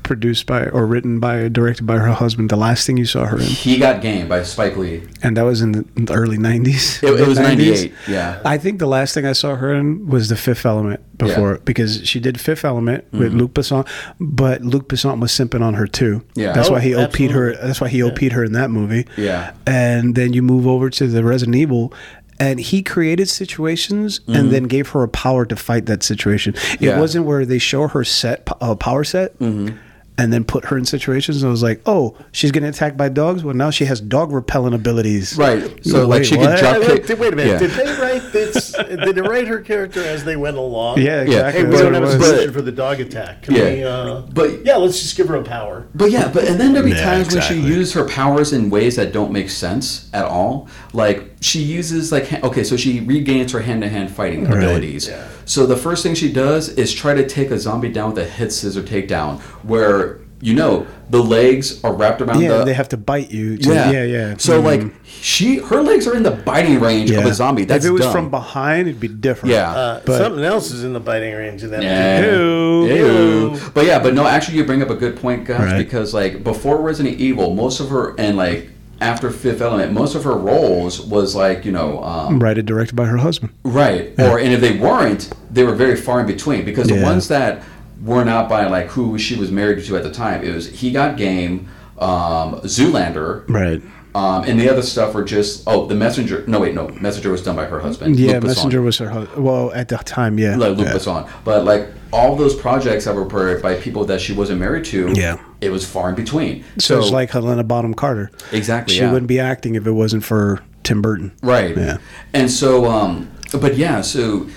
[0.04, 2.50] produced by or written by or directed by her husband?
[2.50, 5.04] The last thing you saw her in, he got game by Spike Lee.
[5.24, 7.02] and that was in the, early '90s.
[7.04, 7.58] It, it was mid-90s.
[7.58, 7.94] '98.
[8.08, 8.42] Yeah.
[8.46, 12.06] I think the last thing I saw her in was The Fifth Element before because
[12.08, 13.38] she did Fifth Element with Mm-hmm.
[13.40, 13.88] Luc Besson,
[14.20, 16.24] but Luc Besson was simping on her too.
[16.36, 16.52] Yeah.
[16.54, 17.56] that's Oh, why he OP'd her.
[17.56, 19.08] That's why he OP'd her in that movie.
[19.18, 19.54] Yeah.
[19.66, 21.94] and then you move over to the Resident Evil.
[22.40, 26.56] And he created situations and then gave her a power to fight that situation.
[26.56, 26.84] It Mm-hmm.
[26.84, 27.00] Yeah.
[27.00, 29.78] wasn't where they show her set uh, power set, Mm-hmm.
[30.18, 31.42] And then put her in situations.
[31.42, 33.44] And I was like, oh, she's getting attacked by dogs.
[33.44, 35.36] Well, now she has dog repellent abilities.
[35.38, 35.84] Right.
[35.84, 36.50] So, like, she what?
[36.50, 37.20] can drop Wait, kick.
[37.20, 37.52] wait a minute.
[37.54, 37.68] Yeah.
[37.68, 38.72] Did they write this?
[38.78, 41.00] did they write her character as they went along?
[41.00, 41.62] Yeah, exactly.
[41.64, 42.14] Hey, we don't have a was.
[42.28, 43.44] solution for the dog attack.
[43.44, 43.64] Can Yeah.
[43.74, 45.88] we, uh, But- yeah, let's just give her a power.
[45.96, 48.70] But yeah, but and then there'll be Yeah, times when she uses her powers in
[48.70, 50.68] ways that don't make sense at all.
[50.94, 54.58] Like she uses like okay, so she regains her hand-to-hand fighting Right.
[54.64, 55.08] abilities.
[55.08, 55.28] Yeah.
[55.46, 58.30] So the first thing she does is try to take a zombie down with a
[58.30, 62.90] head scissor takedown, where you know the legs are wrapped around Yeah, the they have
[62.90, 63.58] to bite you.
[63.58, 64.34] To, yeah yeah, yeah.
[64.38, 64.66] So Mhm.
[64.66, 67.64] like she her legs are in the biting range of a zombie.
[67.66, 68.12] That's if it was dumb.
[68.12, 69.54] from behind, it'd be different.
[69.56, 69.72] yeah.
[69.72, 71.82] Uh, But- something else is in the biting range of that.
[71.84, 72.26] Yeah.
[72.32, 72.88] Ew.
[72.88, 73.60] Ew.
[73.74, 75.78] But yeah, but no, actually, you bring up a good point, guys, Right.
[75.78, 78.70] because like before Resident Evil, most of her and like
[79.02, 83.06] after Fifth Element, most of her roles was like you know um, Right, directed by
[83.06, 83.52] her husband.
[83.64, 87.04] right, or and if they weren't, they were very far in between because the Yeah.
[87.04, 87.64] ones that
[88.04, 90.92] were not by like who she was married to at the time, it was He
[90.92, 91.68] Got Game,
[92.00, 93.44] um, Zoolander.
[93.50, 93.82] Right.
[94.16, 97.42] Um, and the other stuff were just oh the messenger no wait no messenger was
[97.42, 98.48] done by her husband Yeah, Luc Besson.
[98.48, 99.44] Messenger was her husband.
[99.44, 100.56] Well, at the time, yeah.
[100.56, 100.94] like Luc yeah.
[100.94, 101.28] Besson.
[101.44, 105.12] But like all those projects that were per- by people that she wasn't married to,
[105.16, 105.38] Yeah.
[105.62, 106.64] it was far in between.
[106.78, 108.30] So, it's like Helena Bonham Carter.
[108.52, 109.12] exactly, She yeah.
[109.12, 111.32] wouldn't be acting if it wasn't for Tim Burton.
[111.42, 111.76] right.
[111.76, 111.98] Yeah.
[112.34, 114.48] And so, um, but yeah, so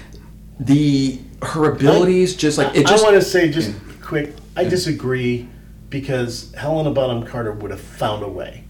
[0.60, 4.34] the her abilities just like it I just want to say just quick.
[4.54, 5.48] I disagree
[5.88, 8.64] because Helena Bonham Carter would have found a way.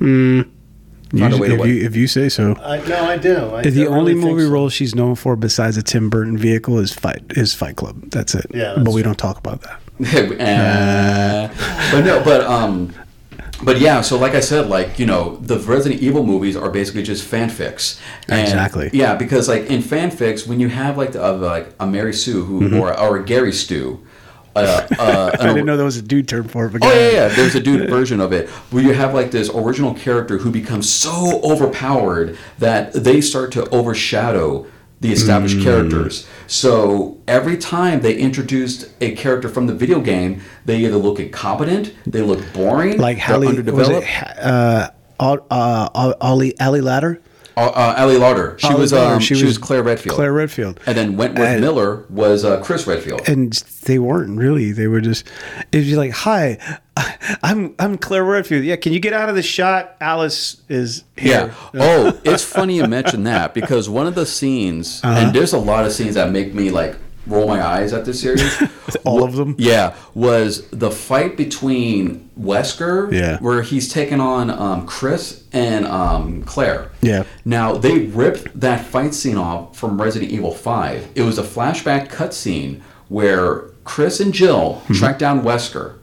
[1.14, 1.68] Found a You- way to if, what?
[1.68, 2.56] you, if you say so.
[2.56, 3.54] I, no, I do.
[3.54, 4.50] I, the I only really movie so.
[4.50, 8.10] role she's known for besides a Tim Burton vehicle is Fight is Fight Club.
[8.10, 8.46] That's it.
[8.52, 9.10] Yeah, but we true.
[9.10, 9.80] don't talk about that.
[10.40, 11.48] Uh,
[11.92, 12.92] but no, but um,
[13.62, 14.00] but yeah.
[14.00, 18.00] So like I said, like you know, the Resident Evil movies are basically just fanfics.
[18.28, 18.90] And, Exactly.
[18.92, 22.44] Yeah, because like in fanfics, when you have like the uh, like a Mary Sue
[22.44, 22.76] who Mm-hmm.
[22.80, 24.00] or or a Gary Stu.
[24.56, 26.72] Uh, uh, I didn't know there was a dude term for it.
[26.72, 27.28] But Oh yeah, yeah.
[27.28, 30.90] There's a dude version of it where you have like this original character who becomes
[30.90, 34.66] so overpowered that they start to overshadow
[35.00, 35.62] the established Mm.
[35.62, 36.26] characters.
[36.46, 41.92] So every time they introduced a character from the video game, they either look incompetent,
[42.06, 44.06] they look boring, Like Hallie was underdeveloped.
[44.08, 44.90] it uh,
[45.20, 47.18] Al- uh, Ollie Ali Larter?
[47.58, 50.14] Uh, uh, Ali Larter, she Ali was um, she she, was was Claire Redfield.
[50.14, 50.78] Claire Redfield.
[50.86, 53.26] and then Wentworth And- Miller was uh, Chris Redfield.
[53.28, 53.52] and
[53.84, 54.72] they weren't really.
[54.72, 55.26] They were just.
[55.72, 56.58] It'd be like, "Hi,
[57.42, 58.64] I'm I'm Claire Redfield.
[58.64, 59.96] Yeah, can you get out of the shot?
[60.02, 61.54] Alice is here.
[61.72, 61.80] Yeah.
[61.82, 65.18] Oh, it's funny you mentioned that because one of the scenes, Uh-huh.
[65.18, 66.96] and there's a lot of scenes that make me like
[67.26, 68.62] roll my eyes at this series.
[69.04, 69.54] All of them?
[69.58, 73.38] Yeah, was the fight between Wesker, Yeah.
[73.40, 76.90] where he's taking on um, Chris and um, Claire.
[77.00, 77.24] Yeah.
[77.44, 81.08] Now they ripped that fight scene off from Resident Evil Five.
[81.14, 84.94] It was a flashback cutscene where Chris and Jill Mm-hmm.
[84.94, 85.94] track down Wesker,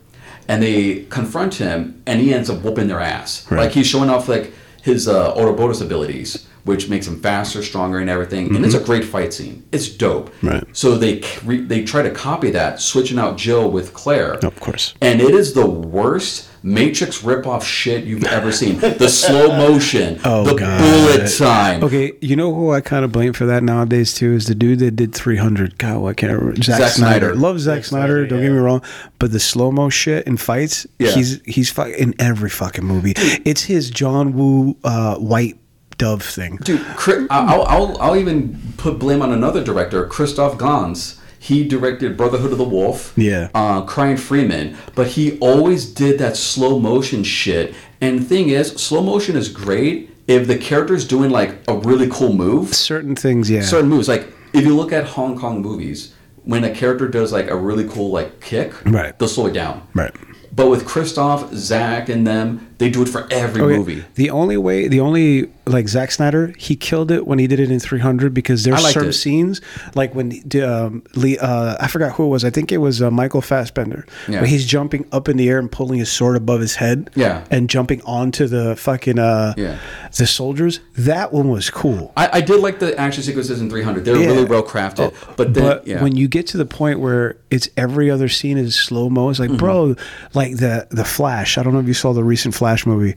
[0.47, 3.49] and they confront him, and he ends up whooping their ass.
[3.51, 3.61] Right.
[3.61, 8.09] Like he's showing off like his uh, Ouroboros abilities, which makes him faster, stronger, and
[8.09, 8.55] everything.
[8.55, 9.64] And it's a great fight scene.
[9.72, 10.30] It's dope.
[10.36, 10.47] Mm-hmm.
[10.47, 10.64] Right.
[10.74, 14.34] So they they try to copy that, switching out Jill with Claire.
[14.45, 14.93] Of course.
[15.01, 18.80] And it is the worst Matrix ripoff shit you've ever seen.
[18.80, 20.80] The slow motion, Oh, the God.
[20.80, 21.84] bullet time.
[21.84, 24.80] Okay, you know who I kind of blame for that nowadays too is the dude
[24.80, 25.78] that did 300.
[25.78, 26.61] God, what can't I remember?
[26.64, 27.26] Zack, Zack Snyder.
[27.32, 27.36] Snyder.
[27.36, 28.07] Love Zack, Zack Snyder.
[28.07, 28.45] Snyder, Don't yeah.
[28.47, 28.82] get me wrong,
[29.20, 31.11] but the slow mo shit in fights, Yeah.
[31.11, 33.11] he's he's fu- in every fucking movie.
[33.18, 35.57] It's his John Woo uh, white
[35.97, 36.57] dove thing.
[36.63, 36.85] Dude,
[37.29, 41.19] I'll, I'll, I'll even put blame on another director, Christophe Gans.
[41.39, 43.49] He directed Brotherhood of the Wolf, Yeah.
[43.53, 47.75] uh, Crying Freeman, but he always did that slow motion shit.
[47.99, 52.07] And the thing is, slow motion is great if the character's doing like a really
[52.09, 52.73] cool move.
[52.73, 53.61] Certain things, yeah.
[53.61, 54.07] certain moves.
[54.07, 56.13] Like if you look at Hong Kong movies,
[56.45, 59.17] when a character does like a really cool like kick, Right.
[59.19, 59.85] they'll slow it down.
[59.93, 60.13] Right.
[60.55, 64.03] But with Christophe, Zack, and them, they do it for every Okay, movie.
[64.15, 67.71] The only way, the only like Zack Snyder, he killed it when he did it
[67.71, 69.13] in 300 because there's certain it.
[69.13, 69.61] scenes
[69.95, 72.43] like when um, Lee, uh, I forgot who it was.
[72.43, 74.05] I think it was uh, Michael Fassbender.
[74.27, 74.39] Yeah.
[74.41, 77.09] Where he's jumping up in the air and pulling his sword above his head.
[77.15, 77.45] Yeah.
[77.49, 79.77] And jumping onto the fucking uh, Yeah.
[80.17, 80.79] the soldiers.
[80.97, 82.11] That one was cool.
[82.17, 84.03] I, I did like the action sequences in 300.
[84.03, 84.25] They're Yeah.
[84.27, 85.13] really well crafted.
[85.38, 86.01] but then, but yeah.
[86.03, 89.39] when you get to the point where it's every other scene is slow mo, it's
[89.39, 89.57] like, Mm-hmm.
[89.57, 89.95] bro,
[90.34, 91.57] like the the Flash.
[91.57, 93.15] I don't know if you saw the recent Flash movie.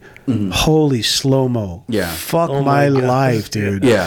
[0.53, 1.85] Holy slow mo.
[1.89, 2.11] Yeah.
[2.11, 3.85] Fuck Oh my, my life, dude.
[3.85, 4.07] yeah,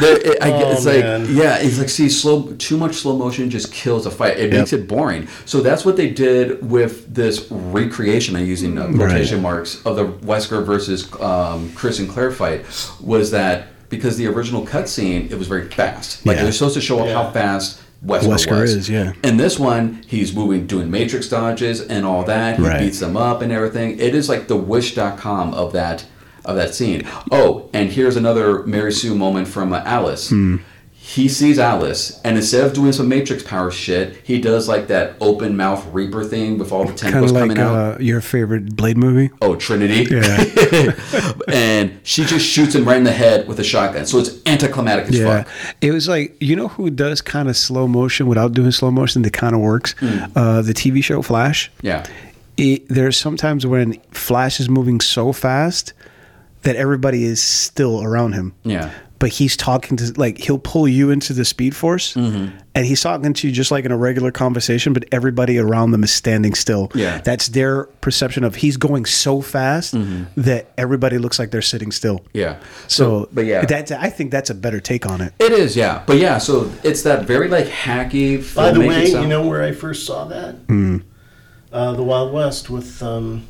[0.00, 1.26] The- it- I- Oh, it's like man.
[1.30, 4.38] yeah, it's like see, slow too much slow motion just kills a fight.
[4.38, 5.28] It makes it boring.
[5.44, 8.36] So that's what they did with this recreation.
[8.36, 12.64] I'm using uh, quotation marks of the Wesker versus um, Chris and Claire fight.
[13.00, 16.24] Was that because the original cutscene it was very fast.
[16.26, 16.42] Like Yeah.
[16.42, 17.22] it was supposed to show off Yeah.
[17.22, 18.74] how fast Wesker, Wesker was.
[18.74, 19.12] is, yeah.
[19.24, 22.56] In this one, he's moving, doing matrix dodges and all that.
[22.56, 22.78] He Right.
[22.80, 23.98] beats them up and everything.
[23.98, 26.04] It is like the wish.com of that
[26.44, 27.02] of that scene.
[27.32, 30.30] Oh, and here's another Mary Sue moment from uh, Alice.
[30.30, 30.58] Hmm.
[31.08, 35.14] He sees Alice, and instead of doing some Matrix power shit, he does like that
[35.20, 37.76] open mouth Reaper thing with all the tentacles like coming out.
[37.94, 39.30] uh, your favorite Blade movie.
[39.40, 40.12] Oh, Trinity.
[40.12, 41.32] Yeah.
[41.48, 44.04] and she just shoots him right in the head with a shotgun.
[44.06, 45.52] So it's anticlimactic as Yeah, fuck.
[45.80, 49.22] it was like you know who does kind of slow motion without doing slow motion
[49.22, 49.94] that kind of works.
[50.00, 50.24] Hmm.
[50.34, 51.70] Uh, the TV show Flash.
[51.82, 52.04] Yeah.
[52.56, 55.92] It, there's sometimes when Flash is moving so fast
[56.62, 58.54] that everybody is still around him.
[58.64, 58.90] Yeah.
[59.18, 62.54] But he's talking to like he'll pull you into the Speed Force, Mm-hmm.
[62.74, 64.92] and he's talking to you just like in a regular conversation.
[64.92, 66.90] But everybody around them is standing still.
[66.94, 67.18] Yeah.
[67.22, 69.94] that's their perception of he's going so fast
[70.36, 72.18] that everybody looks like they're sitting still.
[72.18, 72.38] Mm-hmm.
[72.38, 72.58] Yeah.
[72.88, 73.64] So, but yeah.
[73.64, 75.32] that's I think that's a better take on it.
[75.38, 76.02] It is, yeah.
[76.06, 79.22] But yeah, so it's that very like hacky By the way, style.
[79.22, 80.56] you know where I first saw that?
[80.68, 80.98] Hmm.
[81.72, 83.46] Uh, the Wild West with um,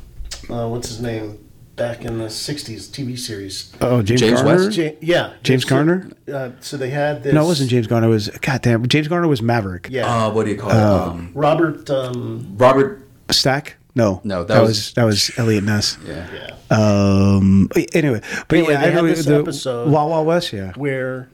[0.49, 1.37] uh, what's his name
[1.77, 3.71] back in the '60s TV series.
[3.79, 4.65] Oh, James, James Garner.
[4.65, 4.77] West?
[4.77, 6.09] Ja- yeah, James so- Garner?
[6.31, 7.33] Uh, so they had this.
[7.33, 8.07] No, it wasn't James Garner.
[8.07, 8.85] It was goddamn.
[8.87, 9.87] James Garner was Maverick.
[9.89, 10.75] Yeah, uh, what do you call Oh.
[10.75, 11.07] it?
[11.09, 11.89] Um, Robert.
[11.89, 13.03] Um, Robert.
[13.31, 13.77] Stack.
[13.95, 15.97] No, No, that that, was- was, that was Eliot Ness.
[16.05, 16.27] Yeah.
[16.31, 17.67] yeah, Um.
[17.93, 20.53] Anyway, but Anyway, yeah, they I know had this the episode- Wild Wild West.
[20.53, 20.73] Yeah.
[20.75, 21.29] where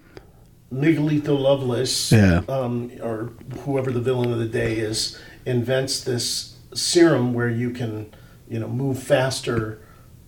[0.73, 2.41] Miguelito Loveless, Yeah.
[2.49, 3.31] um, or
[3.65, 8.07] whoever the villain of the day is, invents this serum where you can,
[8.49, 9.79] you know, move faster,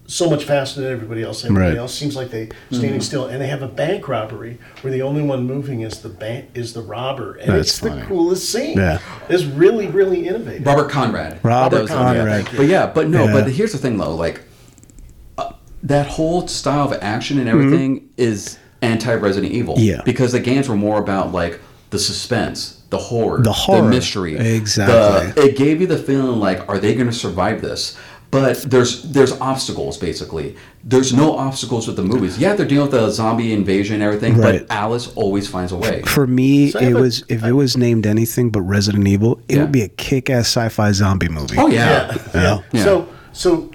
[0.08, 1.44] so much faster than everybody else.
[1.44, 1.78] Everybody Right.
[1.78, 5.24] else seems like they standing still, and they have a bank robbery where the only
[5.24, 8.02] one moving is the bank is the robber, and That's it's funny.
[8.02, 8.78] the coolest scene.
[8.78, 9.00] Yeah.
[9.30, 10.66] it's really really innovative.
[10.66, 11.40] Robert Conrad.
[11.44, 12.48] Robert That was the- Conrad.
[12.56, 13.34] But yeah, but no, Yeah.
[13.34, 14.42] but here's the thing though, like
[15.38, 15.52] uh,
[15.84, 19.76] that whole style of action and everything is anti-Resident Evil.
[19.76, 19.84] Mm-hmm.
[19.86, 20.02] Yeah.
[20.06, 23.82] Because the games were more about like the suspense, the horror, The horror.
[23.84, 24.38] the mystery.
[24.38, 25.32] Exactly.
[25.44, 27.96] The- it gave you the feeling like, are they going to survive this?
[28.42, 30.56] But there's there's obstacles basically.
[30.84, 32.38] There's no obstacles with the movies.
[32.38, 34.68] Yeah, they're dealing with the zombie invasion and everything, Right.
[34.68, 36.02] but Alice always finds a way.
[36.06, 39.40] For me, So it have a- was if it was named anything but Resident Evil,
[39.48, 39.62] it Yeah.
[39.64, 41.56] would be a kick-ass sci-fi zombie movie.
[41.58, 41.88] Oh yeah.
[42.14, 42.60] yeah, Yeah.
[42.74, 42.84] Yeah.
[42.84, 43.72] So, so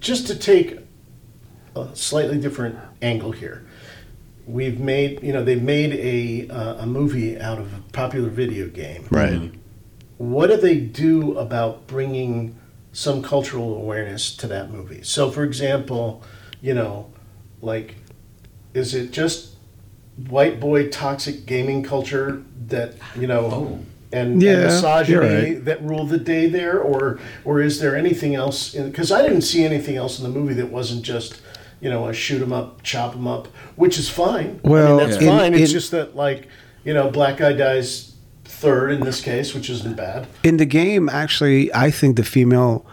[0.00, 0.78] just to take
[1.76, 3.64] a slightly different angle here,
[4.46, 8.66] we've made you know they've made a uh, a movie out of a popular video
[8.68, 9.04] game.
[9.10, 9.52] Right.
[10.18, 12.54] What do they do about bringing
[12.94, 15.02] some cultural awareness to that movie?
[15.02, 16.22] So, for example,
[16.62, 17.10] you know,
[17.60, 17.96] like,
[18.72, 19.50] is it just
[20.28, 23.40] white boy toxic gaming culture that you know?
[23.52, 23.78] Oh.
[24.12, 25.64] And, Yeah, and misogyny right.
[25.64, 28.72] that rule the day there, or or is there anything else?
[28.72, 31.40] Because I didn't see anything else in the movie that wasn't just,
[31.80, 34.60] you know, a shoot 'em up, chop 'em up, which is fine.
[34.64, 35.54] I Well, mean, that's in- fine.
[35.54, 36.46] it's in- just that like,
[36.84, 38.12] you know, black guy dies
[38.62, 40.26] third in this case, which isn't bad.
[40.42, 42.84] In the game, actually, I think the female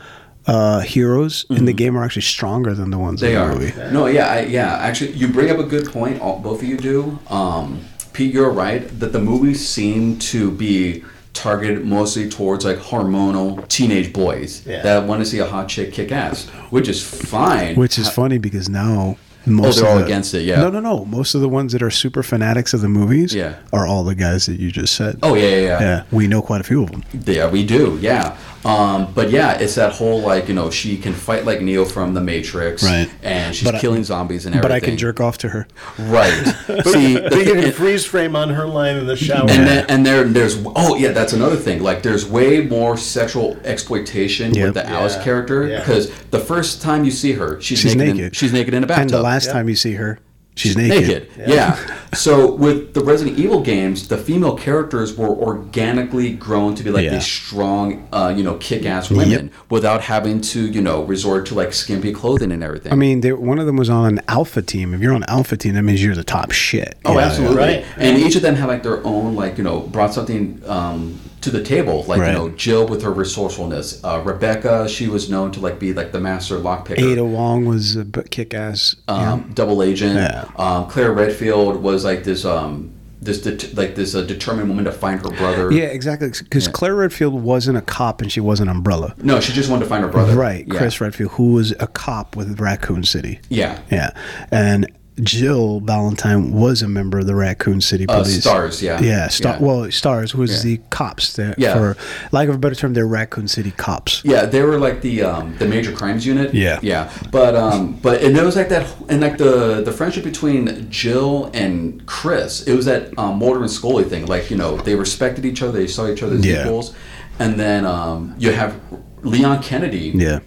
[0.47, 3.33] uh, heroes in the game are actually stronger than the ones Mm-hmm.
[3.33, 3.83] They in the are.
[3.85, 3.93] movie.
[3.93, 4.77] No, yeah, I, yeah.
[4.77, 6.19] Actually, you bring up a good point.
[6.21, 7.19] All, both of you do.
[7.29, 7.81] Um,
[8.13, 11.03] Pete, you're right that the movies seem to be
[11.33, 14.81] targeted mostly towards like hormonal teenage boys Yeah.
[14.81, 17.75] that want to see a hot chick kick ass, which is fine.
[17.75, 19.15] Which is funny because now
[19.45, 20.57] most they're of all the- against it, yeah.
[20.61, 21.05] No, no, no.
[21.05, 23.55] Most of the ones that are super fanatics of the movies Yeah.
[23.73, 25.17] are all the guys that you just said.
[25.23, 25.79] Oh yeah, yeah, yeah.
[25.81, 26.03] yeah.
[26.11, 27.03] We know quite a few of them.
[27.25, 27.97] Yeah, we do.
[28.01, 28.37] Yeah.
[28.63, 32.13] Um, but yeah, it's that whole like you know she can fight like Neo from
[32.13, 33.09] the Matrix, Right.
[33.23, 34.69] And she's But I- killing zombies and everything.
[34.69, 35.67] But I can jerk off to her.
[35.97, 36.31] Right.
[36.85, 39.49] See, the They get thing- a freeze frame on her line in the shower.
[39.49, 41.81] And then, and there, there's oh yeah, that's another thing.
[41.81, 44.65] Like there's way more sexual exploitation Yep.
[44.65, 45.79] with the Alice Yeah, character yeah.
[45.79, 48.15] because the first time you see her, she's, She's naked.
[48.15, 48.25] naked.
[48.27, 49.09] In, she's naked in a bathtub.
[49.31, 49.53] And the last Yep.
[49.53, 50.19] time you see her,
[50.55, 51.07] she's naked.
[51.07, 51.27] naked.
[51.47, 51.77] Yeah.
[52.13, 57.05] so with the Resident Evil games, the female characters were organically grown to be like
[57.05, 57.11] Yeah.
[57.13, 61.73] these strong, uh, you know, kick-ass women without having to, you know, resort to like
[61.73, 62.91] skimpy clothing and everything.
[62.91, 64.93] I mean, they, one of them was on an alpha team.
[64.93, 66.95] If you're on alpha team, that means you're the top shit.
[67.05, 67.57] Oh, Yeah, absolutely.
[67.57, 67.85] Right.
[67.97, 71.49] And each of them had like their own, like you know, brought something um, to
[71.49, 72.03] the table.
[72.07, 72.27] Like Right.
[72.31, 74.03] you know, Jill with her resourcefulness.
[74.03, 76.99] Uh, Rebecca, she was known to like be like the master lockpicker.
[76.99, 78.95] Ada Wong was a kick ass.
[79.07, 80.15] um, double agent.
[80.15, 80.45] Yeah.
[80.57, 84.91] Um, Claire Redfield was like this, um, this det- like this uh, determined woman to
[84.91, 85.71] find her brother.
[85.71, 86.29] yeah, exactly.
[86.29, 86.71] Because Yeah.
[86.71, 89.13] Claire Redfield wasn't a cop and she wasn't Umbrella.
[89.21, 90.35] No, she just wanted to find her brother.
[90.35, 90.67] Right.
[90.69, 93.39] Chris Redfield, who was a cop with Raccoon City.
[93.49, 93.77] Yeah.
[93.91, 94.09] Yeah,
[94.51, 94.87] and
[95.21, 98.39] Jill Valentine was a member of the Raccoon City Uh, Police.
[98.41, 98.99] Stars, yeah.
[99.01, 99.53] Yeah, Star.
[99.53, 99.59] Yeah.
[99.61, 100.71] Well, Stars was Yeah.
[100.77, 101.33] the cops.
[101.33, 101.73] That, Yeah.
[101.73, 101.97] For
[102.31, 104.21] lack of a better term, they're Raccoon City cops.
[104.23, 106.53] Yeah, they were like the um, the major crimes unit.
[106.53, 106.79] Yeah.
[106.81, 107.09] yeah.
[107.29, 111.51] But um, but and it was like that, and like the the friendship between Jill
[111.53, 112.63] and Chris.
[112.63, 114.25] It was that um, Mulder and Scully thing.
[114.25, 115.73] Like you know, they respected each other.
[115.77, 116.63] They saw each other as Yeah.
[116.63, 116.93] equals.
[117.39, 118.75] And then um, you have
[119.23, 120.11] Leon Kennedy.
[120.15, 120.39] Yeah.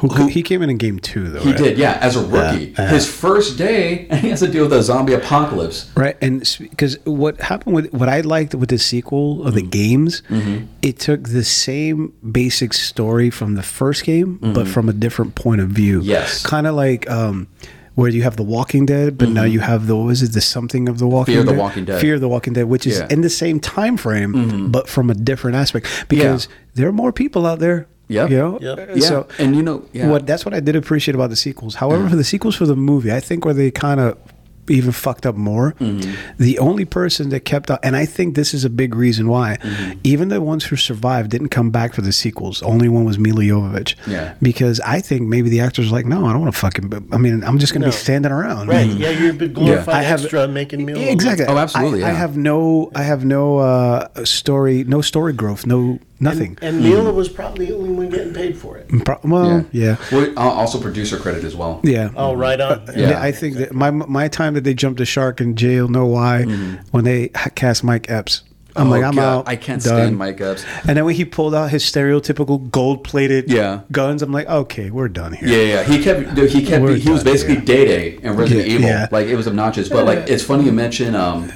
[0.00, 1.40] Who, he came in in game two though.
[1.40, 1.58] He right?
[1.58, 2.74] did, yeah, as a rookie.
[2.78, 2.88] yeah.
[2.88, 5.90] His first day, and he has to deal with a zombie apocalypse.
[5.96, 9.70] Right, and because what happened with what I liked with the sequel of the Mm-hmm.
[9.70, 10.22] games,
[10.82, 15.60] it took the same basic story from the first game, but from a different point
[15.60, 15.98] of view.
[16.00, 16.08] Mm-hmm.
[16.10, 16.44] Yes.
[16.46, 17.48] kind of like um,
[17.94, 20.40] where you have the Walking Dead, but now you have the what is it the
[20.40, 21.44] something of the Walking Mm-hmm.
[21.46, 22.00] Fear the Walking Dead.
[22.00, 23.02] Fear of the Walking Dead, which is Yeah.
[23.04, 23.12] Mm-hmm.
[23.14, 27.44] in the same time frame, but from a different aspect because there are more people
[27.46, 27.88] out there.
[28.08, 28.30] Yep.
[28.30, 28.58] You know?
[28.60, 28.90] Yep.
[28.96, 30.08] Yeah, So and you know, yeah.
[30.08, 31.74] what that's what I did appreciate about the sequels.
[31.76, 34.16] However, for the sequels for the movie, I think where they kind of
[34.70, 36.12] even fucked up more, Mm-hmm.
[36.36, 39.56] the only person that kept out, and I think this is a big reason why,
[39.62, 39.98] Mm-hmm.
[40.04, 42.62] even the ones who survived didn't come back for the sequels.
[42.62, 43.94] Only one was Milla Jovovich.
[44.06, 44.34] Yeah.
[44.42, 47.08] Because I think maybe the actors were like, no, I don't want to fucking.
[47.12, 47.92] I mean, I'm just going to No.
[47.92, 48.68] be standing around.
[48.68, 48.90] Right.
[48.90, 50.98] Yeah, you're a big glorified I have- extra making meals.
[51.00, 51.46] Yeah, Exactly.
[51.46, 52.90] Oh, absolutely, I, I have no.
[52.94, 54.84] I have no uh, story.
[54.84, 55.64] No story growth.
[55.66, 56.58] No nothing.
[56.62, 58.88] And Milla was probably the only one getting paid for it.
[59.04, 59.96] Pro- well, yeah.
[60.12, 61.80] Well, uh, also producer credit as well.
[61.84, 62.10] Yeah.
[62.16, 62.84] Oh, right on.
[62.96, 63.10] Yeah.
[63.10, 66.06] Yeah, I think that my my time that they jumped the shark in jail, know
[66.06, 66.44] why?
[66.90, 68.42] When they cast Mike Epps,
[68.76, 68.86] I'm Mm-hmm.
[68.86, 69.48] Oh, like, I'm God, out.
[69.48, 69.96] I can't done.
[69.96, 70.64] stand Mike Epps.
[70.86, 73.80] And then when he pulled out his stereotypical gold plated Yeah.
[73.90, 75.48] guns, I'm like, okay, we're done here.
[75.48, 75.82] Yeah, yeah.
[75.82, 76.34] He kept.
[76.36, 76.82] dude, He kept.
[76.84, 77.64] We're he was basically here.
[77.64, 78.88] Day Day and Resident Yeah, Evil.
[78.88, 79.08] yeah.
[79.10, 81.50] Like it was obnoxious, but like it's funny you mention um,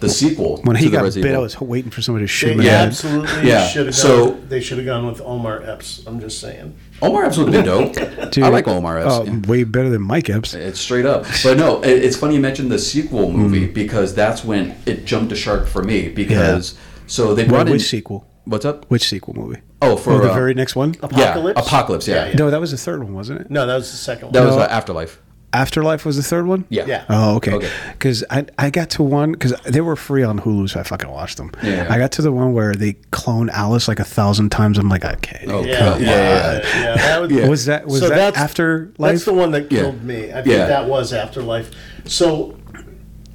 [0.00, 2.48] the sequel When he to got Resident bit, I was waiting for somebody to shoot
[2.50, 2.66] They me.
[2.66, 2.82] Yeah.
[2.82, 3.66] absolutely Yeah.
[3.66, 4.00] should have gone.
[4.00, 6.02] So- they should have gone with Omar Epps.
[6.06, 6.74] I'm just saying.
[7.02, 8.36] Omar Epps would have been dope.
[8.44, 9.12] I like Omar Epps.
[9.14, 9.38] Oh, yeah.
[9.48, 10.54] way better than Mike Epps.
[10.54, 11.24] It's straight up.
[11.42, 13.74] But no, it, it's funny you mentioned the sequel movie Mm.
[13.74, 16.76] because that's when it jumped the shark for me because
[17.06, 18.26] so they brought Wait, in which sequel?
[18.44, 18.86] What's up?
[18.90, 19.60] Which sequel movie?
[19.82, 20.94] Oh, for oh, the uh, very next one.
[21.02, 21.58] Apocalypse.
[21.60, 22.08] Yeah, Apocalypse.
[22.08, 22.36] Yeah, Yeah, yeah.
[22.36, 23.50] No, that was the third one, wasn't it?
[23.50, 24.48] No, that was the second that one.
[24.48, 25.20] was uh, Afterlife.
[25.52, 26.66] Afterlife was the third one.
[26.68, 26.84] Yeah.
[26.86, 27.04] Yeah.
[27.08, 27.54] Oh, okay.
[27.54, 27.70] Okay.
[27.92, 31.08] Because I, I got to one because they were free on Hulu, so I fucking
[31.08, 31.50] watched them.
[31.62, 31.86] Yeah.
[31.88, 34.76] I got to the one where they clone Alice like a thousand times.
[34.76, 35.46] I'm like, okay.
[35.48, 36.00] Oh, Yeah, God.
[36.02, 36.94] yeah, yeah, yeah.
[36.96, 38.94] That was, Was that was So that that's- Afterlife?
[38.98, 39.80] That's the one that Yeah.
[39.80, 40.30] killed me.
[40.30, 40.66] I think Yeah.
[40.66, 41.70] that was Afterlife.
[42.04, 42.56] So,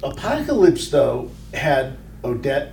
[0.02, 2.72] Apocalypse though had Oded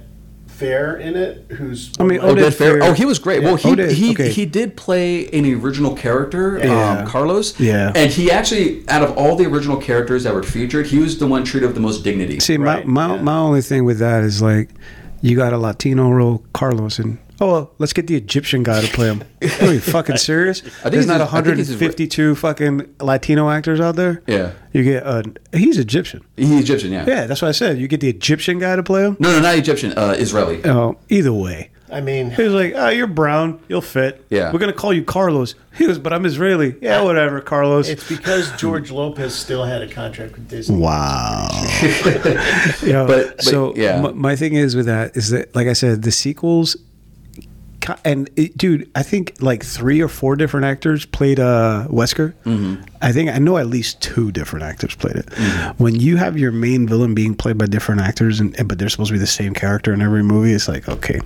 [0.61, 2.79] Fehr in it, who's I mean, one of Oded Oded Fehr.
[2.79, 3.41] Fehr- Oh, he was great.
[3.43, 4.29] Well, he Oded, he, okay.
[4.29, 6.99] he did play an original character, Yeah.
[6.99, 7.59] um, Carlos.
[7.59, 7.91] Yeah.
[7.95, 11.27] And he actually, out of all the original characters that were featured, he was the
[11.27, 12.39] one treated with the most dignity.
[12.39, 13.21] See, Right, my my, yeah.
[13.21, 14.69] my only thing with that is like,
[15.21, 18.87] you got a Latino role, Carlos, and oh well, let's get the Egyptian guy to
[18.93, 19.23] play him.
[19.61, 20.61] Are you fucking serious?
[20.61, 24.21] I think There's not his- I think 152 fucking Latino actors out there.
[24.27, 24.51] Yeah.
[24.71, 26.21] You get uh, he's Egyptian.
[26.37, 27.05] He's Egyptian, yeah.
[27.05, 27.77] Yeah, that's what I said.
[27.79, 29.17] You get the Egyptian guy to play him.
[29.19, 29.93] No, no, not Egyptian.
[29.97, 30.63] Uh, Israeli.
[30.65, 31.71] Oh, either way.
[31.93, 33.59] I mean, He was like, "Oh, you're brown.
[33.67, 34.23] You'll fit.
[34.29, 34.53] Yeah.
[34.53, 36.73] we're gonna call you Carlos." He goes, "But I'm Israeli.
[36.81, 40.77] Yeah, whatever, Carlos." it's because George Lopez still had a contract with Disney.
[40.77, 41.49] Wow.
[42.81, 43.05] yeah.
[43.05, 43.99] But- but, so yeah.
[43.99, 46.81] my, my thing is with that is that, like I said, the sequels, ki-
[48.05, 52.33] and it, dude, I think like three or four different actors played uh, Wesker.
[52.45, 52.83] Mm-hmm.
[53.01, 55.25] I think I know at least two different actors played it.
[55.27, 55.83] Mm-hmm.
[55.83, 58.89] When you have your main villain being played by different actors, and, and but they're
[58.89, 61.19] supposed to be the same character in every movie, it's like okay,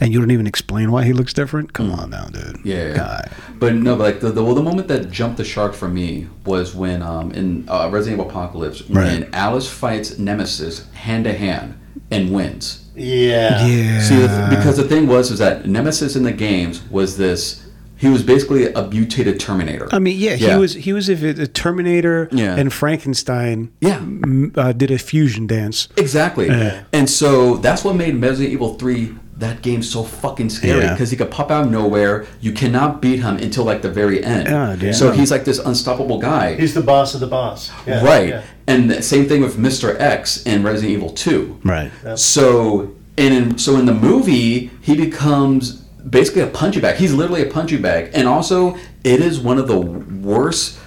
[0.00, 1.72] and you don't even explain why he looks different.
[1.72, 2.60] Come on now, dude.
[2.64, 3.30] Yeah, God.
[3.58, 6.28] but no, but like the, the well, the moment that jumped the shark for me
[6.44, 9.28] was when um in uh, Resident Evil Apocalypse when Right.
[9.32, 11.78] Alice fights Nemesis hand to hand
[12.10, 12.81] and wins.
[12.94, 13.66] Yeah.
[13.66, 14.00] Yeah.
[14.00, 17.60] See, the th- because the thing was is that Nemesis in the games was this.
[17.96, 19.88] He was basically a mutated Terminator.
[19.92, 22.56] I mean, yeah, he was he was if a Terminator Yeah.
[22.56, 23.98] and Frankenstein Yeah.
[23.98, 25.86] m- uh, did a fusion dance.
[25.96, 26.48] Exactly.
[26.92, 30.92] And so that's what made Resident Evil 3 that game so fucking scary Yeah.
[30.92, 32.26] because he could pop out of nowhere.
[32.40, 34.46] You cannot beat him until like the very end.
[34.46, 34.94] Yeah, dude.
[34.94, 36.54] So he's like this unstoppable guy.
[36.56, 37.70] He's the boss of the boss.
[37.86, 38.28] Yeah, right.
[38.28, 38.42] yeah.
[38.66, 39.98] And the same thing with Mr.
[39.98, 41.60] X in Resident Evil 2.
[41.64, 41.90] Right.
[42.16, 45.76] So and in, so in the movie he becomes
[46.08, 46.96] basically a punchy bag.
[46.96, 48.10] He's literally a punchy bag.
[48.14, 50.78] And also it is one of the worst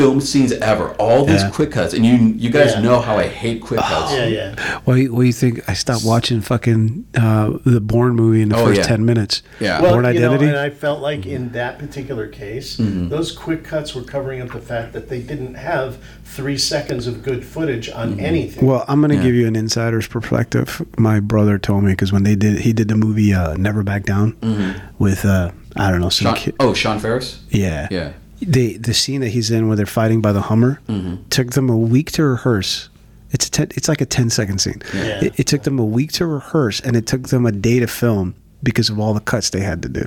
[0.00, 0.90] film scenes ever.
[0.98, 1.50] All these Yeah.
[1.50, 2.80] quick cuts and you you guys Yeah.
[2.80, 4.12] know how I hate quick cuts.
[4.14, 4.54] Yeah, yeah.
[4.86, 5.04] Why?
[5.04, 5.60] What do you think?
[5.68, 8.86] I stopped watching fucking uh, the Bourne movie in the Oh, first yeah.
[8.86, 9.42] ten minutes.
[9.60, 9.80] Yeah.
[9.82, 10.46] Well, Bourne you know, Identity.
[10.48, 13.08] and I felt like in that particular case, Mm-hmm.
[13.10, 17.22] those quick cuts were covering up the fact that they didn't have three seconds of
[17.22, 18.24] good footage on Mm-hmm.
[18.24, 18.66] anything.
[18.66, 19.22] well, I'm gonna Yeah.
[19.22, 20.80] give you an insider's perspective.
[20.96, 24.04] My brother told me because when they did, he did the movie uh, Never Back
[24.06, 24.34] Down
[24.98, 26.54] with uh, I don't know some Sean, kid.
[26.58, 27.40] oh, Sean Faris?
[27.50, 27.86] Yeah.
[27.90, 28.10] Yeah.
[28.40, 31.28] The the scene that he's in where they're fighting by the Hummer Mm-hmm.
[31.30, 32.88] took them a week to rehearse.
[33.32, 34.82] It's a ten, it's like a 10 second scene.
[34.92, 35.24] Yeah.
[35.24, 37.86] It, it took them a week to rehearse, and it took them a day to
[37.86, 40.04] film because of all the cuts they had to do.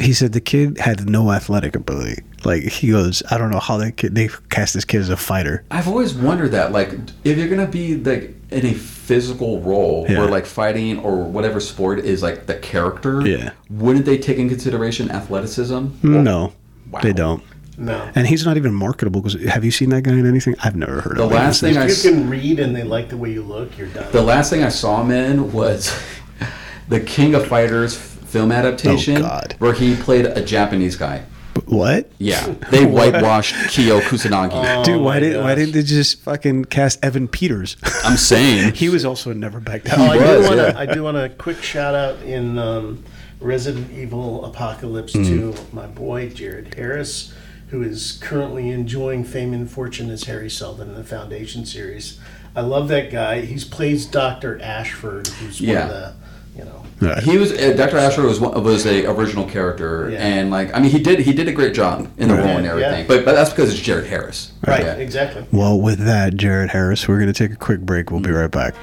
[0.00, 2.22] He said the kid had no athletic ability.
[2.44, 5.16] Like he goes, I don't know how that kid they cast this kid as a
[5.16, 5.64] fighter.
[5.70, 6.90] I've always wondered that, like,
[7.24, 10.20] if you're gonna be like in a physical role Yeah.
[10.20, 13.50] where like fighting or whatever sport is like the character, Yeah.
[13.68, 15.86] wouldn't they take in consideration athleticism?
[16.02, 16.52] no,
[16.90, 17.00] Wow.
[17.02, 17.42] they don't.
[17.76, 18.10] No.
[18.14, 19.20] And he's not even marketable.
[19.20, 20.56] Because have you seen that guy in anything?
[20.64, 21.36] I've never heard The of him.
[21.36, 23.42] The last thing I If s- you can read and they like the way you
[23.42, 24.10] look, you're done.
[24.10, 25.96] The last thing I saw him in was
[26.88, 29.54] the King of Fighters film adaptation, Oh, God.
[29.58, 31.24] where he played a Japanese guy.
[31.66, 32.10] What?
[32.18, 34.50] Yeah, they whitewashed Kyo Kusanagi.
[34.52, 35.56] Oh Dude, why my did why gosh.
[35.56, 37.76] didn't they just fucking cast Evan Peters?
[38.04, 39.98] I'm saying he was also in Never Back Down.
[40.00, 40.72] Oh, I was, do want yeah.
[40.72, 40.78] to.
[40.78, 43.02] I do want a quick shout out in um,
[43.40, 45.26] Resident Evil Apocalypse Mm.
[45.26, 45.54] 2.
[45.72, 47.32] My boy Jared Harris,
[47.68, 52.18] who is currently enjoying fame and fortune as Hari Seldon in the Foundation series.
[52.56, 53.42] I love that guy.
[53.42, 55.82] He's plays Doctor Ashford, who's one Yeah.
[55.84, 56.12] of the,
[56.58, 56.82] you know.
[57.00, 57.22] Right.
[57.22, 57.96] he was uh, Dr.
[57.98, 60.18] Ashford was one, was a original character, Yeah.
[60.26, 62.44] and like I mean he did he did a great job in the Right.
[62.44, 63.06] role and everything, yeah.
[63.06, 64.94] but but that's because it's Jared Harris, Right, Yeah.
[64.94, 65.44] exactly.
[65.52, 68.10] Well, with that, Jared Harris, we're going to take a quick break.
[68.10, 68.74] We'll be right back.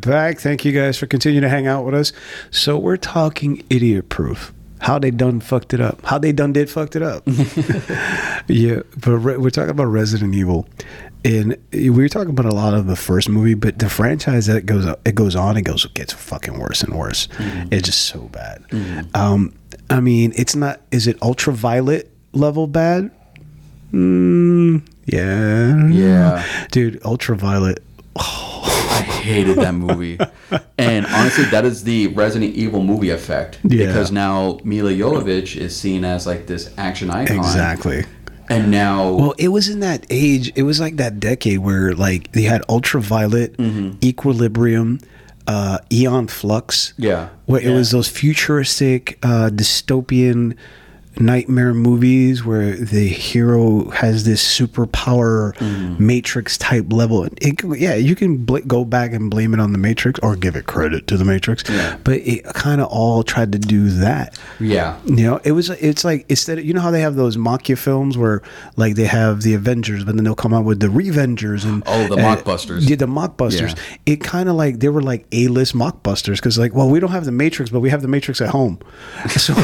[0.00, 0.38] Back.
[0.40, 2.12] Thank you guys for continuing to hang out with us.
[2.50, 4.52] So we're talking idiot proof.
[4.80, 6.04] How they done fucked it up.
[6.04, 7.22] How they done did fucked it up.
[8.48, 10.66] yeah, but re- we're talking about Resident Evil,
[11.24, 14.66] and we were talking about a lot of the first movie, but the franchise that
[14.66, 17.28] goes it goes on, it goes it gets fucking worse and worse.
[17.70, 18.64] It's just so bad.
[19.14, 19.54] Um,
[19.88, 20.80] I mean, it's not.
[20.90, 23.12] Is it ultraviolet level bad?
[23.92, 26.66] Mm, yeah, Yeah.
[26.72, 27.00] dude.
[27.04, 27.82] Ultraviolet.
[28.16, 28.41] I
[29.22, 30.18] hated that movie.
[30.78, 33.58] and honestly, that is the Resident Evil movie effect.
[33.64, 33.86] Yeah.
[33.86, 37.36] Because now Milla Jovovich is seen as like this action icon.
[37.38, 38.04] Exactly.
[38.48, 40.52] And now, Well, it was in that age.
[40.56, 43.54] It was like that decade where like they had ultraviolet,
[44.04, 44.98] equilibrium,
[45.46, 46.92] uh, Aeon Flux.
[46.98, 47.28] Yeah.
[47.46, 50.56] where it was those futuristic, uh, dystopian
[51.18, 56.06] nightmare movies where the hero has this superpower mm-hmm.
[56.06, 59.78] matrix type level it, yeah you can bl- go back and blame it on the
[59.78, 61.98] matrix or give it credit to the matrix Yeah.
[62.02, 64.98] but it kind of all tried to do that yeah.
[65.04, 65.70] you know, it was.
[65.70, 68.42] It's like instead, of, you know how they have those Makia films where
[68.76, 72.06] like they have the Avengers, but then they'll come out with the Revengers and Oh,
[72.08, 72.88] the and- mockbusters.
[72.88, 73.76] Yeah, the mockbusters.
[73.76, 73.96] Yeah.
[74.14, 77.10] It kind of like they were like A list mockbusters because like, well, we don't
[77.10, 78.78] have the Matrix, but we have the Matrix at home.
[79.42, 79.54] So,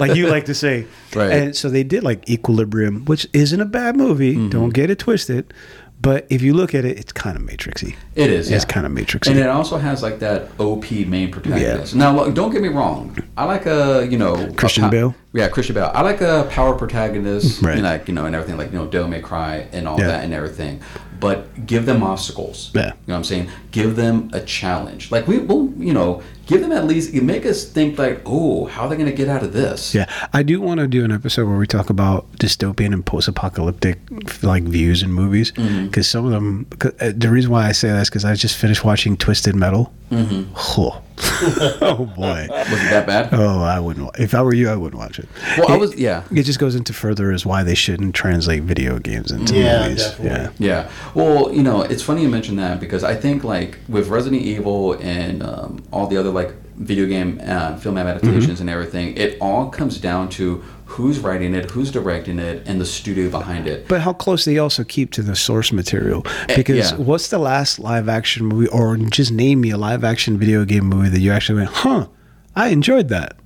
[0.00, 1.32] like you like to say, Right.
[1.32, 4.34] And so they did like Equilibrium, which isn't a bad movie.
[4.34, 4.50] Mm-hmm.
[4.50, 5.52] Don't get it twisted.
[6.00, 7.96] But if you look at it, it's kind of Matrixy.
[8.14, 8.50] It is.
[8.50, 8.72] It's yeah.
[8.72, 9.30] kind of Matrixy.
[9.30, 11.94] And it also has like that OP main protagonist.
[11.96, 13.16] Now, look, don't get me wrong.
[13.36, 15.14] I like a you know Christian pow- Bale?
[15.38, 15.90] Yeah, Christian Bale.
[15.94, 17.62] I like a power protagonist.
[17.62, 17.74] Right.
[17.74, 20.08] And like you know and everything like you know Devil May Cry and all Yeah.
[20.08, 20.80] that and everything.
[21.20, 22.70] But give them obstacles.
[22.74, 22.80] Yeah.
[22.86, 23.48] You know what I'm saying?
[23.72, 25.10] Give them a challenge.
[25.10, 28.66] Like we will you know give them at least you make us think like oh
[28.66, 29.94] how are they going to get out of this?
[29.94, 33.98] Yeah, I do want to do an episode where we talk about dystopian and post-apocalyptic
[34.42, 35.86] like views in movies Mm-hmm.
[35.86, 36.66] because some of them.
[36.78, 39.54] 'cause, uh, the reason why I say that is because I just finished watching Twisted
[39.56, 39.92] Metal.
[40.10, 40.52] Mm-hmm.
[40.80, 41.02] Oh.
[41.82, 42.46] oh boy.
[42.50, 43.28] Was it that bad?
[43.32, 44.06] Oh, I wouldn't.
[44.06, 45.28] wa- If I were you, I wouldn't watch it.
[45.58, 46.24] Well, I was- yeah.
[46.34, 50.04] It just goes into further as why they shouldn't translate video games into Yeah, movies.
[50.04, 50.66] definitely.
[50.66, 50.84] Yeah.
[50.84, 50.90] Yeah.
[51.14, 54.94] Well, you know, it's funny you mention that because I think like with Resident Evil
[54.94, 58.60] and um, all the other like video game uh, film adaptations Mm-hmm.
[58.62, 62.84] and everything, it all comes down to who's writing it, who's directing it, and the
[62.84, 63.86] studio behind it.
[63.88, 66.24] But how close they also keep to the source material?
[66.56, 66.96] Because yeah.
[66.96, 70.84] what's the last live action movie, or just name me a live action video game
[70.86, 72.08] movie that you actually went, huh?
[72.56, 73.36] I enjoyed that.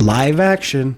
[0.00, 0.96] Live action.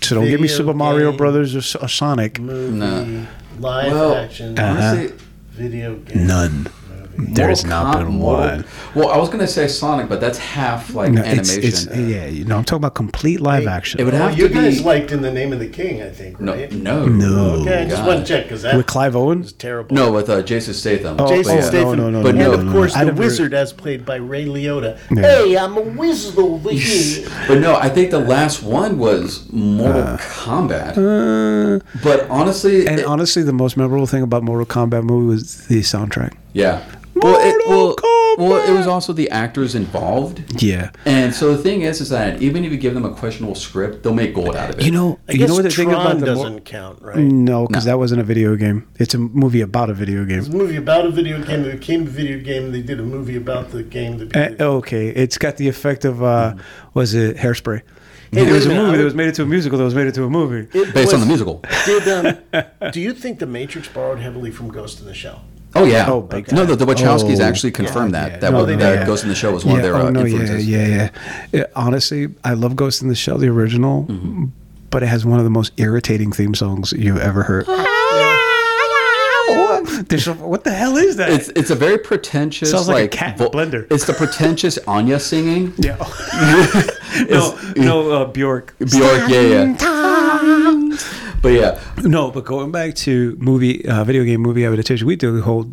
[0.00, 1.10] So don't give me Super Mario.
[1.16, 2.38] Brothers or, or Sonic.
[2.38, 3.26] Movie, No.
[3.58, 5.08] live Well, action, Uh-huh.
[5.50, 6.26] Video game.
[6.26, 6.68] None.
[7.16, 8.64] There's Mortal not Com- been one.
[8.94, 11.92] Well, I was gonna say Sonic, but that's half like No, it's, animation.
[11.92, 12.26] it's yeah.
[12.26, 14.54] You know, I'm talking about complete live Hey, action it would Well, have you to
[14.54, 16.70] guys be liked In the Name of the King, I think, no, right?
[16.72, 17.50] no, No.
[17.62, 18.06] Okay, I just God.
[18.06, 19.40] want to check because that with Clive Owen.
[19.42, 19.94] was terrible.
[19.94, 21.16] no, with uh, Jason Statham.
[21.20, 21.60] Oh, Jason oh, yeah.
[21.62, 21.96] Statham.
[21.98, 24.04] no, no, no, But and no, of no, course, I the never- wizard, as played
[24.04, 24.98] by Ray Liotta.
[25.10, 25.22] Yeah.
[25.22, 27.28] Hey, I'm a wizard over here.
[27.48, 30.96] But no, I think the last one was Mortal Kombat.
[30.98, 35.66] Uh, but honestly, and it- honestly, the most memorable thing about Mortal Kombat movie was
[35.66, 36.32] the soundtrack.
[36.54, 36.82] Yeah.
[37.16, 37.94] Well, it, well,
[38.36, 40.60] Well, it was also the actors involved.
[40.60, 40.90] Yeah.
[41.04, 44.02] And so the thing is, is that even if you give them a questionable script,
[44.02, 44.84] they'll make gold out of it.
[44.84, 47.00] You know, I you guess know what the Tron thing about the doesn't more, count,
[47.02, 47.16] right?
[47.18, 48.88] no, because that wasn't a video game.
[48.98, 50.40] It's a movie about a video game.
[50.40, 52.72] It's a movie about a video game that became a video game.
[52.72, 54.66] They did a movie about the game that Uh, became.
[54.66, 56.56] okay, it's got the effect of uh,
[56.94, 57.82] was it Hairspray?
[58.32, 59.78] Hey, it was a a minute, movie I that would- was made into a musical
[59.78, 60.66] that was made into a movie.
[60.76, 61.62] It based on the musical.
[61.86, 65.44] Did um, do you think The Matrix borrowed heavily from Ghost in the Shell?
[65.76, 66.06] Oh yeah.
[66.08, 68.38] Oh, big no, the, the Wachowskis Oh, actually confirmed yeah, that yeah.
[68.38, 69.06] that No, was, they that did.
[69.06, 70.68] Ghost in the Shell was one of their oh, uh, no, yeah, influences.
[70.68, 71.10] yeah, yeah,
[71.52, 71.64] yeah.
[71.74, 74.44] Honestly, I love Ghost in the Shell, the original, Mm-hmm.
[74.90, 77.66] but it has one of the most irritating theme songs you've ever heard.
[80.38, 81.30] What the hell is that?
[81.30, 82.70] It's it's a very pretentious.
[82.70, 83.86] Sounds like a cat in a blender.
[83.90, 85.72] It's the pretentious Anya singing.
[85.78, 85.96] yeah.
[87.28, 88.74] no, no, uh, Bjork.
[88.78, 89.76] Bjork, yeah, yeah.
[91.44, 95.34] But yeah, No, but going back to movie, uh, video game movie adaptation, we did
[95.36, 95.72] a whole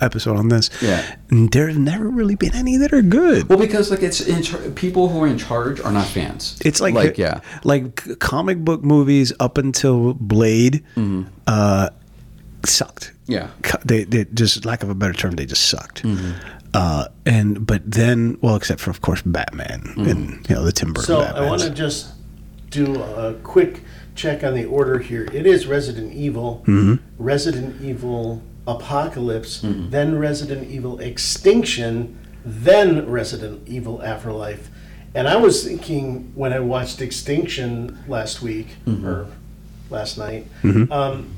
[0.00, 0.70] episode on this.
[0.80, 1.16] Yeah.
[1.30, 3.48] and there's never really been any that are good.
[3.48, 6.56] well, because like it's in char- people who are in charge are not fans.
[6.64, 11.24] It's like, like yeah, like comic book movies up until Blade, Mm-hmm.
[11.48, 11.88] uh,
[12.64, 13.12] sucked.
[13.26, 13.48] yeah.
[13.84, 16.02] They, they just lack of a better term, they just sucked.
[16.04, 16.32] Mm-hmm.
[16.72, 20.06] Uh, and but then, well, except for of course Batman Mm-hmm.
[20.08, 21.06] and you know the Tim Burton.
[21.06, 21.34] So Batmans.
[21.34, 22.12] I want to just
[22.70, 23.82] do a quick
[24.20, 25.26] check on the order here.
[25.32, 26.62] It is Resident Evil,
[27.18, 34.68] Resident Evil Apocalypse, then Resident Evil Extinction, then Resident Evil Afterlife.
[35.14, 38.68] And I was thinking when I watched Extinction last week
[39.06, 39.26] or
[39.88, 40.46] last night,
[40.90, 41.30] um,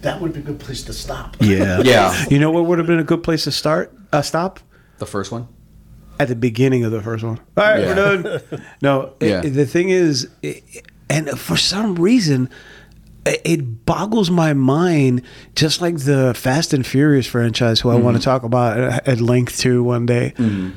[0.00, 1.36] that would be a good place to stop.
[1.40, 2.24] Yeah, Yeah.
[2.30, 3.92] You know what would have been a good place to start?
[4.12, 4.60] Uh, stop
[4.98, 5.48] The first one.
[6.18, 7.38] At the beginning of the first one.
[7.56, 7.86] All right, Yeah.
[7.88, 8.40] we're done.
[8.82, 10.62] No, it- the thing is, it,
[11.08, 12.48] and for some reason,
[13.24, 15.22] it- it boggles my mind.
[15.54, 18.30] Just like the Fast and Furious franchise, who I want to mm-hmm.
[18.30, 20.34] talk about at at length too one day.
[20.36, 20.70] Mm-hmm.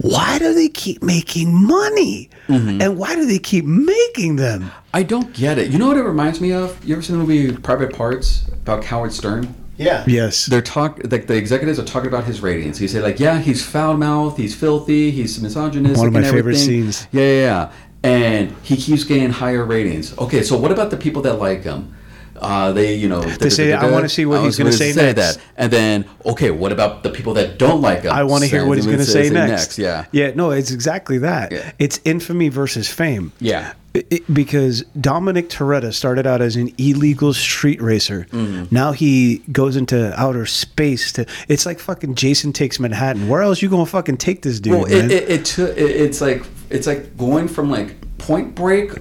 [0.00, 2.30] Why do they keep making money?
[2.46, 2.80] Mm-hmm.
[2.80, 4.70] And why do they keep making them?
[4.94, 5.70] I don't get it.
[5.70, 6.82] You know what it reminds me of?
[6.84, 9.52] You ever seen the movie Private Parts about Howard Stern?
[9.78, 10.04] Yeah.
[10.06, 10.46] Yes.
[10.46, 12.78] They're talk like the executives are talking about his ratings.
[12.78, 15.96] He said like, yeah, he's foul mouthed, he's filthy, he's misogynistic.
[15.98, 16.66] One of my and favorite everything.
[16.92, 17.06] scenes.
[17.12, 17.72] Yeah, yeah, yeah.
[18.02, 20.16] And he keeps getting higher ratings.
[20.18, 21.94] Okay, so what about the people that like him?
[22.40, 25.16] Uh, they, you know, They say, "I wanna see what he's gonna gonna say next."
[25.36, 28.12] That, and then, okay, what about the people that don't like him?
[28.12, 29.78] I want to hear what he's going to say next.
[29.78, 30.32] Yeah, Yeah.
[30.34, 31.52] No, it's exactly that.
[31.52, 31.72] Yeah.
[31.78, 33.32] It's infamy versus fame.
[33.40, 33.72] yeah.
[33.94, 38.26] It- because Dominic Toretto started out as an illegal street racer.
[38.30, 38.64] Mm-hmm.
[38.72, 41.26] Now he goes into outer space to.
[41.48, 43.28] It's like fucking Jason takes Manhattan.
[43.28, 44.74] Where else you gonna fucking take this dude?
[44.74, 48.92] Well, it, it, it, took- it it's like it's like going from like Point Break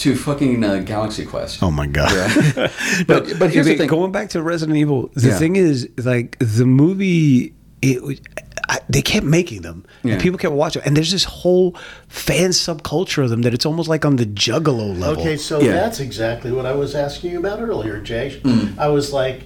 [0.00, 1.62] to fucking uh, Galaxy Quest.
[1.62, 2.10] oh my god.
[2.12, 2.70] Yeah.
[3.06, 3.88] but but here's the thing.
[3.88, 5.38] Going back to Resident Evil, the Yeah.
[5.38, 8.20] thing is, like the movie, it was-
[8.68, 9.84] I, they kept making them.
[10.04, 11.76] And people kept watching, and there's this whole
[12.06, 15.20] fan subculture of them that it's almost like on the Juggalo level.
[15.22, 15.72] Okay, so Yeah.
[15.72, 18.40] that's exactly what I was asking you about earlier, Jay.
[18.44, 18.78] Mm.
[18.78, 19.42] I was like,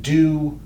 [0.00, 0.58] do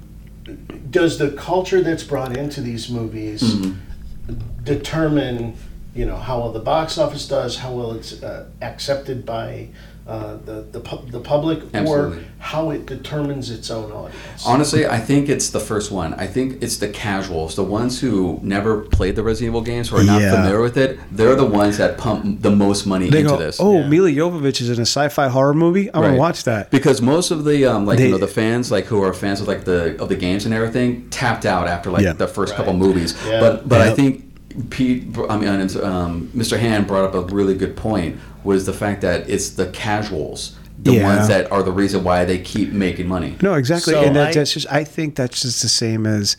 [0.91, 4.35] does the culture that's brought into these movies Mm-hmm.
[4.63, 5.57] determine,
[5.97, 9.69] you know, how well the box office does, how well it's uh, accepted by
[10.07, 12.19] uh, the the, pub- the public, Absolutely.
[12.19, 14.47] or how it determines its own audience?
[14.47, 16.15] Honestly, I think it's the first one.
[16.15, 19.97] I think it's the casuals, the ones who never played the Resident Evil games, who
[19.97, 20.31] are not Yeah.
[20.37, 21.01] familiar with it.
[21.11, 23.57] They're the ones that pump the most money They into go, this.
[23.59, 23.89] oh, Yeah.
[23.89, 25.91] Milla Jovovich is in a sci-fi horror movie.
[25.93, 26.09] I'm Right.
[26.11, 26.71] gonna watch that.
[26.71, 29.41] because most of the um, like They- you know the fans like who are fans
[29.41, 32.13] of like the of the games and everything tapped out after like Yeah.
[32.13, 33.15] the first couple movies.
[33.27, 33.41] Yeah.
[33.41, 34.23] But but I think
[34.71, 35.49] Pete, I mean,
[35.83, 36.59] um, Mr.
[36.59, 40.95] Hand brought up a really good point was the fact that it's the casuals, the
[40.95, 41.17] Yeah.
[41.17, 43.37] ones that are the reason why they keep making money.
[43.43, 44.67] No, exactly, So and that, I- that's just.
[44.71, 46.37] I think that's just the same as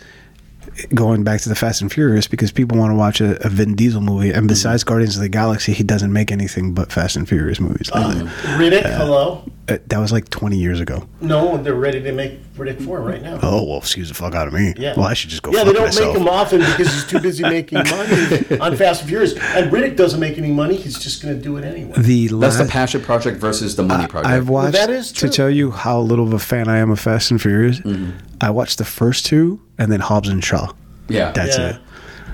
[0.93, 3.75] going back to the Fast and Furious because people want to watch a, a Vin
[3.75, 4.89] Diesel movie, and besides mm-hmm.
[4.89, 7.89] Guardians of the Galaxy, he doesn't make anything but Fast and Furious movies.
[7.93, 8.15] lately.
[8.15, 8.61] Mm-hmm.
[8.61, 9.51] Riddick, uh, hello.
[9.69, 11.05] Uh, that was like 20 years ago.
[11.19, 13.37] No, they're ready to make Riddick four right now.
[13.43, 14.73] Oh well, excuse the fuck out of me.
[14.77, 14.93] Yeah.
[14.95, 15.51] Well, I should just go.
[15.51, 16.13] Yeah, fuck they don't myself.
[16.13, 19.33] make him often because he's too busy making money on Fast and Furious.
[19.33, 21.93] And Riddick doesn't make any money; he's just going to do it anyway.
[21.97, 24.31] The That's the passion project versus the money project.
[24.33, 24.71] I've watched.
[24.73, 25.27] that is true.
[25.27, 27.79] to tell you how little of a fan I am of Fast and Furious.
[27.81, 28.11] Mm-hmm.
[28.39, 30.71] I watched the first two and then Hobbs and Shaw.
[31.09, 31.69] yeah, That's yeah.
[31.75, 31.81] it.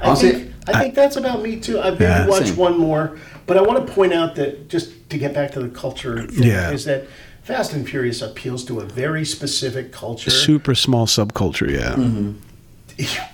[0.03, 1.79] I Honestly, think I think that's about me too.
[1.79, 2.27] I've maybe Yeah.
[2.27, 2.57] watched Same.
[2.57, 5.69] one more, but I want to point out that just to get back to the
[5.69, 6.71] culture, Yeah.
[6.71, 7.05] is that
[7.43, 10.29] Fast and Furious appeals to a very specific culture.
[10.31, 11.69] Super small subculture.
[11.69, 11.93] Yeah.
[11.95, 12.31] Mm-hmm.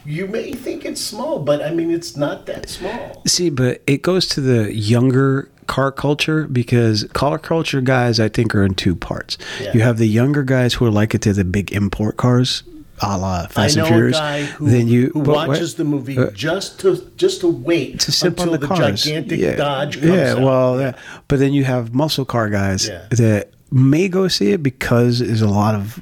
[0.06, 3.22] You may think it's small, but I mean it's not that small.
[3.28, 8.56] See, but it goes to the younger car culture because car culture guys, I think,
[8.56, 9.38] are in two parts.
[9.62, 9.74] Yeah.
[9.74, 12.64] You have the younger guys who are like it to the big import cars.
[13.02, 15.84] A la Fast and Furious, a guy who, then you who but what- watches the
[15.84, 19.04] movie uh, just to just to wait to sip until on the, the, cars.
[19.04, 19.56] gigantic yeah.
[19.56, 20.42] Dodge comes Yeah, out.
[20.42, 20.98] well, that,
[21.28, 23.06] but then you have muscle car guys Yeah.
[23.12, 26.02] that may go see it because there's a lot of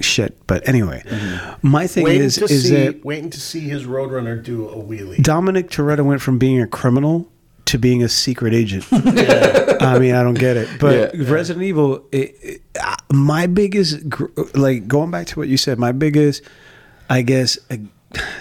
[0.00, 0.36] shit.
[0.46, 1.02] But anyway,
[1.62, 4.76] my thing waiting is to is see that waiting to see his Roadrunner do a
[4.76, 5.22] wheelie.
[5.22, 7.28] Dominic Toretto went from being a criminal
[7.66, 8.86] to being a secret agent.
[8.92, 10.68] I mean, I don't get it.
[10.80, 11.32] But Yeah.
[11.32, 12.62] Resident Evil, it, it,
[13.12, 13.98] my biggest,
[14.54, 16.42] like going back to what you said, my biggest,
[17.08, 17.76] I guess, uh,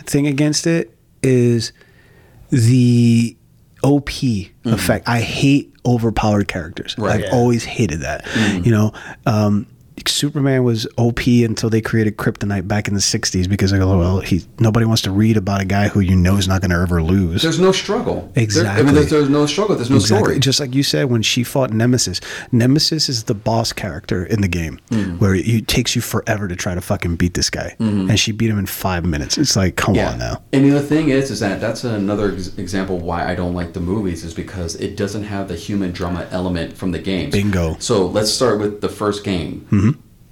[0.03, 1.71] thing against it is
[2.49, 3.35] the
[3.83, 4.09] OP
[4.65, 5.07] effect.
[5.07, 6.95] I hate overpowered characters.
[6.97, 7.15] Right.
[7.15, 7.31] I've Yeah.
[7.31, 8.25] always hated that.
[8.65, 8.93] You know,
[9.25, 9.67] um,
[10.07, 14.19] Superman was OP until they created Kryptonite back in the '60s because like, oh, well,
[14.19, 16.77] he nobody wants to read about a guy who you know is not going to
[16.77, 17.41] ever lose.
[17.41, 18.29] There's no struggle.
[18.35, 19.75] There- I mean, there's, there's no struggle.
[19.75, 20.23] There's no Exactly.
[20.25, 20.39] story.
[20.39, 22.19] Just like you said when she fought Nemesis.
[22.51, 25.19] Nemesis is the boss character in the game Mm.
[25.19, 27.75] where it, takes you forever to try to fucking beat this guy.
[27.79, 29.37] And she beat him in five minutes.
[29.37, 30.41] It's like, come on now.
[30.53, 33.79] And the other thing is, is that that's another example why I don't like the
[33.79, 37.31] movies is because it doesn't have the human drama element from the games.
[37.33, 37.77] Bingo.
[37.79, 39.65] So let's start with the first game.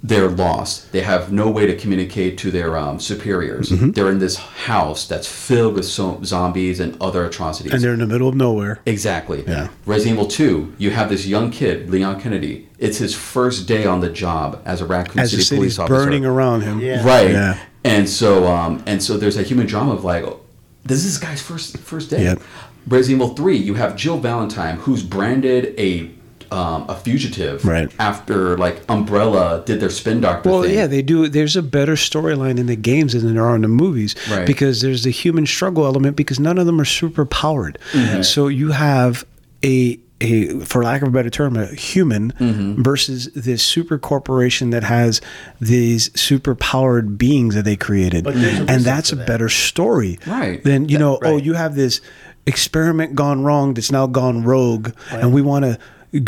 [0.06, 0.92] They're lost.
[0.92, 3.70] They have no way to communicate to their um, superiors.
[3.70, 7.72] They're in this house that's filled with so- zombies and other atrocities.
[7.72, 8.80] And they're in the middle of nowhere.
[8.84, 9.42] Exactly.
[9.46, 9.68] Yeah.
[9.86, 12.68] Resident Evil 2, you have this young kid, Leon Kennedy.
[12.78, 15.78] It's his first day on the job as a Raccoon As the City police city's
[15.78, 16.04] officer.
[16.04, 16.80] burning around him.
[16.80, 17.02] Yeah.
[17.02, 17.30] Right.
[17.30, 17.58] Yeah.
[17.82, 20.40] And so um and so there's a human drama of like oh,
[20.84, 22.24] this is this guy's first first day.
[22.24, 22.42] Yep.
[22.88, 26.10] Resident Evil 3, you have Jill Valentine who's branded a
[26.54, 27.90] um, a fugitive Right.
[27.98, 30.74] after like Umbrella did their spin doctor Well, thing.
[30.74, 31.28] yeah, they do.
[31.28, 34.46] There's a better storyline in the games than there are in the movies Right.
[34.46, 37.78] because there's the human struggle element because none of them are super powered.
[37.92, 38.22] Mm-hmm.
[38.22, 39.24] So you have
[39.64, 42.82] a a for lack of a better term a human Mm-hmm.
[42.82, 45.20] versus this super corporation that has
[45.60, 49.26] these super powered beings that they created But there's a and that's a that.
[49.26, 50.62] better story Right.
[50.62, 52.00] than you know oh you have this
[52.46, 55.78] experiment gone wrong that's now gone rogue and we want to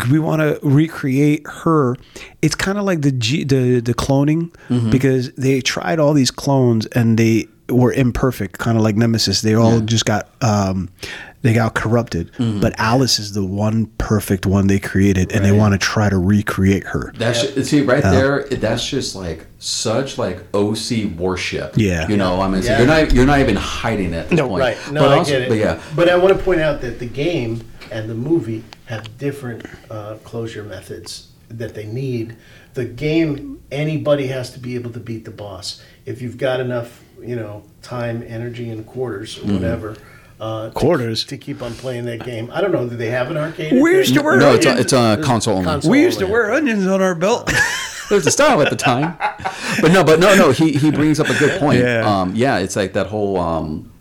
[0.09, 1.95] we want to recreate her
[2.41, 4.89] it's kind of like the G, the the cloning Mm-hmm.
[4.89, 9.53] because they tried all these clones and they were imperfect kind of like nemesis they
[9.53, 10.89] all just got um
[11.41, 12.59] they got corrupted Mm-hmm.
[12.61, 16.17] but alice is the one perfect one they created and they want to try to
[16.17, 18.43] recreate her That's ju- see right there.
[18.49, 21.73] That's just like such like OC worship.
[21.77, 22.07] Yeah.
[22.07, 22.39] you know.
[22.41, 24.17] I mean, so you're not you're not even hiding it.
[24.17, 24.61] At this No, point.
[24.61, 24.77] right.
[24.91, 25.49] No, but I also, get it.
[25.49, 27.61] But yeah, But I want to point out that the game
[27.91, 32.35] and the movie have different uh, closure methods that they need.
[32.73, 35.81] The game, anybody has to be able to beat the boss.
[36.05, 39.49] If you've got enough, you know, time, energy, and quarters Mm-hmm.
[39.49, 39.97] or whatever.
[40.39, 41.25] Uh, Quarters?
[41.25, 42.51] to, keep on playing that game.
[42.53, 42.87] I don't know.
[42.87, 43.81] Do they have an arcade?
[43.81, 45.65] We used to wear no, it's a, it's a console only.
[45.65, 45.89] Console.
[45.91, 47.51] we used to wear onions on our belt
[48.09, 49.17] There's a style at the time,
[49.81, 50.51] but no, but no, no.
[50.51, 51.79] He he brings up a good point.
[51.83, 52.05] Yeah.
[52.21, 53.37] Um, yeah, it's like that whole.
[53.37, 53.91] Um,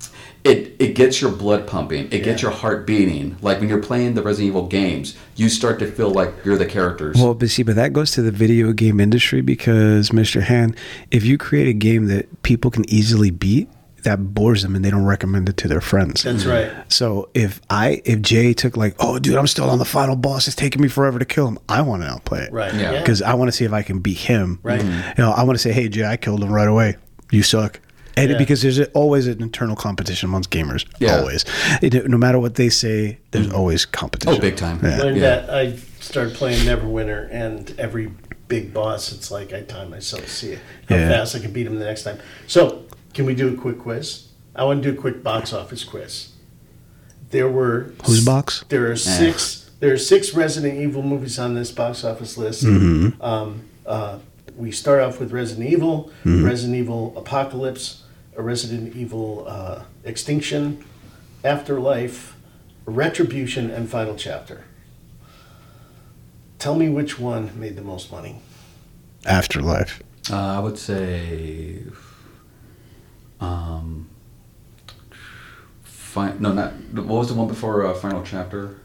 [0.47, 2.11] it, it gets your blood pumping.
[2.13, 3.37] It gets your heart beating.
[3.43, 6.67] Like when you're playing the Resident Evil games, you start to feel like you're the
[6.67, 7.17] characters.
[7.17, 10.43] Well, but see, but that goes to the video game industry because, Mr.
[10.43, 10.77] Hand,
[11.11, 13.69] if you create a game that people can easily beat,
[14.05, 16.23] that bores them and they don't recommend it to their friends.
[16.23, 16.77] That's mm-hmm.
[16.79, 16.93] right.
[16.93, 20.47] So if I, if Jay took like, oh, dude, I'm still on the final boss,
[20.47, 21.59] it's taking me forever to kill him.
[21.69, 22.73] I want to outplay it, Right.
[22.73, 23.01] Yeah.
[23.01, 24.61] Because I want to see if I can beat him.
[24.63, 24.81] Right.
[24.81, 25.09] Mm-hmm.
[25.19, 26.95] You know, I want to say, hey, Jay, I killed him right away.
[27.33, 27.81] You suck.
[28.17, 28.39] And Yeah.
[28.39, 30.87] because there's always an internal competition amongst gamers.
[30.99, 31.19] Yeah.
[31.19, 31.45] Always.
[31.83, 34.35] It, no matter what they say, there's always competition.
[34.37, 34.81] Oh, big time.
[34.83, 34.99] Yeah.
[35.03, 35.23] Learned Yeah.
[35.41, 38.11] that I started playing Neverwinter, and every
[38.49, 40.55] big boss, it's like I time myself to see
[40.89, 41.09] how Yeah.
[41.11, 42.19] fast I can beat him the next time.
[42.47, 44.23] So, can we do a quick quiz?
[44.55, 46.29] I want to do a quick box office quiz.
[47.31, 48.65] There were Whose box?
[48.69, 49.69] There are six.
[49.81, 52.65] There are six Resident Evil movies on this box office list.
[52.65, 53.21] Mm-hmm.
[53.21, 54.19] Um, uh,
[54.57, 56.45] we start off with Resident Evil, Mm-hmm.
[56.47, 58.03] Resident Evil Apocalypse,
[58.37, 60.85] a Resident Evil uh, Extinction,
[61.45, 62.37] Afterlife,
[62.85, 64.65] Retribution, and Final Chapter.
[66.59, 68.41] Tell me which one made the most money.
[69.25, 70.03] Afterlife.
[70.31, 71.83] Uh, I would say,
[73.41, 74.09] um,
[75.83, 78.77] fi- no, not what was the one before uh, Final Chapter?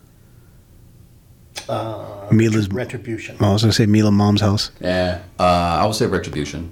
[1.69, 3.37] Uh, Milla's- Retribution.
[3.39, 4.71] I was going to say Milla Mom's house.
[4.79, 6.71] Yeah, uh, I would say Retribution.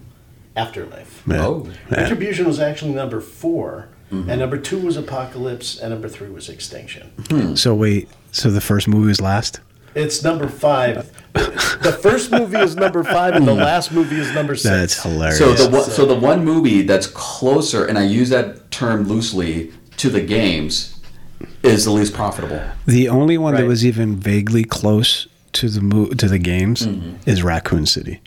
[0.55, 1.23] Afterlife.
[1.27, 1.45] Yeah.
[1.45, 2.01] Oh, Yeah.
[2.01, 4.27] Retribution was actually number 4 Mm-hmm.
[4.27, 7.55] and number two was Apocalypse, and number three was Extinction.
[7.55, 9.59] So wait, so the first movie was last?
[9.93, 11.11] It's number five.
[11.33, 14.63] the first movie is number five, and the last movie is number six.
[14.63, 15.37] That's hilarious.
[15.37, 19.71] so the one, so the one movie that's closer, and I use that term loosely,
[19.97, 20.99] to the games,
[21.61, 22.63] is the least profitable.
[22.87, 27.29] the only one that was even vaguely close to the mo- to the games Mm-hmm.
[27.29, 28.21] is Raccoon City.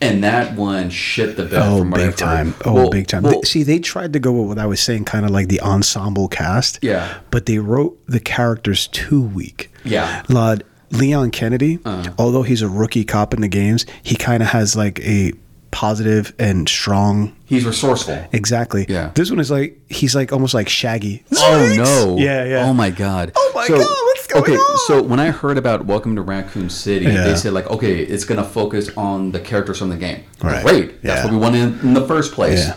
[0.00, 1.60] And that one shit the bed.
[1.62, 2.54] Oh, from big time!
[2.64, 3.22] Oh, Well- big time!
[3.22, 5.60] well, See, they tried to go with what I was saying, kind of like the
[5.60, 6.78] ensemble cast.
[6.82, 7.18] Yeah.
[7.30, 9.72] but they wrote the characters too weak.
[9.84, 10.22] Yeah.
[10.28, 12.04] Lord Leon Kennedy, Uh.
[12.18, 15.32] although he's a rookie cop in the games, he kind of has like a
[15.70, 17.32] positive and strong.
[17.46, 18.18] he's resourceful.
[18.32, 18.86] Exactly.
[18.88, 19.12] Yeah.
[19.14, 21.22] This one is like he's like almost like Shaggy.
[21.36, 22.16] Oh no!
[22.18, 22.66] Yeah, yeah.
[22.68, 23.30] Oh my god!
[23.36, 24.78] Oh my God, what's going okay, on?
[24.86, 27.24] so when I heard about Welcome to Raccoon City, Yeah.
[27.24, 30.22] they said like, okay, it's gonna focus on the characters from the game.
[30.42, 30.64] Right.
[30.64, 31.02] Great.
[31.02, 31.24] That's Yeah.
[31.24, 32.66] what we wanted in, in the first place.
[32.68, 32.74] Yeah.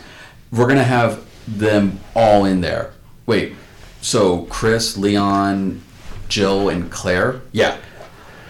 [0.52, 2.92] We're gonna have them all in there.
[3.26, 3.54] Wait,
[4.02, 5.82] so Chris, Leon,
[6.30, 7.42] Jill, and Claire?
[7.52, 7.78] Yeah.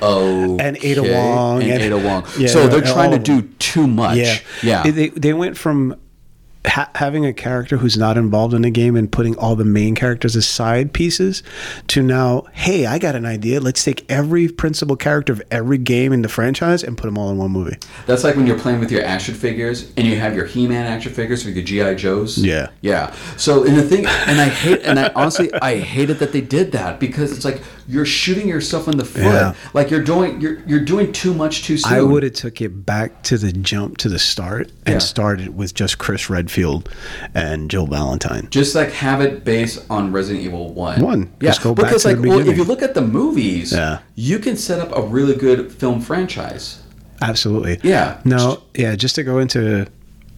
[0.02, 0.58] Oh.
[0.60, 2.26] And Ada Wong And, and- Ada Wong.
[2.38, 4.18] Yeah, so they're trying to do too much.
[4.18, 4.92] Yeah, Yeah.
[4.92, 5.96] They they went from
[6.66, 9.96] ha- having a character who's not involved in the game and putting all the main
[9.96, 11.44] characters as side pieces
[11.88, 13.60] to now, hey, I got an idea.
[13.60, 17.30] Let's take every principal character of every game in the franchise and put them all
[17.32, 17.78] in one movie.
[18.06, 21.14] That's like when you're playing with your action figures and you have your He-Man action
[21.14, 22.38] figures with your GI Joes.
[22.38, 22.70] Yeah.
[22.82, 23.14] yeah.
[23.38, 26.72] So and the thing, and I hate, and I honestly, I hated that they did
[26.74, 29.24] that because it's like you're shooting yourself in the foot.
[29.24, 29.54] Yeah.
[29.74, 31.92] Like you're doing, you're you're doing too much too soon.
[31.94, 35.00] I would have took it back to the jump to the start and Yeah.
[35.00, 36.53] started with just Chris Redfield
[37.34, 38.48] and Jill Valentine.
[38.52, 41.02] just like have it based on Resident Evil One.
[41.02, 41.34] One.
[41.42, 41.50] yeah.
[41.50, 44.00] Just go back because like, well, if you look at the movies, Yeah.
[44.16, 46.82] you can set up a really good film franchise.
[47.22, 47.80] Absolutely.
[47.84, 48.20] Yeah.
[48.26, 49.88] No, yeah, just to go into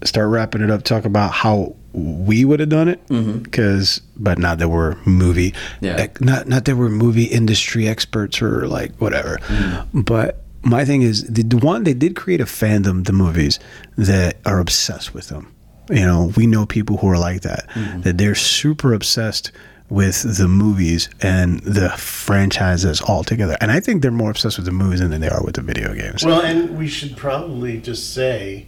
[0.03, 3.05] start wrapping it up, talk about how we would have done it.
[3.07, 3.39] Mm-hmm.
[3.39, 6.07] Because, but not that we're movie, Yeah.
[6.19, 9.37] not not that we're movie industry experts or like whatever.
[9.47, 10.05] Mm.
[10.05, 13.59] But my thing is, the the one they did create a fandom, the movies
[13.97, 15.47] that are obsessed with them.
[15.89, 17.67] You know, we know people who are like that.
[18.03, 19.51] That they're super obsessed
[19.87, 23.55] with the movies and the franchises altogether.
[23.61, 25.93] And I think they're more obsessed with the movies than they are with the video
[25.93, 26.25] games.
[26.25, 28.67] Well, and we should probably just say,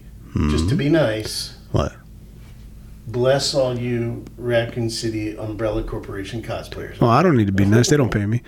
[0.49, 1.95] just to be nice, what?
[3.07, 6.97] bless all you Raccoon City Umbrella Corporation cosplayers.
[7.01, 7.89] Oh, I don't need to be nice.
[7.89, 8.43] They don't pay me.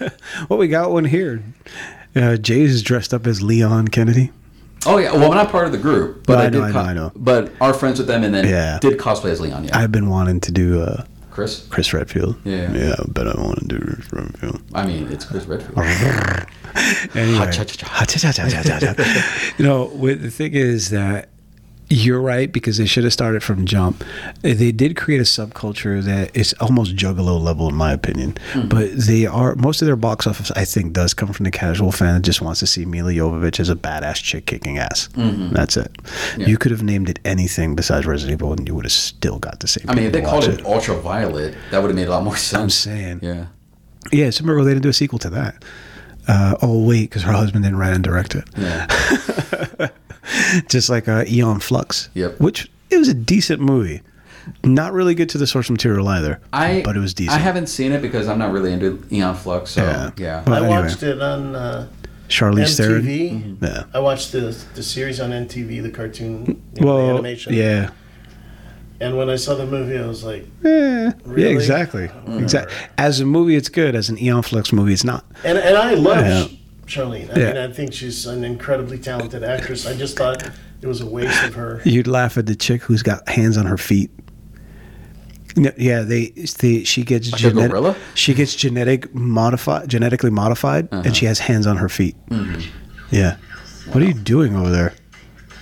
[0.48, 1.42] well, we got one here.
[2.14, 4.32] Uh, Jay's is dressed up as Leon Kennedy.
[4.86, 5.12] Oh yeah.
[5.12, 6.76] Well, I'm not part of the group, but No, I, I know, did.
[6.76, 7.12] I know, I know.
[7.16, 8.78] But are friends with them, and then Yeah.
[8.80, 9.64] did cosplay as Leon.
[9.64, 9.78] Yeah.
[9.78, 11.66] I've been wanting to do uh, Chris.
[11.68, 12.36] Chris Redfield.
[12.44, 12.72] Yeah.
[12.72, 14.62] yeah, but I want to do Chris Redfield.
[14.74, 15.78] I mean, it's Chris Redfield.
[17.14, 17.50] Anyway,
[19.58, 21.28] you know, the thing is that
[21.88, 24.02] you're right because they should have started from jump.
[24.42, 28.36] They did create a subculture that is almost juggalo level, in my opinion.
[28.68, 31.92] But they are most of their box office, I think, does come from the casual
[31.92, 35.08] fan that just wants to see Milla Jovovich as a badass chick kicking ass.
[35.14, 35.96] That's it.
[36.36, 39.60] You could have named it anything besides Resident Evil, and you would have still got
[39.60, 39.88] the same.
[39.88, 42.36] I mean, if they called watch it Ultraviolet, that would have made a lot more
[42.36, 42.62] sense.
[42.62, 43.20] I'm saying.
[43.22, 43.46] Yeah.
[44.12, 45.64] Yeah, so remember they didn't do a sequel to that.
[46.28, 48.44] Uh, oh wait, because her husband didn't write and direct it.
[48.56, 49.88] Yeah.
[50.68, 52.08] Just like uh, Aeon Flux.
[52.14, 52.40] Yep.
[52.40, 54.02] Which it was a decent movie.
[54.64, 56.40] Not really good to the source material either.
[56.52, 57.36] I but it was decent.
[57.36, 59.70] I haven't seen it because I'm not really into Aeon Flux.
[59.72, 60.10] So Yeah.
[60.16, 60.42] yeah.
[60.46, 60.82] Well, I anyway.
[60.82, 61.88] watched it on uh,
[62.28, 63.02] Charlize Theron.
[63.04, 63.62] MTV.
[63.62, 63.84] Yeah.
[63.92, 67.54] I watched the the series on MTV, the cartoon, you know, the Well, animation.
[67.54, 67.90] yeah.
[69.00, 71.42] And when I saw the movie, I was like, Yeah, Really?
[71.42, 72.08] yeah, exactly.
[72.28, 72.74] Exactly.
[72.96, 73.94] As a movie, it's good.
[73.94, 75.24] As an Aeon Flux movie, it's not.
[75.44, 76.46] and and I love Yeah.
[76.86, 77.34] Charlene.
[77.36, 77.46] I Yeah.
[77.48, 79.86] mean, I think she's an incredibly talented actress.
[79.86, 80.42] I just thought
[80.82, 81.80] it was a waste of her.
[81.84, 84.10] You'd laugh at the chick who's got hands on her feet.
[85.56, 87.70] No, Yeah, they, they she gets a genetic.
[87.70, 87.96] gorilla?
[88.14, 91.02] She gets genetic modified, genetically modified, Uh-huh.
[91.06, 92.14] and she has hands on her feet.
[92.30, 92.60] Mm-hmm.
[93.10, 93.36] Yeah.
[93.92, 94.92] What are you doing over there?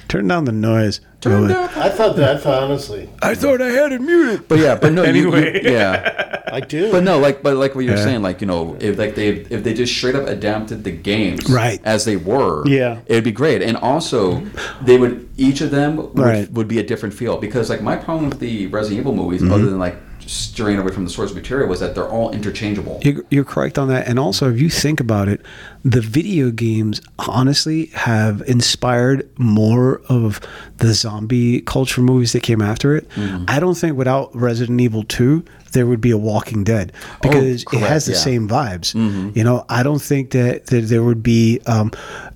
[0.09, 1.01] Turn down the noise.
[1.25, 2.37] Turn Go- down- I thought that.
[2.37, 4.47] I thought honestly, I thought I had it muted.
[4.47, 5.05] But yeah, but no.
[5.05, 5.61] you- you- Anyway.
[5.65, 6.43] yeah.
[6.53, 6.93] I do.
[6.93, 8.05] But no, like, but like what you're Yeah.
[8.05, 11.49] saying, like you know, if like they if they just straight up adapted the games
[11.51, 11.81] Right.
[11.85, 12.99] as they were, Yeah.
[13.07, 13.63] it'd be great.
[13.63, 14.43] And also,
[14.85, 16.53] they would each of them would, Right.
[16.53, 19.53] would be a different feel because like my problem with the Resident Evil movies, Mm-hmm.
[19.53, 19.97] other than like
[20.27, 23.01] straying away from the source material, was that they're all interchangeable.
[23.03, 24.07] You're, you're correct on that.
[24.09, 25.41] And also, if you think about it,
[25.85, 30.41] the video games honestly have inspired more of
[30.79, 33.09] the zombie culture movies that came after it.
[33.11, 33.45] Mm-hmm.
[33.49, 36.93] I don't think without Resident Evil 2, there would be a Walking Dead
[37.23, 38.19] because it Oh, correct, has the yeah.
[38.19, 38.25] Mm-hmm.
[38.25, 39.35] same vibes.
[39.37, 41.91] You know, I don't think that, that there would be, um,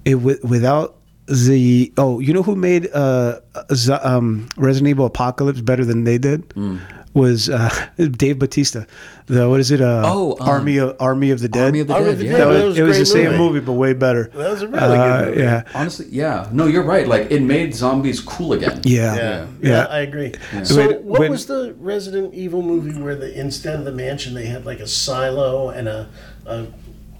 [0.04, 0.96] it wi- without
[1.30, 3.38] the oh you know who made uh
[3.74, 6.80] Z- um resident evil apocalypse better than they did Mm.
[7.18, 8.86] Was uh Dave Bautista
[9.26, 11.86] the what is it uh Oh, um, army of army of the dead Army of
[11.88, 12.12] the Army Dead.
[12.14, 12.30] of the yeah.
[12.32, 13.54] Dead, that that was, was it was the great same movie.
[13.54, 15.40] movie but way better That was a really Uh, good movie.
[15.42, 16.48] yeah Honestly, yeah.
[16.52, 17.06] No, you're right.
[17.06, 18.80] Like it made zombies cool again.
[18.84, 20.32] yeah Yeah, yeah, yeah, I agree.
[20.64, 24.34] So, When- what when- was the Resident Evil movie where the instead of the mansion
[24.34, 26.08] they had like a silo and a
[26.46, 26.66] a,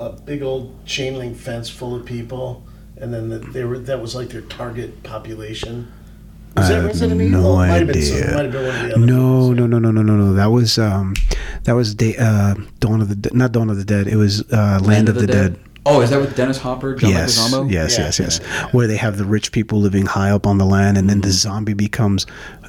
[0.01, 2.63] a big old chain link fence full of people,
[2.97, 5.93] and then that they were that was like their target population.
[6.59, 7.57] Was I that Resident no Evil?
[7.57, 8.35] Might have been some- idea.
[8.35, 10.33] might have been one of the other No, movies, no, no, no, no, no, no.
[10.35, 11.15] That was um,
[11.65, 14.07] that was da- uh, Dawn of the De- not Dawn of the Dead.
[14.09, 15.59] It was uh, Land, of the, Dead.
[15.87, 17.71] Oh, is that with Dennis Hopper, John Yes, Leguizamo?
[17.73, 18.05] yes, Yeah.
[18.05, 18.39] yes, yes.
[18.73, 21.29] Where they have the rich people living high up on the land, and then Mm-hmm.
[21.29, 22.27] the zombie becomes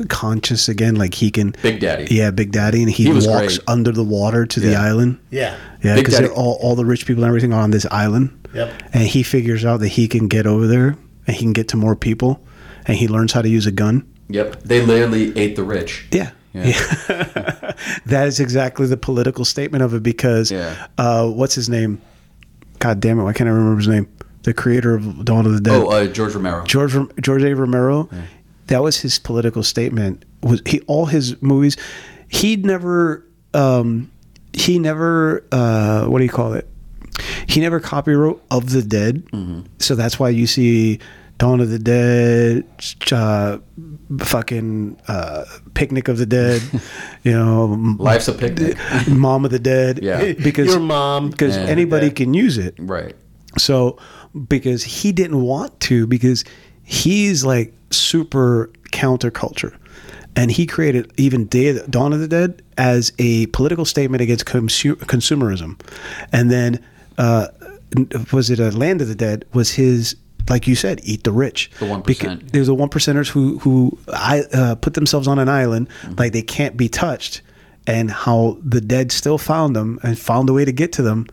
[0.07, 1.53] conscious again, like he can.
[1.61, 2.07] Big Daddy.
[2.13, 3.59] Yeah, Big Daddy, and he, He walks great.
[3.67, 5.17] under the water to the island.
[5.31, 5.55] Yeah.
[5.83, 8.35] Yeah, because all, all the rich people and everything are on this island.
[8.53, 8.73] Yep.
[8.93, 10.95] And he figures out that he can get over there
[11.27, 12.41] and he can get to more people,
[12.85, 14.07] and he learns how to use a gun.
[14.29, 14.63] Yep.
[14.63, 16.07] They literally ate the rich.
[16.11, 16.31] Yeah.
[16.53, 16.63] Yeah.
[18.07, 20.87] that is exactly the political statement of it because Yeah.
[20.97, 22.01] uh, what's his name?
[22.79, 24.07] God damn it, why can't I remember his name?
[24.43, 25.73] The creator of Dawn of the Dead.
[25.75, 26.63] Oh, uh, George Romero.
[26.65, 27.53] George George A.
[27.55, 28.09] Romero.
[28.67, 30.23] That was his political statement.
[30.41, 31.75] Was he all his movies?
[32.29, 33.25] He'd never.
[33.53, 34.09] Um,
[34.53, 35.43] he never.
[35.51, 36.67] Uh, what do you call it?
[37.47, 39.23] He never copywrote of the dead.
[39.79, 40.99] So that's why you see
[41.39, 42.65] Dawn of the Dead,
[43.13, 43.57] uh,
[44.19, 46.61] fucking uh, Picnic of the Dead.
[47.23, 47.65] you know,
[47.97, 48.77] Life's a picnic.
[49.07, 49.99] Mom of the Dead.
[50.03, 50.33] Yeah.
[50.33, 51.31] because Your mom.
[51.31, 51.63] because Yeah.
[51.63, 52.13] anybody Yeah.
[52.13, 52.75] can use it.
[52.77, 53.15] right.
[53.57, 53.97] So,
[54.47, 56.43] because he didn't want to, because
[56.83, 59.75] he's like super counterculture.
[60.35, 64.21] And he created even Day of the, Dawn of the Dead as a political statement
[64.21, 65.79] against consu- consumerism.
[66.31, 66.83] And then,
[67.17, 67.47] uh,
[68.31, 69.45] was it a Land of the Dead?
[69.53, 70.15] Was his,
[70.47, 71.69] like you said, eat the rich.
[71.79, 72.51] The 1%.
[72.51, 76.41] There's the one percenters who, who I, uh, put themselves on an island, like they
[76.41, 77.41] can't be touched.
[77.87, 81.25] And how the dead still found them and found a way to get to them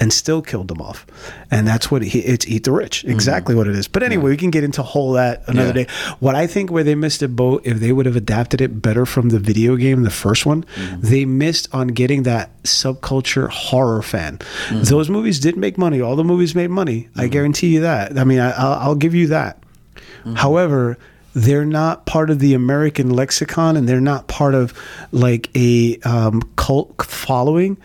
[0.00, 1.06] and still killed them off.
[1.50, 3.02] And that's what he, it's eat the rich.
[3.02, 3.10] Mm-hmm.
[3.10, 3.86] Exactly what it is.
[3.86, 5.84] But anyway, we can get into whole that another Yeah.
[5.84, 5.92] day.
[6.20, 9.04] What I think where they missed a boat, if they would have adapted it better
[9.04, 11.00] from the video game, the first one, mm-hmm.
[11.02, 14.38] they missed on getting that subculture horror fan.
[14.38, 14.84] Mm-hmm.
[14.84, 16.00] Those movies did make money.
[16.00, 17.08] All the movies made money.
[17.14, 18.18] I guarantee you that.
[18.18, 19.62] I mean, I, I'll, I'll give you that.
[20.34, 20.98] However,
[21.34, 24.72] they're not part of the American lexicon, and they're not part of
[25.12, 27.76] like a um, cult following.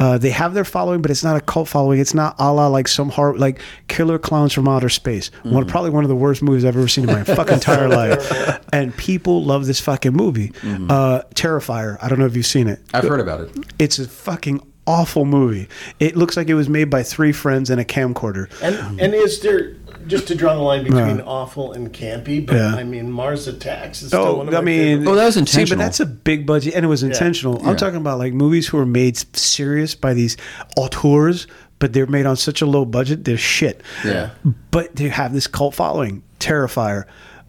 [0.00, 2.00] Uh, they have their following, but it's not a cult following.
[2.00, 5.30] It's not a la like some horror, like Killer Clowns from Outer Space.
[5.44, 8.60] One probably one of the worst movies I've ever seen in my fucking entire life.
[8.72, 10.52] And people love this fucking movie.
[10.62, 11.98] Uh, Terrifier.
[12.00, 12.80] I don't know if you've seen it.
[12.94, 13.50] I've heard about it.
[13.80, 15.68] It's a fucking awful movie.
[15.98, 18.48] It looks like it was made by three friends and a camcorder.
[18.62, 19.74] And and is there
[20.10, 21.22] just to draw the line between Yeah.
[21.24, 22.44] awful and campy?
[22.44, 22.74] But Yeah.
[22.74, 25.24] I mean, Mars Attacks is still Oh, one of I my mean, favorite- Oh, that
[25.24, 25.66] was intentional.
[25.66, 27.58] See, but that's a big budget, and it was intentional.
[27.60, 27.74] I'm Yeah.
[27.76, 30.36] talking about like movies who are made serious by these
[30.76, 31.46] auteurs,
[31.78, 33.82] but they're made on such a low budget, they're shit.
[34.04, 34.30] Yeah.
[34.70, 36.22] But they have this cult following.
[36.38, 37.04] Terrifier,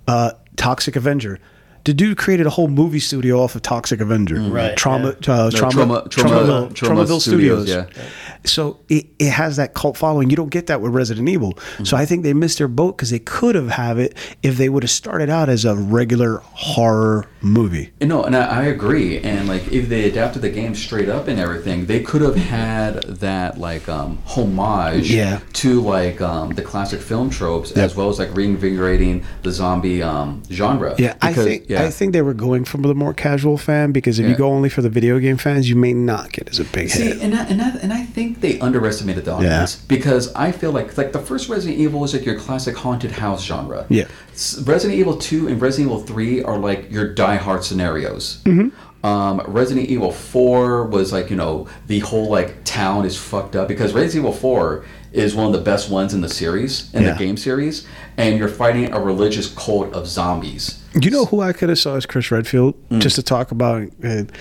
[0.07, 1.39] uh, Toxic Avenger.
[1.83, 4.35] The dude created a whole movie studio off of Toxic Avenger.
[4.39, 5.33] Right, Troma, yeah.
[5.33, 7.69] uh, No, Troma, Troma- Troma- Tromaville, Troma Tromaville Studios, Studios.
[7.95, 8.03] yeah.
[8.43, 10.29] So it, it has that cult following.
[10.29, 11.57] You don't get that with Resident Evil.
[11.83, 14.67] So I think they missed their boat because they could have have it if they
[14.69, 17.91] would have started out as a regular horror movie.
[17.99, 19.19] You know, and I, I agree.
[19.19, 23.03] And like, if they adapted the game straight up and everything, they could have had
[23.03, 25.39] that like um, homage Yeah.
[25.53, 30.41] to like um, the classic film tropes, as well as like reinvigorating the zombie um,
[30.51, 30.95] genre.
[30.97, 31.83] Yeah, I think yeah.
[31.83, 34.69] I think they were going for the more casual fan because if you go only
[34.69, 37.21] for the video game fans, you may not get as a big See, hit.
[37.21, 40.97] and I, and I, and I think they underestimated the audience because I feel like
[40.97, 43.85] like the first Resident Evil is like your classic haunted house genre.
[43.89, 44.07] Yeah.
[44.63, 48.41] Resident Evil Two and Resident Evil Three are like your die-hard scenarios.
[48.45, 49.05] Mm-hmm.
[49.05, 53.67] Um, Resident Evil Four was like you know the whole like town is fucked up
[53.67, 57.13] because Resident Evil Four is one of the best ones in the series in Yeah.
[57.13, 57.85] the game series,
[58.17, 60.80] and you're fighting a religious cult of zombies.
[60.93, 62.99] You know who I could have saw as Chris Redfield Mm.
[63.01, 64.31] just to talk about and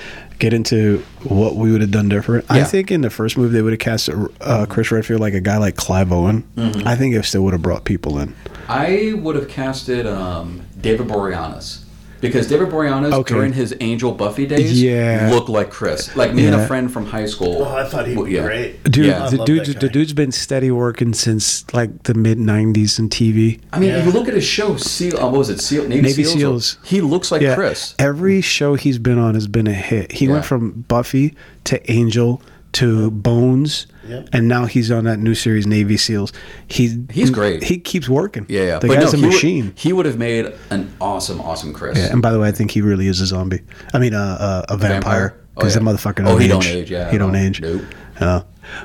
[0.41, 2.45] get into what we would have done different.
[2.49, 4.09] I think in the first movie they would have cast
[4.41, 6.43] uh, Chris Redfield like a guy like Clive Owen.
[6.57, 6.89] Mm-hmm.
[6.89, 8.35] I think it still would have brought people in.
[8.69, 11.80] I would have casted um, David Boreanaz.
[12.21, 13.35] Because David Boreanaz Okay.
[13.35, 15.31] during his Angel Buffy days Yeah.
[15.33, 16.15] looked like Chris.
[16.17, 17.63] Like me and a friend from high school.
[17.63, 18.45] Oh, I thought he'd w- be yeah.
[18.45, 18.85] great.
[18.85, 19.29] Dude, Yeah.
[19.31, 23.59] The dude the dude's been steady working since like the mid '90s in TV.
[23.73, 25.61] I mean, if you look at his show, Seal, uh, what was it?
[25.61, 26.35] Seal, Navy, Navy Seals.
[26.35, 26.77] Seals.
[26.85, 27.95] He looks like Chris.
[27.99, 30.13] Every show he's been on has been a hit.
[30.13, 31.35] He went from Buffy
[31.65, 32.43] to Angel
[32.73, 34.28] to Bones, Yep.
[34.32, 36.32] and now he's on that new series Navy SEALs.
[36.69, 37.62] He He's great.
[37.62, 38.47] He keeps working.
[38.49, 38.78] Yeah, yeah.
[38.78, 39.73] The But guy's no, a he would- machine.
[39.77, 41.97] he would have made an awesome, awesome Chris.
[41.99, 43.61] yeah, and by the way, I think he really is a zombie.
[43.95, 44.91] I mean, uh, uh, a vampire.
[45.01, 45.35] vampire?
[45.37, 45.82] Oh, Because yeah.
[45.82, 46.51] the motherfucker Oh, don't he age.
[46.51, 47.11] don't age, yeah.
[47.11, 47.39] he don't No.
[47.39, 47.61] age.
[47.61, 47.82] Nope.
[48.19, 48.43] Uh,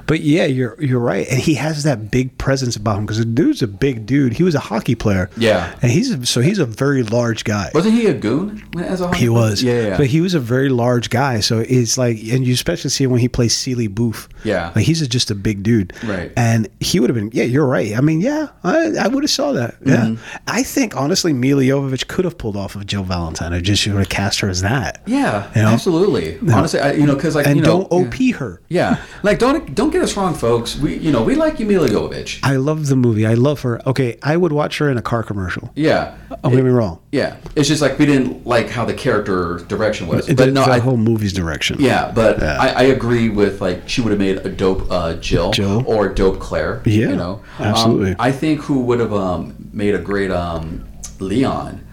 [0.08, 3.26] but yeah, you're you're right, and he has that big presence about him because the
[3.26, 4.34] dude's a big dude.
[4.34, 5.76] He was a hockey player, Yeah.
[5.82, 7.72] and he's a, so he's a very large guy.
[7.74, 9.98] Wasn't he a goon as a He was, Yeah, yeah.
[9.98, 13.20] But he was a very large guy, so it's like, and you especially see when
[13.20, 14.28] he plays Seeley Booth.
[14.44, 14.72] Yeah.
[14.76, 16.32] like he's a, just a big dude, Right.
[16.38, 17.96] And he would have been, yeah, you're right.
[17.98, 19.76] I mean, yeah, I, I would have saw that.
[19.86, 20.38] Yeah, Mm-hmm.
[20.48, 23.54] I think honestly, Milla Jovovich could have pulled off of Jill Valentine.
[23.54, 25.02] I just would have cast her as that.
[25.06, 25.70] yeah, You know?
[25.70, 26.38] absolutely.
[26.52, 28.62] Honestly, I, you know, because like and you know, don't op her.
[28.70, 30.76] Yeah, like don't don't get us wrong, folks.
[30.78, 32.40] We you know we like Emilia Jovovich.
[32.42, 33.26] I love the movie.
[33.26, 33.80] I love her.
[33.88, 35.72] Okay, I would watch her in a car commercial.
[35.76, 37.00] Yeah, Don't get me wrong.
[37.12, 37.36] yeah.
[37.56, 40.26] It's just like we didn't like how the character direction was.
[40.28, 41.78] The, But no, the I, whole movie's direction.
[41.80, 42.58] yeah, but Yeah.
[42.60, 45.84] I, I agree with like she would have made a dope uh, Jill, Jill.
[45.86, 46.82] or dope Claire.
[46.86, 48.12] Yeah, you know, absolutely.
[48.12, 50.86] Um, I think who would have um, made a great um,
[51.20, 51.86] Leon,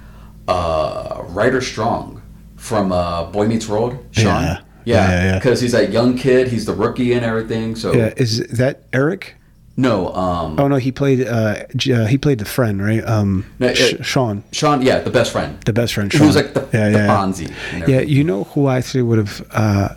[0.49, 2.23] uh, Ryder Strong
[2.57, 3.99] from uh, Boy Meets World.
[4.13, 4.43] Sean.
[4.43, 4.61] Yeah.
[4.85, 5.39] Yeah, yeah, Yeah, yeah.
[5.39, 6.49] because he's that young kid.
[6.49, 7.77] He's the rookie and everything.
[7.77, 9.37] So Yeah, is that Eric?
[9.77, 11.27] no, um, Oh no, he played.
[11.27, 13.03] Uh, uh, he played the friend, right?
[13.07, 14.83] Um, No, Sh- it- Sean, Sean.
[14.83, 15.59] Yeah, the best friend.
[15.65, 16.13] the best friend.
[16.13, 16.27] He Sean.
[16.27, 17.89] was like the, yeah, the yeah, Fonzie.
[17.89, 19.89] Yeah, you know who I actually would have, uh,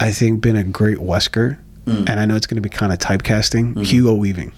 [0.00, 2.08] I think, been a great Wesker, Mm.
[2.10, 3.70] and I know it's going to be kind of typecasting.
[3.74, 3.82] Mm-hmm.
[3.82, 4.52] Hugo Weaving.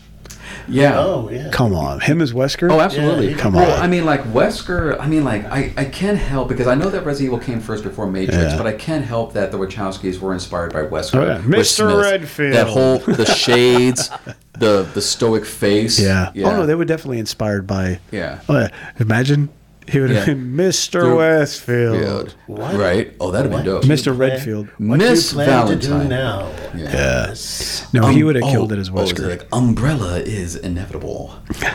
[0.68, 0.98] Yeah.
[0.98, 1.50] Oh yeah.
[1.50, 2.70] Come on, him as Wesker.
[2.70, 3.30] Oh, absolutely.
[3.30, 3.80] Yeah, Come well, on.
[3.80, 4.98] I mean, like Wesker.
[5.00, 7.84] I mean, like I, I can't help because I know that Resident Evil came first
[7.84, 8.56] before Matrix, Yeah.
[8.56, 11.14] but I can't help that the Wachowskis were inspired by Wesker.
[11.16, 11.38] Oh, yeah.
[11.40, 11.64] Mr.
[11.90, 11.96] Smith.
[12.04, 12.54] Redfield.
[12.54, 14.10] That whole the shades,
[14.58, 15.98] the the stoic face.
[16.00, 16.32] Yeah.
[16.34, 16.48] yeah.
[16.48, 18.00] Oh no, they were definitely inspired by.
[18.10, 18.40] Yeah.
[18.48, 18.68] Oh, yeah.
[18.98, 19.48] Imagine
[19.88, 20.34] he would have Yeah.
[20.34, 21.00] been Mr.
[21.02, 21.16] Dude.
[21.16, 22.34] Westfield, Weird.
[22.46, 22.74] What?
[22.74, 23.14] Right?
[23.20, 23.84] Oh, that'd have been dope.
[23.84, 24.04] Mr.
[24.14, 24.68] Plan- Redfield.
[24.78, 26.08] What Miss do you plan to do Valentine.
[26.08, 26.48] now?
[26.76, 26.92] Yeah.
[26.92, 27.86] Yes.
[27.92, 29.28] No, he would have Um, killed oh, it as oh, Wesker.
[29.28, 31.34] like umbrella is inevitable.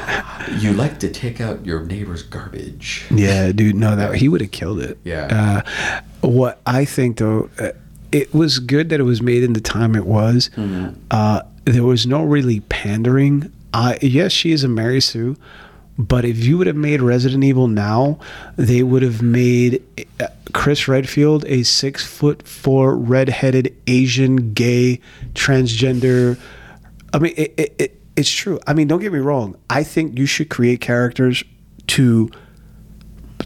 [0.59, 3.05] you like to take out your neighbor's garbage.
[3.09, 4.97] Yeah, dude, no, that he would have killed it.
[5.03, 5.63] Yeah.
[6.21, 7.69] Uh, what I think though, uh,
[8.11, 10.49] it was good that it was made in the time it was.
[10.55, 10.89] Mm-hmm.
[11.09, 13.51] Uh, there was no really pandering.
[13.73, 15.35] Uh, yes, she is a Mary Sue,
[15.97, 18.19] but if you would have made Resident Evil now,
[18.55, 19.83] they would have made
[20.19, 24.99] uh, Chris Redfield a six foot four redheaded Asian gay
[25.33, 26.39] transgender.
[27.13, 28.59] I mean, it, it, it, it's true.
[28.65, 29.55] I mean, don't get me wrong.
[29.69, 31.43] I think you should create characters
[31.87, 32.31] to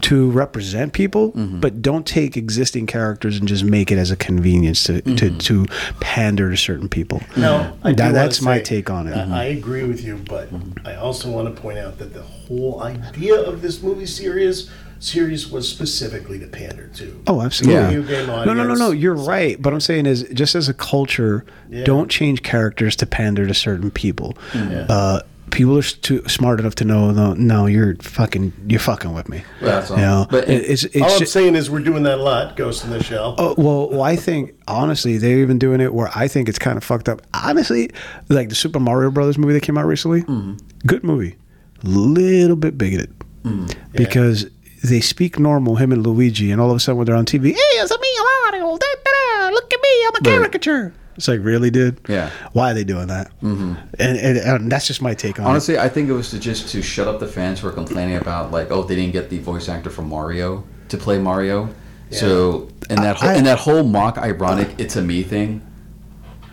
[0.02, 1.60] to represent people, Mm-hmm.
[1.60, 5.38] but don't take existing characters and just make it as a convenience to to, Mm-hmm.
[5.38, 5.66] to
[6.00, 7.22] pander to certain people.
[7.36, 9.16] No, I do That- wanna that's my say, take on it.
[9.16, 10.48] I, I agree with you, but
[10.84, 14.70] I also want to point out that the whole idea of this movie series
[15.00, 17.22] series was specifically to pander to.
[17.28, 17.80] Oh, absolutely.
[17.80, 17.86] Yeah.
[17.88, 18.90] Video game No, no, no, no.
[18.90, 19.60] You're right.
[19.62, 21.84] But I'm saying is just as a culture, Yeah.
[21.84, 24.36] don't change characters to pander to certain people.
[24.52, 24.86] Yeah.
[24.88, 25.20] Uh,
[25.50, 27.10] people are too smart enough to know.
[27.10, 29.42] No, no, you're fucking, you're fucking with me.
[29.60, 29.96] That's all.
[29.96, 32.22] You know, But it- it's it's All I'm ju- saying is we're doing that a
[32.22, 32.56] lot.
[32.56, 33.34] Ghost in the Shell.
[33.38, 36.76] Oh, well, well, I think honestly they're even doing it where I think it's kind
[36.76, 37.22] of fucked up.
[37.34, 37.90] Honestly,
[38.28, 40.54] like the Super Mario Brothers movie that came out recently, Mm-hmm.
[40.86, 41.36] good movie,
[41.82, 43.12] little bit bigoted
[43.44, 43.72] Mm.
[43.92, 44.46] because
[44.84, 47.48] they speak normal, him and Luigi, and all of a sudden when they're on TV,
[47.52, 48.08] hey, it's me,
[48.52, 50.24] Mario, da, da, da, look at me, I'm a Right.
[50.24, 50.92] caricature.
[51.18, 52.00] It's like really, dude.
[52.08, 52.30] Yeah.
[52.54, 53.28] Why are they doing that?
[53.42, 53.74] Mm-hmm.
[53.98, 55.48] And, and, and that's just my take on it.
[55.50, 58.16] Honestly, I think it was to just to shut up the fans who are complaining
[58.16, 61.68] about like, oh, they didn't get the voice actor from Mario to play Mario.
[62.10, 65.60] So and that whole I- and that whole mock ironic "it's a me" thing.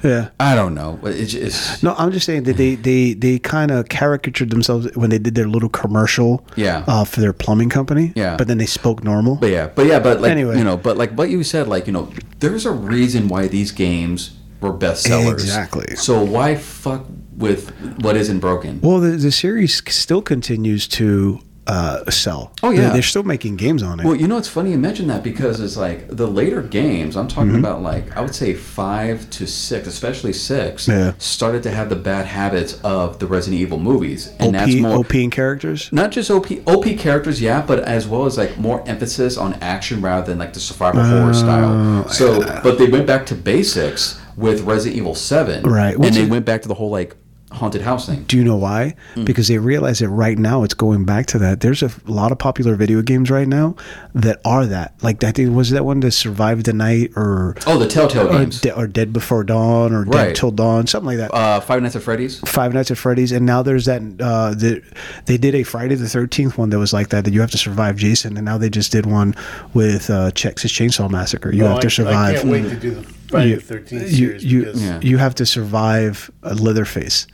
[0.03, 0.29] Yeah.
[0.39, 0.99] I don't know.
[1.03, 5.09] It's, it's No, I'm just saying that they they they kind of caricatured themselves when
[5.09, 6.83] they did their little commercial, Yeah.
[6.87, 8.13] uh, for their plumbing company.
[8.15, 8.35] Yeah.
[8.37, 9.37] but then they spoke normal.
[9.37, 10.57] But yeah, but yeah, but like Anyway.
[10.57, 12.09] you know, but like what you said, like you know,
[12.39, 15.33] there's a reason why these games were bestsellers.
[15.33, 15.95] Exactly.
[15.95, 17.05] So why fuck
[17.37, 17.69] with
[18.01, 18.79] what isn't broken?
[18.81, 22.53] Well, the, the series still continues to uh, sell.
[22.61, 22.81] Oh, yeah.
[22.81, 24.05] they're, they're still making games on it.
[24.05, 27.17] Well, you know, it's funny you mention that because it's like the later games.
[27.17, 27.35] I'm Mm-hmm.
[27.35, 31.13] talking about like I would say five to six, especially six, Yeah.
[31.17, 34.97] started to have the bad habits of the Resident Evil movies, and OP, that's more
[34.99, 35.91] OP in characters.
[35.91, 40.01] not just OP OP characters, yeah, but as well as like more emphasis on action
[40.01, 42.07] rather than like the survival horror Oh, style.
[42.09, 46.29] So, but they went back to basics with Resident Evil Seven, Right, And they is-
[46.29, 47.15] went back to the whole like
[47.51, 48.23] haunted house thing.
[48.27, 48.95] Do you know why?
[49.15, 49.23] Mm.
[49.23, 51.61] Because they realize that right now it's going back to that.
[51.61, 53.75] There's a lot of popular video games right now
[54.13, 54.95] that are that.
[55.01, 58.39] Like I think was that one that survived the night or Oh, the Telltale or,
[58.39, 60.35] games, De- or Dead Before Dawn or Dead Right.
[60.35, 61.33] Till Dawn, something like that.
[61.33, 62.39] uh, Five Nights at Freddy's.
[62.39, 64.01] Five Nights at Freddy's, and now there's that.
[64.19, 64.81] Uh, the,
[65.25, 67.23] they did a Friday the Thirteenth one that was like that.
[67.23, 69.33] That you have to survive Jason, and now they just did one
[69.73, 71.53] with uh, Texas Chainsaw Massacre.
[71.53, 72.35] You No, have to survive.
[72.35, 73.01] I can't wait to do the
[73.35, 74.99] Friday you, the Thirteenth you, series you, because Yeah.
[75.01, 77.27] you have to survive a Leatherface.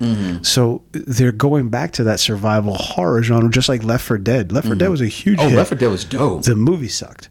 [0.43, 4.51] So they're going back to that survival horror genre, just like Left 4 Dead.
[4.51, 5.55] Left 4 Dead was a huge Oh, hit.
[5.57, 6.43] Left 4 Dead was dope.
[6.43, 7.29] the movie sucked.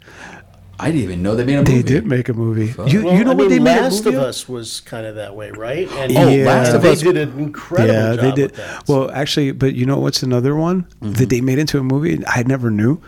[0.83, 1.75] I didn't even know they made a movie.
[1.75, 2.69] They did make a movie.
[2.91, 4.81] You, Well, you know I what mean, they made Last a movie of Us was
[4.81, 5.87] kind of that way, right?
[5.93, 6.47] And Oh, Yeah.
[6.47, 7.03] Last of they Us.
[7.03, 8.51] did an incredible yeah, job they did.
[8.53, 8.89] with that.
[8.89, 11.13] Well, actually, but you know what's another one Mm-hmm.
[11.13, 12.23] that they made into a movie?
[12.27, 12.99] I never knew.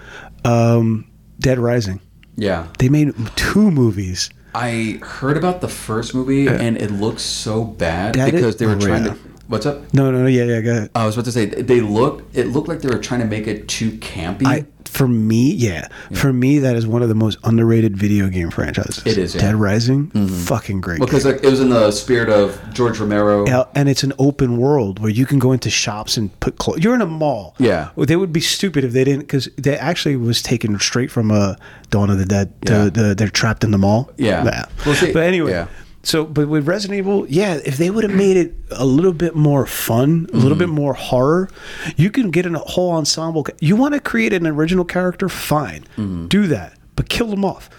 [0.44, 1.06] Um,
[1.40, 2.00] Dead Rising.
[2.36, 2.66] Yeah.
[2.78, 4.28] They made two movies.
[4.54, 8.66] I heard about the first movie and it looks so bad That is- because they
[8.66, 9.14] were trying yeah.
[9.14, 9.18] to.
[9.48, 9.92] What's up?
[9.92, 10.26] No, no, no.
[10.26, 10.60] Yeah, yeah.
[10.60, 10.90] Go ahead.
[10.94, 12.24] I was about to say they look.
[12.32, 14.46] It looked like they were trying to make it too campy.
[14.46, 18.50] I for me, yeah, for me that is one of the most underrated video game
[18.50, 19.02] franchises.
[19.06, 19.40] It is, yeah.
[19.40, 19.48] Mm-hmm.
[19.50, 21.00] Dead Rising, fucking great.
[21.00, 23.46] because like, it was in the spirit of George Romero.
[23.46, 26.84] Yeah, and it's an open world where you can go into shops and put clothes.
[26.84, 27.54] You're in a mall.
[27.58, 27.90] Yeah.
[27.96, 31.30] well, they would be stupid if they didn't, because they actually was taken straight from
[31.30, 31.56] a
[31.90, 32.52] Dawn of the Dead.
[32.62, 32.84] Yeah.
[32.84, 34.10] The, the, they're trapped in the mall.
[34.18, 34.66] Yeah.
[34.84, 35.52] Well, see- but anyway.
[35.52, 35.68] yeah.
[36.04, 39.36] So, but with Resident Evil, yeah, if they would have made it a little bit
[39.36, 40.74] more fun, a little bit Mm-hmm.
[40.74, 41.48] more horror,
[41.96, 43.46] you can get a whole ensemble.
[43.60, 46.26] You want to create an original character, fine, Mm-hmm.
[46.26, 47.70] do that, but kill them off.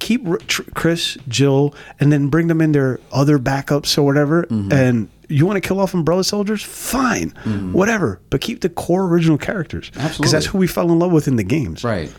[0.00, 0.26] Keep
[0.74, 4.42] Chris, Jill, and then bring them in their other backups or whatever.
[4.44, 4.72] Mm-hmm.
[4.72, 7.30] And you want to kill off Umbrella Soldiers, fine,
[7.72, 11.28] whatever, but keep the core original characters because that's who we fell in love with
[11.28, 11.84] in the games.
[11.84, 12.12] Right.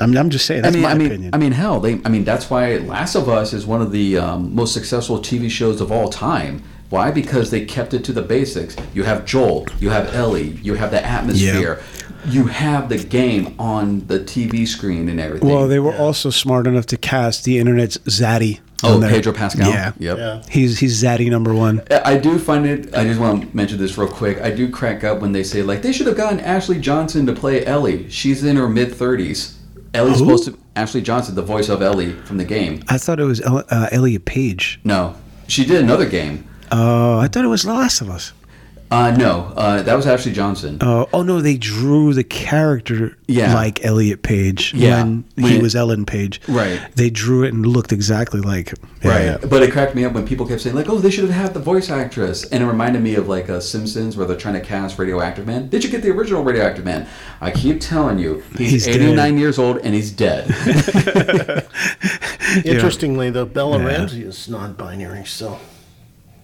[0.00, 0.62] I'm, I'm just saying.
[0.62, 1.34] That's I mean, my I mean, opinion.
[1.34, 2.00] I mean, hell, they.
[2.04, 5.50] I mean, that's why Last of Us is one of the um, most successful TV
[5.50, 6.62] shows of all time.
[6.90, 7.10] Why?
[7.10, 8.76] Because they kept it to the basics.
[8.94, 12.30] You have Joel, you have Ellie, you have the atmosphere, yeah.
[12.30, 15.48] you have the game on the TV screen and everything.
[15.48, 18.60] Well, they were also smart enough to cast the internet's Zaddy.
[18.84, 19.10] oh, on there.
[19.10, 19.68] Pedro Pascal.
[19.68, 20.18] Yeah, Yep.
[20.18, 20.42] Yeah.
[20.48, 21.82] he's he's Zaddy number one.
[21.90, 22.94] I do find it.
[22.94, 24.40] I just want to mention this real quick.
[24.40, 27.32] I do crack up when they say like they should have gotten Ashley Johnson to
[27.32, 28.08] play Ellie.
[28.10, 29.58] She's in her mid thirties.
[29.96, 30.24] Ellie's Who?
[30.36, 32.82] supposed to Ashley Johnson, the voice of Ellie from the game.
[32.88, 34.80] I thought it was uh, Elliot Page.
[34.84, 35.14] No,
[35.48, 36.46] she did another game.
[36.70, 38.32] Uh, I thought it was The Last of Us.
[38.88, 40.78] Uh, no, uh, that was Ashley Johnson.
[40.80, 43.52] Uh, oh no, they drew the character Yeah.
[43.52, 45.02] like Elliot Page Yeah.
[45.02, 46.40] when When he it- was Ellen Page.
[46.46, 46.80] Right.
[46.94, 48.78] They drew it and looked exactly like him.
[49.02, 49.36] Yeah, Right, yeah.
[49.48, 51.52] but it cracked me up when people kept saying like, "Oh, they should have had
[51.52, 54.60] the voice actress," and it reminded me of like uh, Simpsons where they're trying to
[54.60, 55.68] cast Radioactive Man.
[55.68, 57.06] Did you get the original Radioactive Man?
[57.40, 58.96] I keep telling you, he's, He's dead.
[58.96, 60.46] 89 years old and he's dead.
[62.64, 63.86] Interestingly, though, Bella Yeah.
[63.86, 65.58] Ramsey is non-binary, so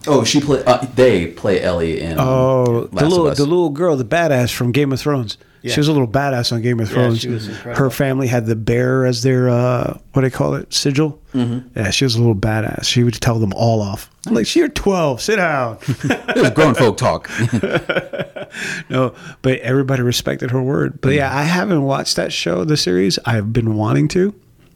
[0.07, 0.63] oh, she play.
[0.65, 2.19] Uh, they play Ellie in.
[2.19, 3.37] Oh, Last the of little Us.
[3.39, 5.39] the little girl, the badass from Game of Thrones.
[5.63, 5.75] Yeah.
[5.75, 7.21] She was a little badass on Game of Yeah, Thrones.
[7.21, 7.85] she was incredible.
[7.85, 11.21] Her family had the bear as their uh, what do they call it sigil.
[11.35, 11.79] Mm-hmm.
[11.79, 12.85] Yeah, she was a little badass.
[12.85, 14.11] She would tell them all off.
[14.27, 15.21] I'm like, you're 12.
[15.21, 15.79] Sit down.
[16.05, 17.31] It was grown folk talk.
[18.91, 21.01] no, but everybody respected her word.
[21.01, 23.19] But yeah, I haven't watched that show, the series.
[23.25, 24.35] I've been wanting to.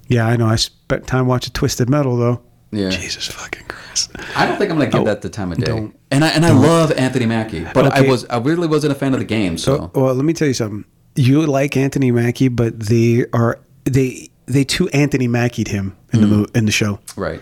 [0.09, 0.47] Yeah, I know.
[0.47, 2.41] I spent time watching Twisted Metal though.
[2.73, 2.91] Yeah.
[2.91, 4.11] Jesus fucking Christ.
[4.37, 5.67] I don't think I'm gonna give Oh, that the time of day.
[5.67, 5.97] don't.
[6.11, 9.13] and I and I love Anthony Mackie, but I was I really wasn't a fan
[9.15, 9.57] of the game.
[9.57, 10.85] So So, well, let me tell you something.
[11.15, 16.49] You like Anthony Mackie, but they are they they too Anthony Mackied him in the
[16.55, 16.99] in the show.
[17.17, 17.41] right,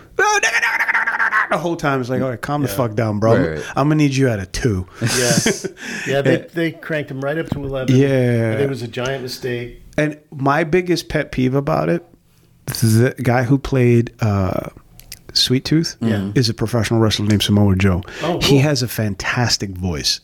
[1.51, 3.37] The whole time it's like, all right, calm the fuck down, bro.
[3.37, 3.65] Right, right.
[3.77, 4.87] I'm gonna need you at a two.
[5.01, 5.07] yeah,
[6.09, 7.95] yeah, they, they cranked him right up to eleven.
[7.97, 8.57] Yeah.
[8.59, 9.83] I it was a giant mistake.
[9.97, 12.05] And my biggest pet peeve about it,
[12.67, 14.71] the guy who played uh,
[15.35, 16.09] Sweet Tooth Yeah.
[16.17, 16.39] Mm-hmm.
[16.39, 18.03] is a professional wrestler named Samoa Joe.
[18.23, 20.21] Oh, He has a fantastic voice.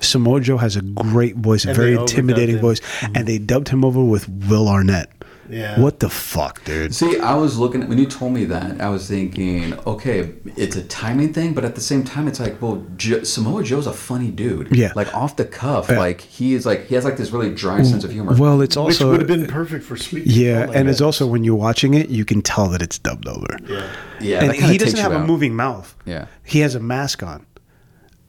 [0.00, 2.60] Samoa Joe has a great voice, a And very they overdubbed intimidating him.
[2.62, 3.24] voice, and mm-hmm.
[3.24, 5.10] they dubbed him over with Will Arnett.
[5.50, 5.80] Yeah.
[5.80, 6.94] What the fuck, dude?
[6.94, 8.80] See, I was looking when you told me that.
[8.80, 12.62] I was thinking, okay, it's a timing thing, but at the same time, it's like,
[12.62, 14.74] well, jo- Samoa Joe's a funny dude.
[14.74, 14.92] Yeah.
[14.94, 18.04] like off the cuff, like he is like he has like this really dry sense
[18.04, 18.34] of humor.
[18.36, 20.26] Well, it's also Which would have been perfect for Sweet.
[20.26, 23.26] yeah, my and it's also when you're watching it, you can tell that it's dubbed
[23.26, 23.58] over.
[23.68, 23.92] yeah.
[24.20, 25.94] yeah, and he doesn't have you a moving mouth.
[26.06, 26.26] Yeah.
[26.44, 27.44] he has a mask on,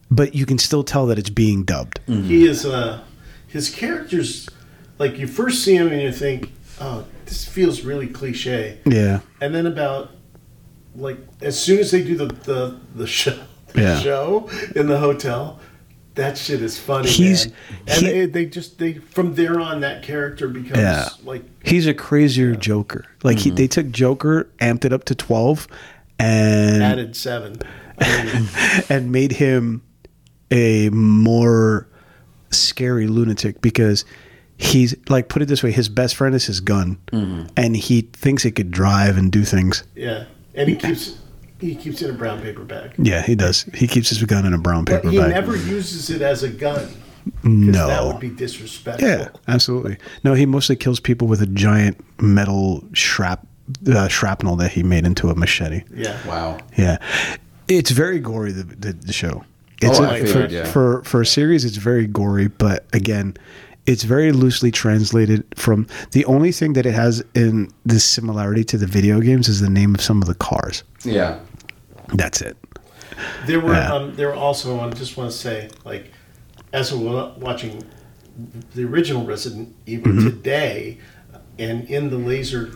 [0.09, 1.99] but you can still tell that it's being dubbed.
[2.07, 3.01] He is uh
[3.47, 4.47] his characters
[4.97, 9.53] like you first see him and you think, oh, this feels really cliche, Yeah, and
[9.55, 10.11] then about
[10.95, 13.37] like as soon as they do the the the show
[13.73, 13.99] the Yeah.
[13.99, 15.59] show in the hotel.
[16.15, 17.55] That shit is funny, He's- man.
[17.87, 21.07] And he- they, they just they from there on that character becomes Yeah.
[21.23, 23.05] like he's a crazier Joker.
[23.23, 23.43] Like Mm-hmm.
[23.51, 25.69] he, they took Joker, amped it up to twelve,
[26.19, 27.55] and added seven.
[27.97, 29.83] I mean, and made him
[30.51, 31.87] a more
[32.49, 34.03] scary lunatic because
[34.61, 37.47] he's like put it this way his best friend is his gun Mm-hmm.
[37.57, 40.25] and he thinks it could drive and do things yeah,
[40.55, 41.17] and he keeps
[41.59, 42.93] he keeps it in a brown paper bag.
[42.97, 45.33] yeah he does he keeps his gun in a brown But paper he bag he
[45.33, 46.87] never uses it as a gun
[47.43, 49.07] no that would be disrespectful.
[49.07, 53.45] yeah absolutely no he mostly kills people with a giant metal shrap
[53.91, 56.17] uh, shrapnel that he made into a machete yeah.
[56.27, 56.59] Wow.
[56.77, 56.97] Yeah,
[57.67, 58.51] it's very gory.
[58.51, 59.45] The, the, the show.
[59.81, 60.65] It's Oh, a- I for, figured, yeah.
[60.65, 61.63] for for a series.
[61.63, 63.37] It's very gory, but again,
[63.87, 68.77] it's very loosely translated from the only thing that it has in this similarity to
[68.77, 70.83] the video games is the name of some of the cars.
[71.03, 71.39] Yeah.
[72.13, 72.57] That's it.
[73.47, 73.93] There were Yeah.
[73.93, 76.11] um, there were also I just want to say like
[76.73, 77.83] as we were watching
[78.75, 80.29] the original Resident Evil Mm-hmm.
[80.29, 80.97] today,
[81.59, 82.71] and in the laser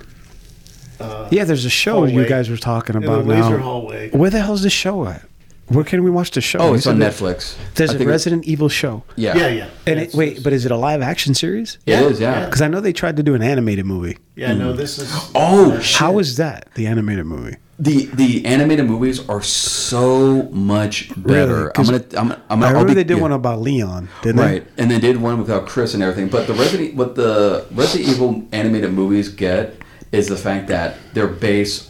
[1.31, 3.21] Yeah, there's a show you guys were talking about.
[3.21, 3.63] in the about laser now.
[3.63, 4.09] hallway.
[4.11, 5.23] Where the hell's the show at?
[5.67, 6.59] Where can we watch the show?
[6.59, 7.55] Oh, it's said on that- Netflix.
[7.73, 9.03] There's I a Resident Evil show.
[9.15, 9.35] Yeah.
[9.35, 9.69] Yeah, yeah.
[9.87, 11.79] And it, wait, but is it a live action series?
[11.87, 12.39] It Yeah, is, yeah.
[12.39, 12.45] yeah.
[12.45, 14.17] Because I know they tried to do an animated movie.
[14.35, 15.11] Yeah, no, this is.
[15.35, 15.97] Oh, uh, shit.
[15.99, 17.55] How is that the animated movie?
[17.77, 21.67] The the animated movies are so much better.
[21.67, 23.23] I'm 'Cause gonna I'm, I'm I I'll remember be- they did yeah.
[23.23, 24.43] one about Leon, didn't they?
[24.43, 26.29] Right, and they did one without Chris and everything.
[26.29, 29.75] But the Resident, what the Resident Evil animated movies get
[30.13, 31.89] is the fact that they're based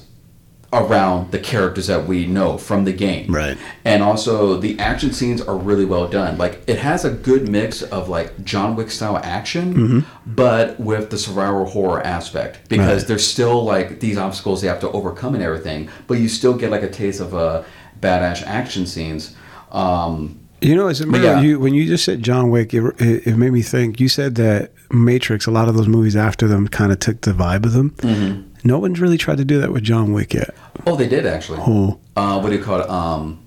[0.73, 3.31] around the characters that we know from the game.
[3.33, 3.57] Right.
[3.85, 6.37] And also the action scenes are really well done.
[6.37, 9.99] Like it has a good mix of like John Wick style action, Mm-hmm.
[10.35, 13.07] but with the survival horror aspect because Right.
[13.07, 16.71] there's still like these obstacles they have to overcome and everything, but you still get
[16.71, 17.63] like a taste of uh,
[18.01, 19.35] badass action scenes.
[19.71, 20.39] Um.
[20.61, 21.41] You know, a yeah.
[21.41, 23.99] you when you just said John Wick, it, it, it made me think.
[23.99, 27.31] You said that Matrix, a lot of those movies after them, kind of took the
[27.33, 27.91] vibe of them.
[27.97, 28.49] Mm-hmm.
[28.65, 30.53] No one's really tried to do that with John Wick yet.
[30.87, 31.59] oh, they did actually.
[31.61, 32.89] Oh, uh, what do you call it?
[32.89, 33.39] Um,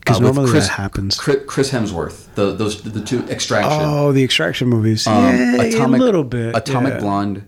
[0.00, 1.18] because uh, normally Chris, that happens.
[1.18, 5.06] Chris, Chris Hemsworth, the those the two extraction, Oh, the extraction movies.
[5.06, 6.54] um, yeah, atomic, a little bit.
[6.54, 7.00] atomic yeah.
[7.00, 7.38] blonde,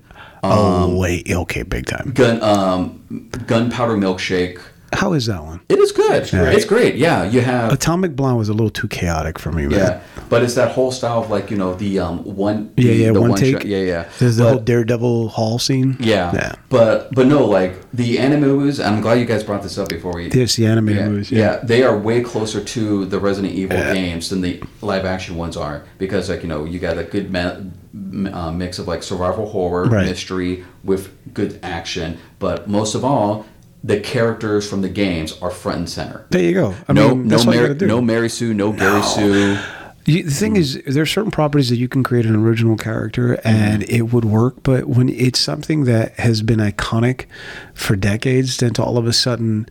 [0.43, 2.11] um, Oh wait, okay, big time.
[2.15, 4.59] gun, um, gunpowder milkshake.
[4.93, 5.61] How is that one?
[5.69, 6.23] It is good.
[6.23, 6.55] It's great.
[6.55, 6.95] It's great.
[6.97, 9.67] Yeah, you have Atomic Blonde was a little too chaotic for me.
[9.67, 9.79] Man.
[9.79, 13.13] yeah, but it's that whole style of like you know the um one Yeah, yeah,
[13.13, 13.53] the one take.
[13.59, 14.09] shot- yeah yeah.
[14.19, 15.97] There's the But- whole Daredevil hall scene.
[16.01, 16.55] yeah yeah.
[16.71, 18.81] but but no like the anime movies.
[18.81, 21.31] I'm glad you guys brought this up before we There's the animated yeah, movies.
[21.31, 21.57] yeah.
[21.63, 23.93] they are way closer to the Resident Evil Yeah.
[23.95, 27.31] games than the live action ones are because like you know you got a good
[27.31, 27.57] ma-
[27.95, 30.07] m- uh, mix of like survival horror, Right.
[30.07, 33.45] mystery with good action, but most of all,
[33.85, 36.27] the characters from the games are front and center.
[36.31, 36.75] There you go.
[36.89, 39.59] I no, mean, no, that's Mary, gotta no Mary Sue, no Gary Sue.
[40.05, 43.35] You, the thing is, there are certain properties that you can create an original character
[43.45, 43.95] and mm-hmm.
[43.95, 47.27] it would work, but when it's something that has been iconic
[47.75, 49.69] for decades, then to all of a sudden,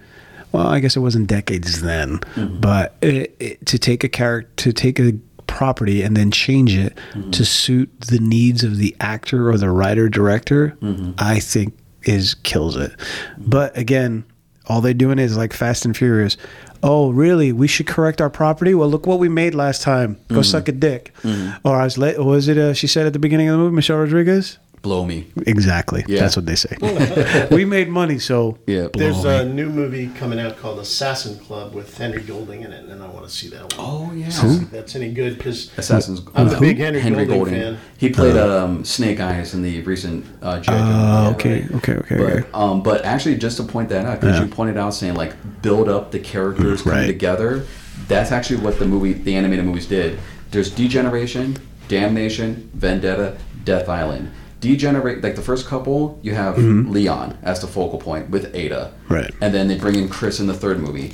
[0.52, 2.60] well, I guess it wasn't decades then, mm-hmm.
[2.60, 5.14] but it, it, to take a character, to take a
[5.48, 7.32] property and then change it mm-hmm.
[7.32, 10.78] to suit the needs of the actor or the writer director,
[11.18, 11.76] I think
[12.08, 12.92] is kills it.
[13.38, 14.24] But again,
[14.68, 16.38] all they're doing is like Fast and Furious.
[16.84, 17.52] Oh, really?
[17.52, 18.74] We should correct our property?
[18.76, 20.20] Well, look what we made last time.
[20.28, 21.12] Go suck a dick.
[21.64, 22.20] Or I was late.
[22.24, 22.58] Was it?
[22.58, 24.60] Uh, she said at the beginning of the movie, Michelle Rodriguez.
[24.88, 25.28] Blow me.
[25.46, 26.06] Exactly.
[26.08, 26.22] Yeah.
[26.22, 26.78] That's what they say.
[27.52, 28.88] we made money, so Yeah.
[28.88, 29.36] blow There's me.
[29.36, 33.08] a new movie coming out called Assassin Club with Henry Golding in it, and I
[33.10, 33.72] want to see that one.
[33.78, 34.30] Oh yeah.
[34.30, 37.78] See that's any good because Assassin's I'm a uh, big Henry Golding fan.
[37.98, 40.78] He played um, Snake Eyes in the recent uh, G.I.
[40.78, 40.84] Joe
[41.28, 41.72] Oh, okay, right.
[41.76, 42.48] okay, okay, But, okay.
[42.54, 44.46] um, but actually, just to point that out, because Yeah.
[44.46, 47.08] you pointed out saying like build up the characters coming Right.
[47.08, 47.66] together.
[48.08, 50.18] That's actually what the movie, the animated movies did.
[50.52, 51.58] There's Degeneration,
[51.90, 53.36] Damnation, Vendetta,
[53.66, 54.32] Death Island.
[54.60, 59.14] Degenerate, like the first couple, you have Leon as the focal point with Ada, Mm-hmm.
[59.14, 59.32] Right.
[59.42, 61.14] And then they bring in Chris in the third movie.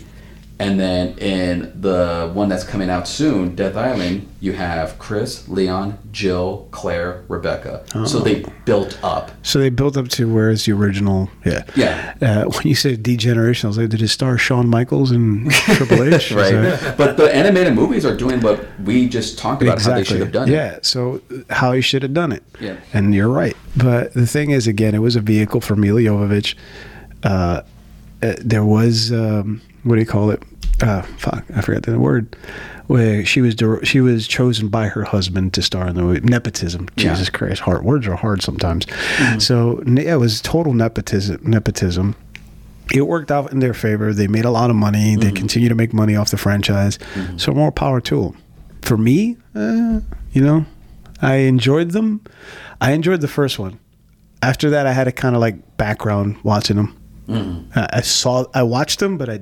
[0.63, 5.97] And then in the one that's coming out soon, Death Island, you have Chris, Leon,
[6.13, 7.83] Jill, Claire, Rebecca.
[8.05, 9.31] So they built up.
[9.41, 11.29] So they built up to where is the original?
[11.45, 11.65] Yeah.
[11.75, 12.15] Yeah.
[12.21, 16.01] Uh, when you say degeneration, I was like, did it star Shawn Michaels and Triple
[16.01, 16.31] H?
[16.31, 16.79] Right?
[16.97, 20.31] but the animated movies are doing what we just talked about how they should have
[20.31, 20.85] done yeah, it.
[20.85, 22.43] so how he should have done it.
[22.61, 22.77] Yeah.
[22.93, 23.57] And you're right.
[23.75, 26.55] But the thing is, again, it was a vehicle for Milla Jovovich.
[27.21, 27.63] Uh,
[28.21, 30.41] uh, there was, um, what do you call it?
[30.81, 32.35] Uh, fuck, I forgot the word.
[32.87, 36.19] Where she was she was chosen by her husband to star in the movie.
[36.19, 36.89] Nepotism.
[36.97, 37.11] Yeah.
[37.11, 38.85] Jesus Christ, hard words are hard sometimes.
[39.39, 41.39] So yeah, it was total nepotism.
[41.43, 42.15] Nepotism
[42.93, 44.13] it worked out in their favor.
[44.13, 45.15] They made a lot of money.
[45.15, 46.99] They continue to make money off the franchise.
[47.37, 48.37] So more power to them.
[48.81, 50.01] For me, uh,
[50.33, 50.65] you know,
[51.21, 52.21] I enjoyed them.
[52.81, 53.79] I enjoyed the first one.
[54.41, 56.99] After that, I had a kind of like background watching them.
[57.73, 59.41] I, I saw, I watched them, but I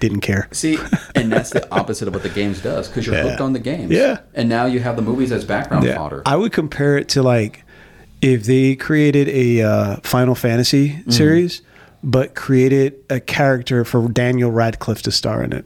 [0.00, 0.48] didn't care.
[0.52, 0.78] See,
[1.14, 3.22] and that's the opposite of what the games does because you're Yeah.
[3.28, 3.90] hooked on the games.
[3.92, 4.18] Yeah.
[4.34, 5.96] And now you have the movies as background Yeah.
[5.96, 6.22] fodder.
[6.26, 7.64] I would compare it to like
[8.22, 11.10] if they created a uh, Final Fantasy Mm-hmm.
[11.10, 11.62] series,
[12.02, 15.64] but created a character for Daniel Radcliffe to star in it.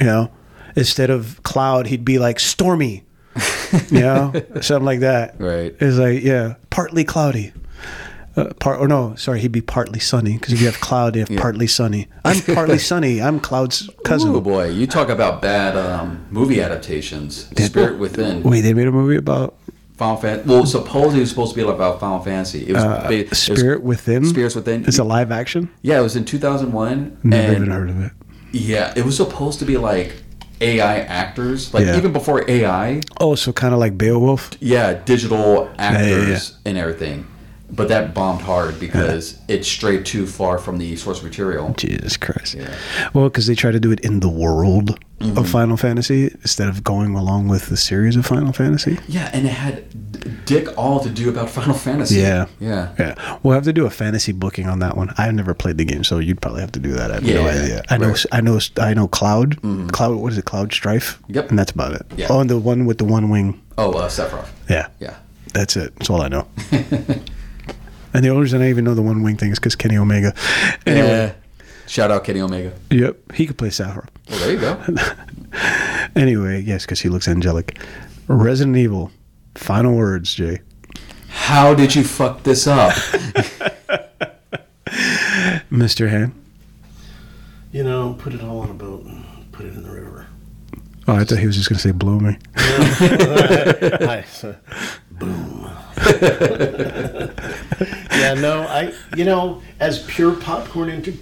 [0.00, 0.30] You know,
[0.76, 3.04] instead of Cloud, he'd be like Stormy.
[3.90, 5.36] You know, something like that.
[5.40, 5.74] Right.
[5.80, 7.52] It's like yeah, partly cloudy.
[8.34, 11.24] Uh, part or no, sorry, he'd be partly sunny because if you have cloud, you
[11.24, 12.08] have partly sunny.
[12.24, 13.20] I'm partly sunny.
[13.20, 14.30] I'm Cloud's cousin.
[14.34, 17.48] Oh boy, you talk about bad um, movie adaptations.
[17.62, 19.54] Spirit Within, Wait, they made a movie about
[19.98, 20.48] Final Fantasy.
[20.48, 22.66] Well, supposedly it was supposed to be about Final Fantasy.
[22.66, 24.24] It was, ba- it was Uh, Spirit Within.
[24.24, 24.84] Spirits Within.
[24.86, 25.68] It's a live action.
[25.82, 27.18] Yeah, it was in 2001.
[27.22, 28.12] Never and even heard of it.
[28.52, 30.14] Yeah, it was supposed to be like
[30.62, 31.96] AI actors, like Yeah.
[31.98, 33.00] even before AI.
[33.20, 34.52] Oh, so kind of like Beowulf.
[34.60, 37.26] Yeah, digital actors yeah, and everything.
[37.74, 41.72] But that bombed hard because it strayed too far from the source material.
[41.78, 42.54] Jesus Christ.
[42.54, 42.76] Yeah.
[43.14, 45.38] Well, because they try to do it in the world Mm-hmm.
[45.38, 48.98] of Final Fantasy instead of going along with the series of Final Fantasy.
[49.06, 52.16] Yeah, and it had dick all to do about Final Fantasy.
[52.16, 52.46] Yeah.
[52.58, 55.14] yeah, Yeah, we'll have to do a fantasy booking on that one.
[55.16, 57.12] I've never played the game, so you'd probably have to do that.
[57.12, 57.82] I have no Yeah, idea.
[57.88, 58.26] I know, right.
[58.32, 59.06] I know, I know.
[59.06, 59.58] Cloud,
[59.92, 60.16] Cloud.
[60.16, 60.44] What is it?
[60.44, 61.22] Cloud Strife.
[61.28, 61.50] Yep.
[61.50, 62.04] and that's about it.
[62.16, 62.26] Yeah.
[62.28, 63.62] Oh, and the one with the one wing.
[63.78, 64.48] Oh, uh, Sephiroth.
[64.68, 65.14] Yeah, Yeah.
[65.54, 65.94] that's it.
[65.98, 66.48] That's all I know.
[68.14, 70.34] and the only reason I even know the one wing thing is because Kenny Omega.
[70.86, 71.32] Anyway, Yeah.
[71.86, 72.72] Shout out Kenny Omega.
[72.90, 74.06] yep, he could play Sapphire.
[74.30, 74.78] Well, there you go.
[76.16, 77.78] Anyway, yes, because he looks angelic.
[78.26, 79.10] Resident Evil.
[79.54, 80.60] Final words, Jay.
[81.28, 82.92] How did you fuck this up?
[85.70, 86.08] Mr.
[86.10, 86.32] Hand.
[87.70, 90.11] You know, put it all on a boat and put it in the river.
[91.08, 92.36] Oh, I thought he was just going to say blow me.
[92.56, 94.24] Hi.
[95.10, 95.68] Boom.
[98.12, 101.12] yeah, no, I, you know, as pure popcorn enter-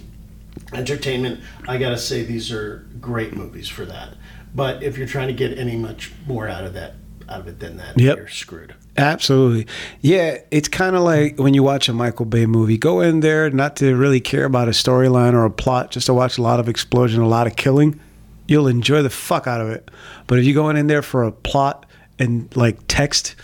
[0.73, 4.13] entertainment, I gotta say these are great movies for that.
[4.53, 6.93] But if you're trying to get any much more out of that,
[7.29, 8.17] out of it than that, Yep.
[8.17, 8.75] you're screwed.
[8.97, 9.67] Absolutely.
[10.01, 12.77] Yeah, it's kind of like when you watch a Michael Bay movie.
[12.77, 16.13] Go in there not to really care about a storyline or a plot, just to
[16.13, 17.99] watch a lot of explosion, a lot of killing.
[18.47, 19.89] You'll enjoy the fuck out of it.
[20.27, 21.85] But if you're going in there for a plot
[22.19, 23.35] and like text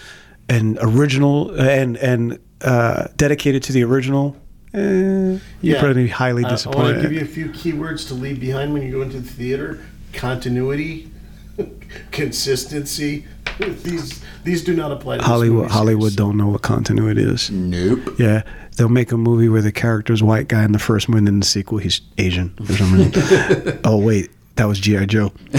[0.50, 4.36] and original and and uh, dedicated to the original,
[4.74, 5.80] eh, you're Yeah.
[5.80, 6.96] probably be highly Uh, I want disappointed.
[6.96, 9.80] to give you a few keywords to leave behind when you go into the theater:
[10.14, 11.10] continuity,
[12.12, 13.26] consistency.
[13.84, 16.16] These these do not apply to Hollywood movie Hollywood series.
[16.16, 17.50] don't know what continuity is.
[17.50, 18.00] nope.
[18.20, 18.44] Yeah,
[18.76, 21.40] they'll make a movie where the character's white guy in the first one, and in
[21.40, 23.80] the sequel he's Asian for some reason.
[23.84, 25.32] oh wait, that was GI Joe.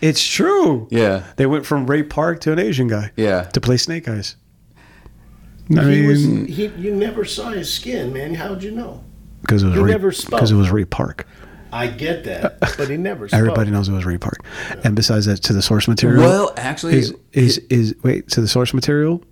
[0.00, 0.88] it's true.
[0.90, 1.24] Yeah.
[1.36, 3.10] They went from Ray Park to an Asian guy.
[3.16, 3.42] Yeah.
[3.44, 4.36] To play Snake Eyes.
[5.76, 6.06] I He mean,
[6.46, 8.34] was, he, you never saw his skin, man.
[8.34, 9.02] How'd you know?
[9.40, 10.32] because it was he Ray, never spoke.
[10.38, 11.26] because it was Ray Park.
[11.72, 13.28] I get that, but he never.
[13.28, 13.38] Spoke.
[13.38, 14.38] Everybody knows it was Ray Park.
[14.84, 16.22] And besides that, to the source material.
[16.22, 19.22] Well, actually, is is is wait to the source material?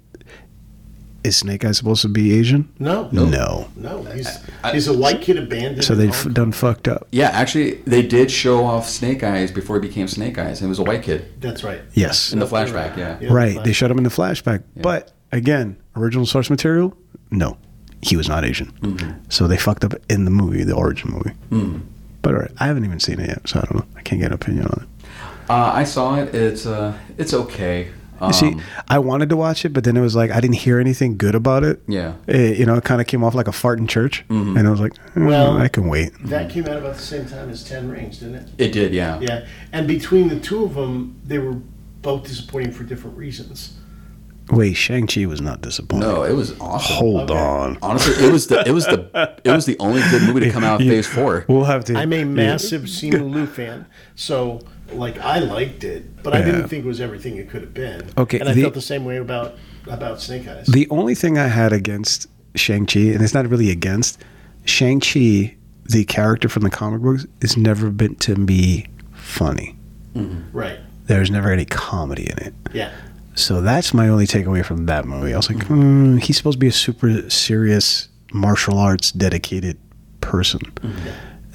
[1.25, 2.69] Is Snake Eyes supposed to be Asian?
[2.79, 3.25] No, No.
[3.25, 3.69] no.
[3.77, 4.03] no.
[4.13, 4.29] He's
[4.73, 5.83] he's a white kid abandoned.
[5.83, 6.33] So they have Kong.
[6.35, 7.09] done fucked up.
[7.13, 10.61] yeah, actually, they did show off Snake Eyes before he became Snake Eyes.
[10.61, 11.81] He was a white kid That's right.
[11.95, 12.33] Yes.
[12.35, 12.97] in the flashback.
[12.99, 13.17] Yeah.
[13.21, 13.55] Yeah, right.
[13.55, 13.65] fine.
[13.65, 14.63] They showed him in the flashback.
[14.77, 16.95] But again, original source material,
[17.31, 17.57] no,
[18.03, 18.71] he was not Asian.
[18.83, 19.13] Mm-hmm.
[19.31, 21.33] So they fucked up in the movie, the origin movie.
[21.51, 21.81] Mm.
[22.21, 23.87] But all right, I haven't even seen it yet, so I don't know.
[23.97, 25.07] I can't get an opinion on it.
[25.49, 26.35] Uh, I saw it.
[26.35, 27.89] It's uh, it's okay.
[28.21, 28.57] Um, See,
[28.89, 31.35] I wanted to watch it, but then it was like I didn't hear anything good
[31.35, 31.81] about it.
[31.89, 32.15] Yeah.
[32.27, 34.57] It, you know, it kind of came off like a fart in church, Mm-hmm.
[34.57, 36.13] and I was like, eh, Well- I can wait.
[36.25, 38.49] That came out about the same time as Ten Rings, didn't it?
[38.59, 38.95] it did.
[38.95, 39.19] Yeah.
[39.21, 41.57] Yeah, and between the two of them, they were
[42.03, 43.75] both disappointing for different reasons.
[44.51, 46.07] Wait, Shang Chi was not disappointing.
[46.07, 46.97] No, it was awesome.
[46.97, 47.41] Hold Okay.
[47.41, 47.79] on.
[47.81, 50.63] Honestly, it was the it was the it was the only good movie to come
[50.63, 51.47] out of You- Phase Four.
[51.49, 51.95] We'll have to.
[51.97, 54.61] I'm a massive Simu Liu fan, so
[54.95, 56.45] like I liked it, but I Yeah.
[56.47, 58.03] didn't think it was everything it could have been.
[58.19, 59.57] Okay, and I the- felt the same way about
[59.87, 60.67] about Snake Eyes.
[60.67, 64.19] The only thing I had against Shang-Chi, and it's not really against,
[64.65, 65.55] Shang-Chi,
[65.85, 69.77] the character from the comic books, is never been to be funny.
[70.53, 70.79] right?
[71.07, 72.55] There's never any comedy in it.
[72.73, 72.91] Yeah.
[73.35, 75.35] So that's my only takeaway from that movie.
[75.35, 79.77] I was like, hmm, he's supposed to be a super serious martial arts dedicated
[80.21, 80.61] person.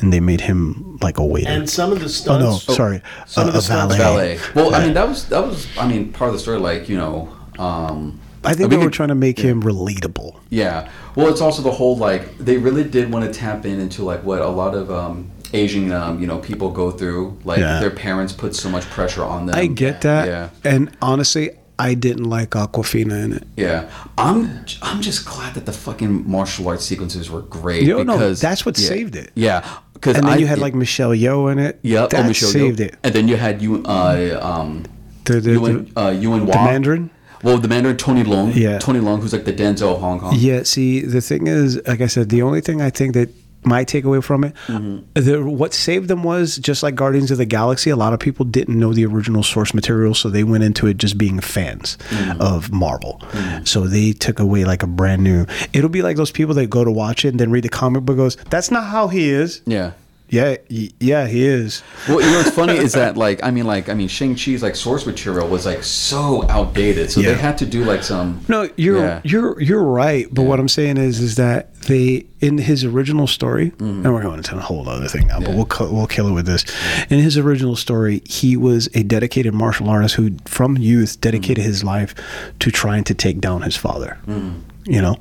[0.02, 1.50] And they made him like a waiter.
[1.50, 2.76] And some of the oh, no, stunts.
[2.78, 3.02] sorry.
[3.28, 4.38] Some a, of the a stunts- valet.
[4.38, 4.40] Ballet.
[4.56, 6.60] Well, I mean that was that was I mean part of the story.
[6.60, 10.40] Like you know, um, I think we they were trying to make him relatable.
[10.50, 10.90] Yeah.
[11.16, 14.24] Well, it's also the whole like they really did want to tap in into like
[14.24, 17.38] what a lot of um, Asian um, you know people go through.
[17.44, 17.80] Like Yeah.
[17.82, 19.56] their parents put so much pressure on them.
[19.56, 20.28] I get that.
[20.28, 20.50] Yeah.
[20.64, 23.44] And honestly, I didn't like Awkwafina in it.
[23.58, 23.90] Yeah.
[24.18, 27.84] I'm I'm just glad that the fucking martial arts sequences were great.
[27.84, 29.32] Yo, no, because that's what yeah, saved it.
[29.36, 29.68] Yeah.
[30.00, 31.80] Because And then I, you had like Michelle Yeoh in it.
[31.82, 32.86] yeah, that oh, Michelle saved Yeoh.
[32.88, 32.96] it.
[33.04, 34.86] And then you had you uh um
[35.26, 37.10] The, the, the- uh Ewan the Mandarin.
[37.44, 38.54] Well, the Mandarin Tony Leung.
[38.56, 38.80] Yeah.
[38.80, 40.34] Tony Leung, who's like the Denzel of Hong Kong.
[40.38, 43.30] Yeah, see, the thing is, like I said, the only thing I think that
[43.64, 45.22] my takeaway from it, Mm-hmm.
[45.22, 47.90] the, what saved them was just like Guardians of the Galaxy.
[47.90, 50.98] A lot of people didn't know the original source material, so they went into it
[50.98, 52.42] just being fans Mm-hmm.
[52.42, 53.22] of Marvel.
[53.66, 55.46] So they took away like a brand new.
[55.74, 58.04] It'll be like those people that go to watch it and then read the comic
[58.04, 59.92] book goes, "That's not how he is." Yeah.
[60.30, 61.82] Yeah, yeah, he is.
[62.08, 64.62] Well, you know what's funny is that like I mean like I mean Shang Chi's
[64.62, 67.30] like source material was like so outdated, so Yeah.
[67.30, 68.42] they had to do like some.
[68.48, 69.22] No, you're Yeah.
[69.24, 70.28] you're you're right.
[70.32, 74.38] But what I'm saying is, is that they in his original story, and we're going
[74.38, 75.84] into a whole other thing now, but Mm-hmm.
[75.84, 76.64] We'll we'll kill it with this.
[77.10, 81.68] In his original story, he was a dedicated martial artist who, from youth, dedicated Mm-hmm.
[81.70, 82.14] his life
[82.60, 84.18] to trying to take down his father.
[84.28, 84.60] Mm-hmm.
[84.92, 85.18] You know,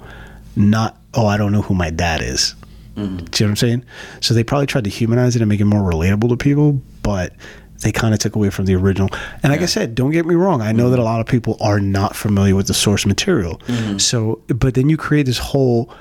[0.55, 2.55] not oh, I don't know who my dad is.
[2.99, 3.17] Mm-hmm.
[3.17, 3.85] Do you know what I'm saying?
[4.21, 7.35] So they probably tried to humanize it and make it more relatable to people, but
[7.83, 9.09] they kind of took away from the original.
[9.43, 10.63] And like I said, don't get me wrong.
[10.63, 13.61] I know that a lot of people are not familiar with the source material.
[13.99, 15.93] So, but then you create this whole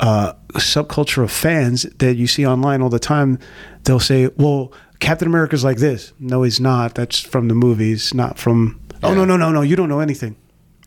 [0.00, 3.38] uh, subculture of fans that you see online all the time.
[3.84, 6.96] They'll say, "Well, Captain America's like this." No, he's not.
[6.96, 8.80] That's from the movies, not from.
[9.04, 9.62] Oh no, no, no, no!
[9.62, 10.34] You don't know anything.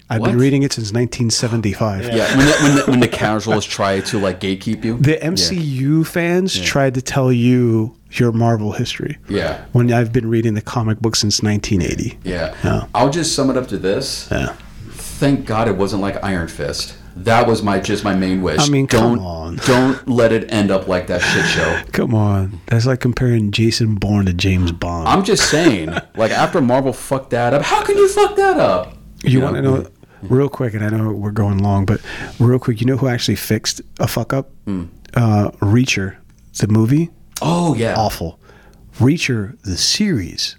[0.09, 2.05] I've been reading it since 1975.
[2.05, 4.97] Yeah, when the, when, the, when the casuals try to like gatekeep you.
[4.97, 9.17] The MCU fans tried to tell you your Marvel history.
[9.27, 9.65] Yeah.
[9.73, 12.19] When I've been reading the comic book since 1980.
[12.23, 12.55] Yeah.
[12.63, 12.87] Yeah.
[12.95, 14.29] I'll just sum it up to this.
[14.31, 14.55] Yeah.
[14.91, 16.95] Thank God it wasn't like Iron Fist.
[17.17, 18.59] That was my just my main wish.
[18.59, 19.55] I mean, come don't on.
[19.65, 21.81] don't let it end up like that shit show.
[21.91, 22.61] Come on.
[22.67, 25.07] That's like comparing Jason Bourne to James Bond.
[25.07, 28.93] I'm just saying, like after Marvel fucked that up, how can you fuck that up?
[29.23, 29.87] you want to know
[30.23, 32.01] real quick, and I know we're going long, but
[32.39, 34.49] real quick, you know who actually fixed a fuck up?
[34.67, 36.17] Uh, Reacher,
[36.59, 37.09] the movie,
[37.41, 37.95] Oh yeah.
[37.95, 38.39] awful.
[38.99, 40.57] Reacher, the series,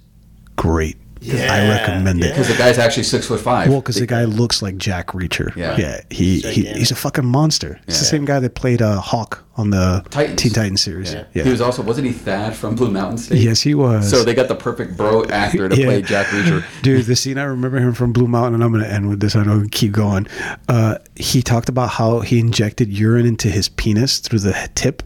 [0.57, 0.97] great.
[1.23, 2.31] I Yeah, recommend it.
[2.31, 3.69] Because the guy's actually six foot five.
[3.69, 5.55] Well, because the guy looks like Jack Reacher.
[5.57, 5.77] Yeah.
[5.77, 6.01] yeah.
[6.11, 7.81] He, he he's a fucking monster.
[7.87, 8.11] It's the Yeah.
[8.11, 10.41] same guy that played uh, Hawk on the Titans.
[10.41, 11.13] Teen Titans series.
[11.13, 11.25] yeah.
[11.35, 11.43] Yeah.
[11.45, 13.39] He was also wasn't he Thad from Blue Mountain State?
[13.41, 14.09] yes, he was.
[14.09, 15.87] So they got the perfect bro actor to Yeah.
[15.87, 16.65] play Jack Reacher.
[16.83, 19.21] Dude, the scene I remember him from Blue Mountain, and I'm going to end with
[19.21, 19.35] this.
[19.35, 20.27] I don't know we keep going.
[20.69, 25.03] Uh, he talked about how he injected urine into his penis through the tip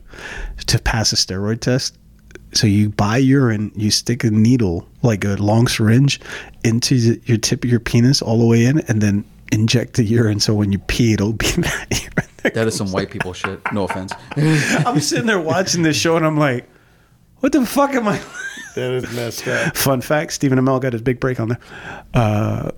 [0.67, 1.97] to pass a steroid test.
[2.55, 6.21] So you buy urine, you stick a needle, like a long syringe,
[6.65, 10.05] into the- your tip of your penis all the way in, and then inject the
[10.05, 10.39] urine.
[10.41, 12.53] So when you pee, it'll be that urine.
[12.55, 13.61] That is some white people shit.
[13.73, 14.13] No offense.
[14.37, 16.69] I'm sitting there watching this show, and I'm like,
[17.41, 18.21] "What the fuck am I?"
[18.75, 19.77] That is messed up.
[19.77, 21.59] Fun fact: Stephen Amell got his big break on there.
[22.15, 22.71] Uh,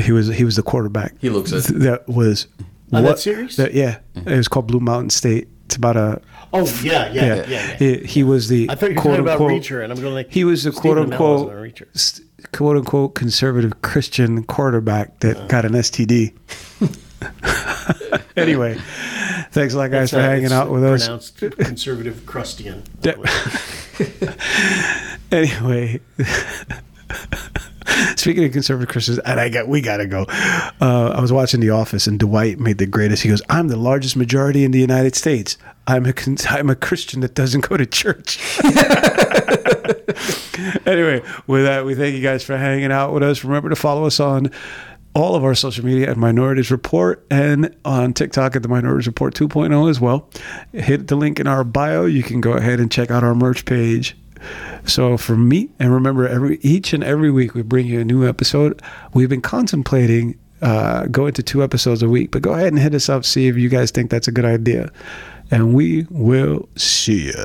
[0.00, 1.14] he was he was the quarterback.
[1.20, 1.64] He looks it.
[1.80, 2.46] That was
[2.92, 3.56] On that series?
[3.56, 5.48] that- yeah, it was called Blue Mountain State.
[5.70, 6.20] It's about a
[6.52, 7.34] Oh yeah, yeah, yeah.
[7.46, 7.76] yeah.
[7.78, 9.62] yeah, He, was the I thought you were quote talking about unquote.
[9.62, 11.72] Reacher, and I'm going like He was the quote unquote
[12.50, 16.32] quote unquote conservative Christian quarterback that got an STD.
[18.36, 18.78] anyway,
[19.52, 21.04] thanks a lot, guys, It's, for uh, hanging out with us.
[21.04, 22.82] Pronounced conservative crustian.
[25.32, 26.00] Anyway,
[28.16, 30.26] speaking of conservative Christians, and I got we gotta go.
[30.28, 33.22] Uh, I was watching The Office, and Dwight made the greatest.
[33.22, 35.58] He goes, "I'm the largest majority in the United States.
[35.86, 36.14] I'm a
[36.48, 38.38] I'm a Christian that doesn't go to church."
[40.86, 43.44] anyway, with that, we thank you guys for hanging out with us.
[43.44, 44.50] Remember to follow us on
[45.14, 49.34] all of our social media at Minorities Report and on TikTok at the Minorities Report
[49.34, 50.30] 2.0 as well.
[50.72, 52.04] Hit the link in our bio.
[52.04, 54.16] You can go ahead and check out our merch page.
[54.86, 58.28] So for me, and remember, every each and every week we bring you a new
[58.28, 58.80] episode.
[59.12, 62.94] We've been contemplating uh, going to two episodes a week, but go ahead and hit
[62.94, 64.90] us up, see if you guys think that's a good idea,
[65.50, 67.44] and we will see you.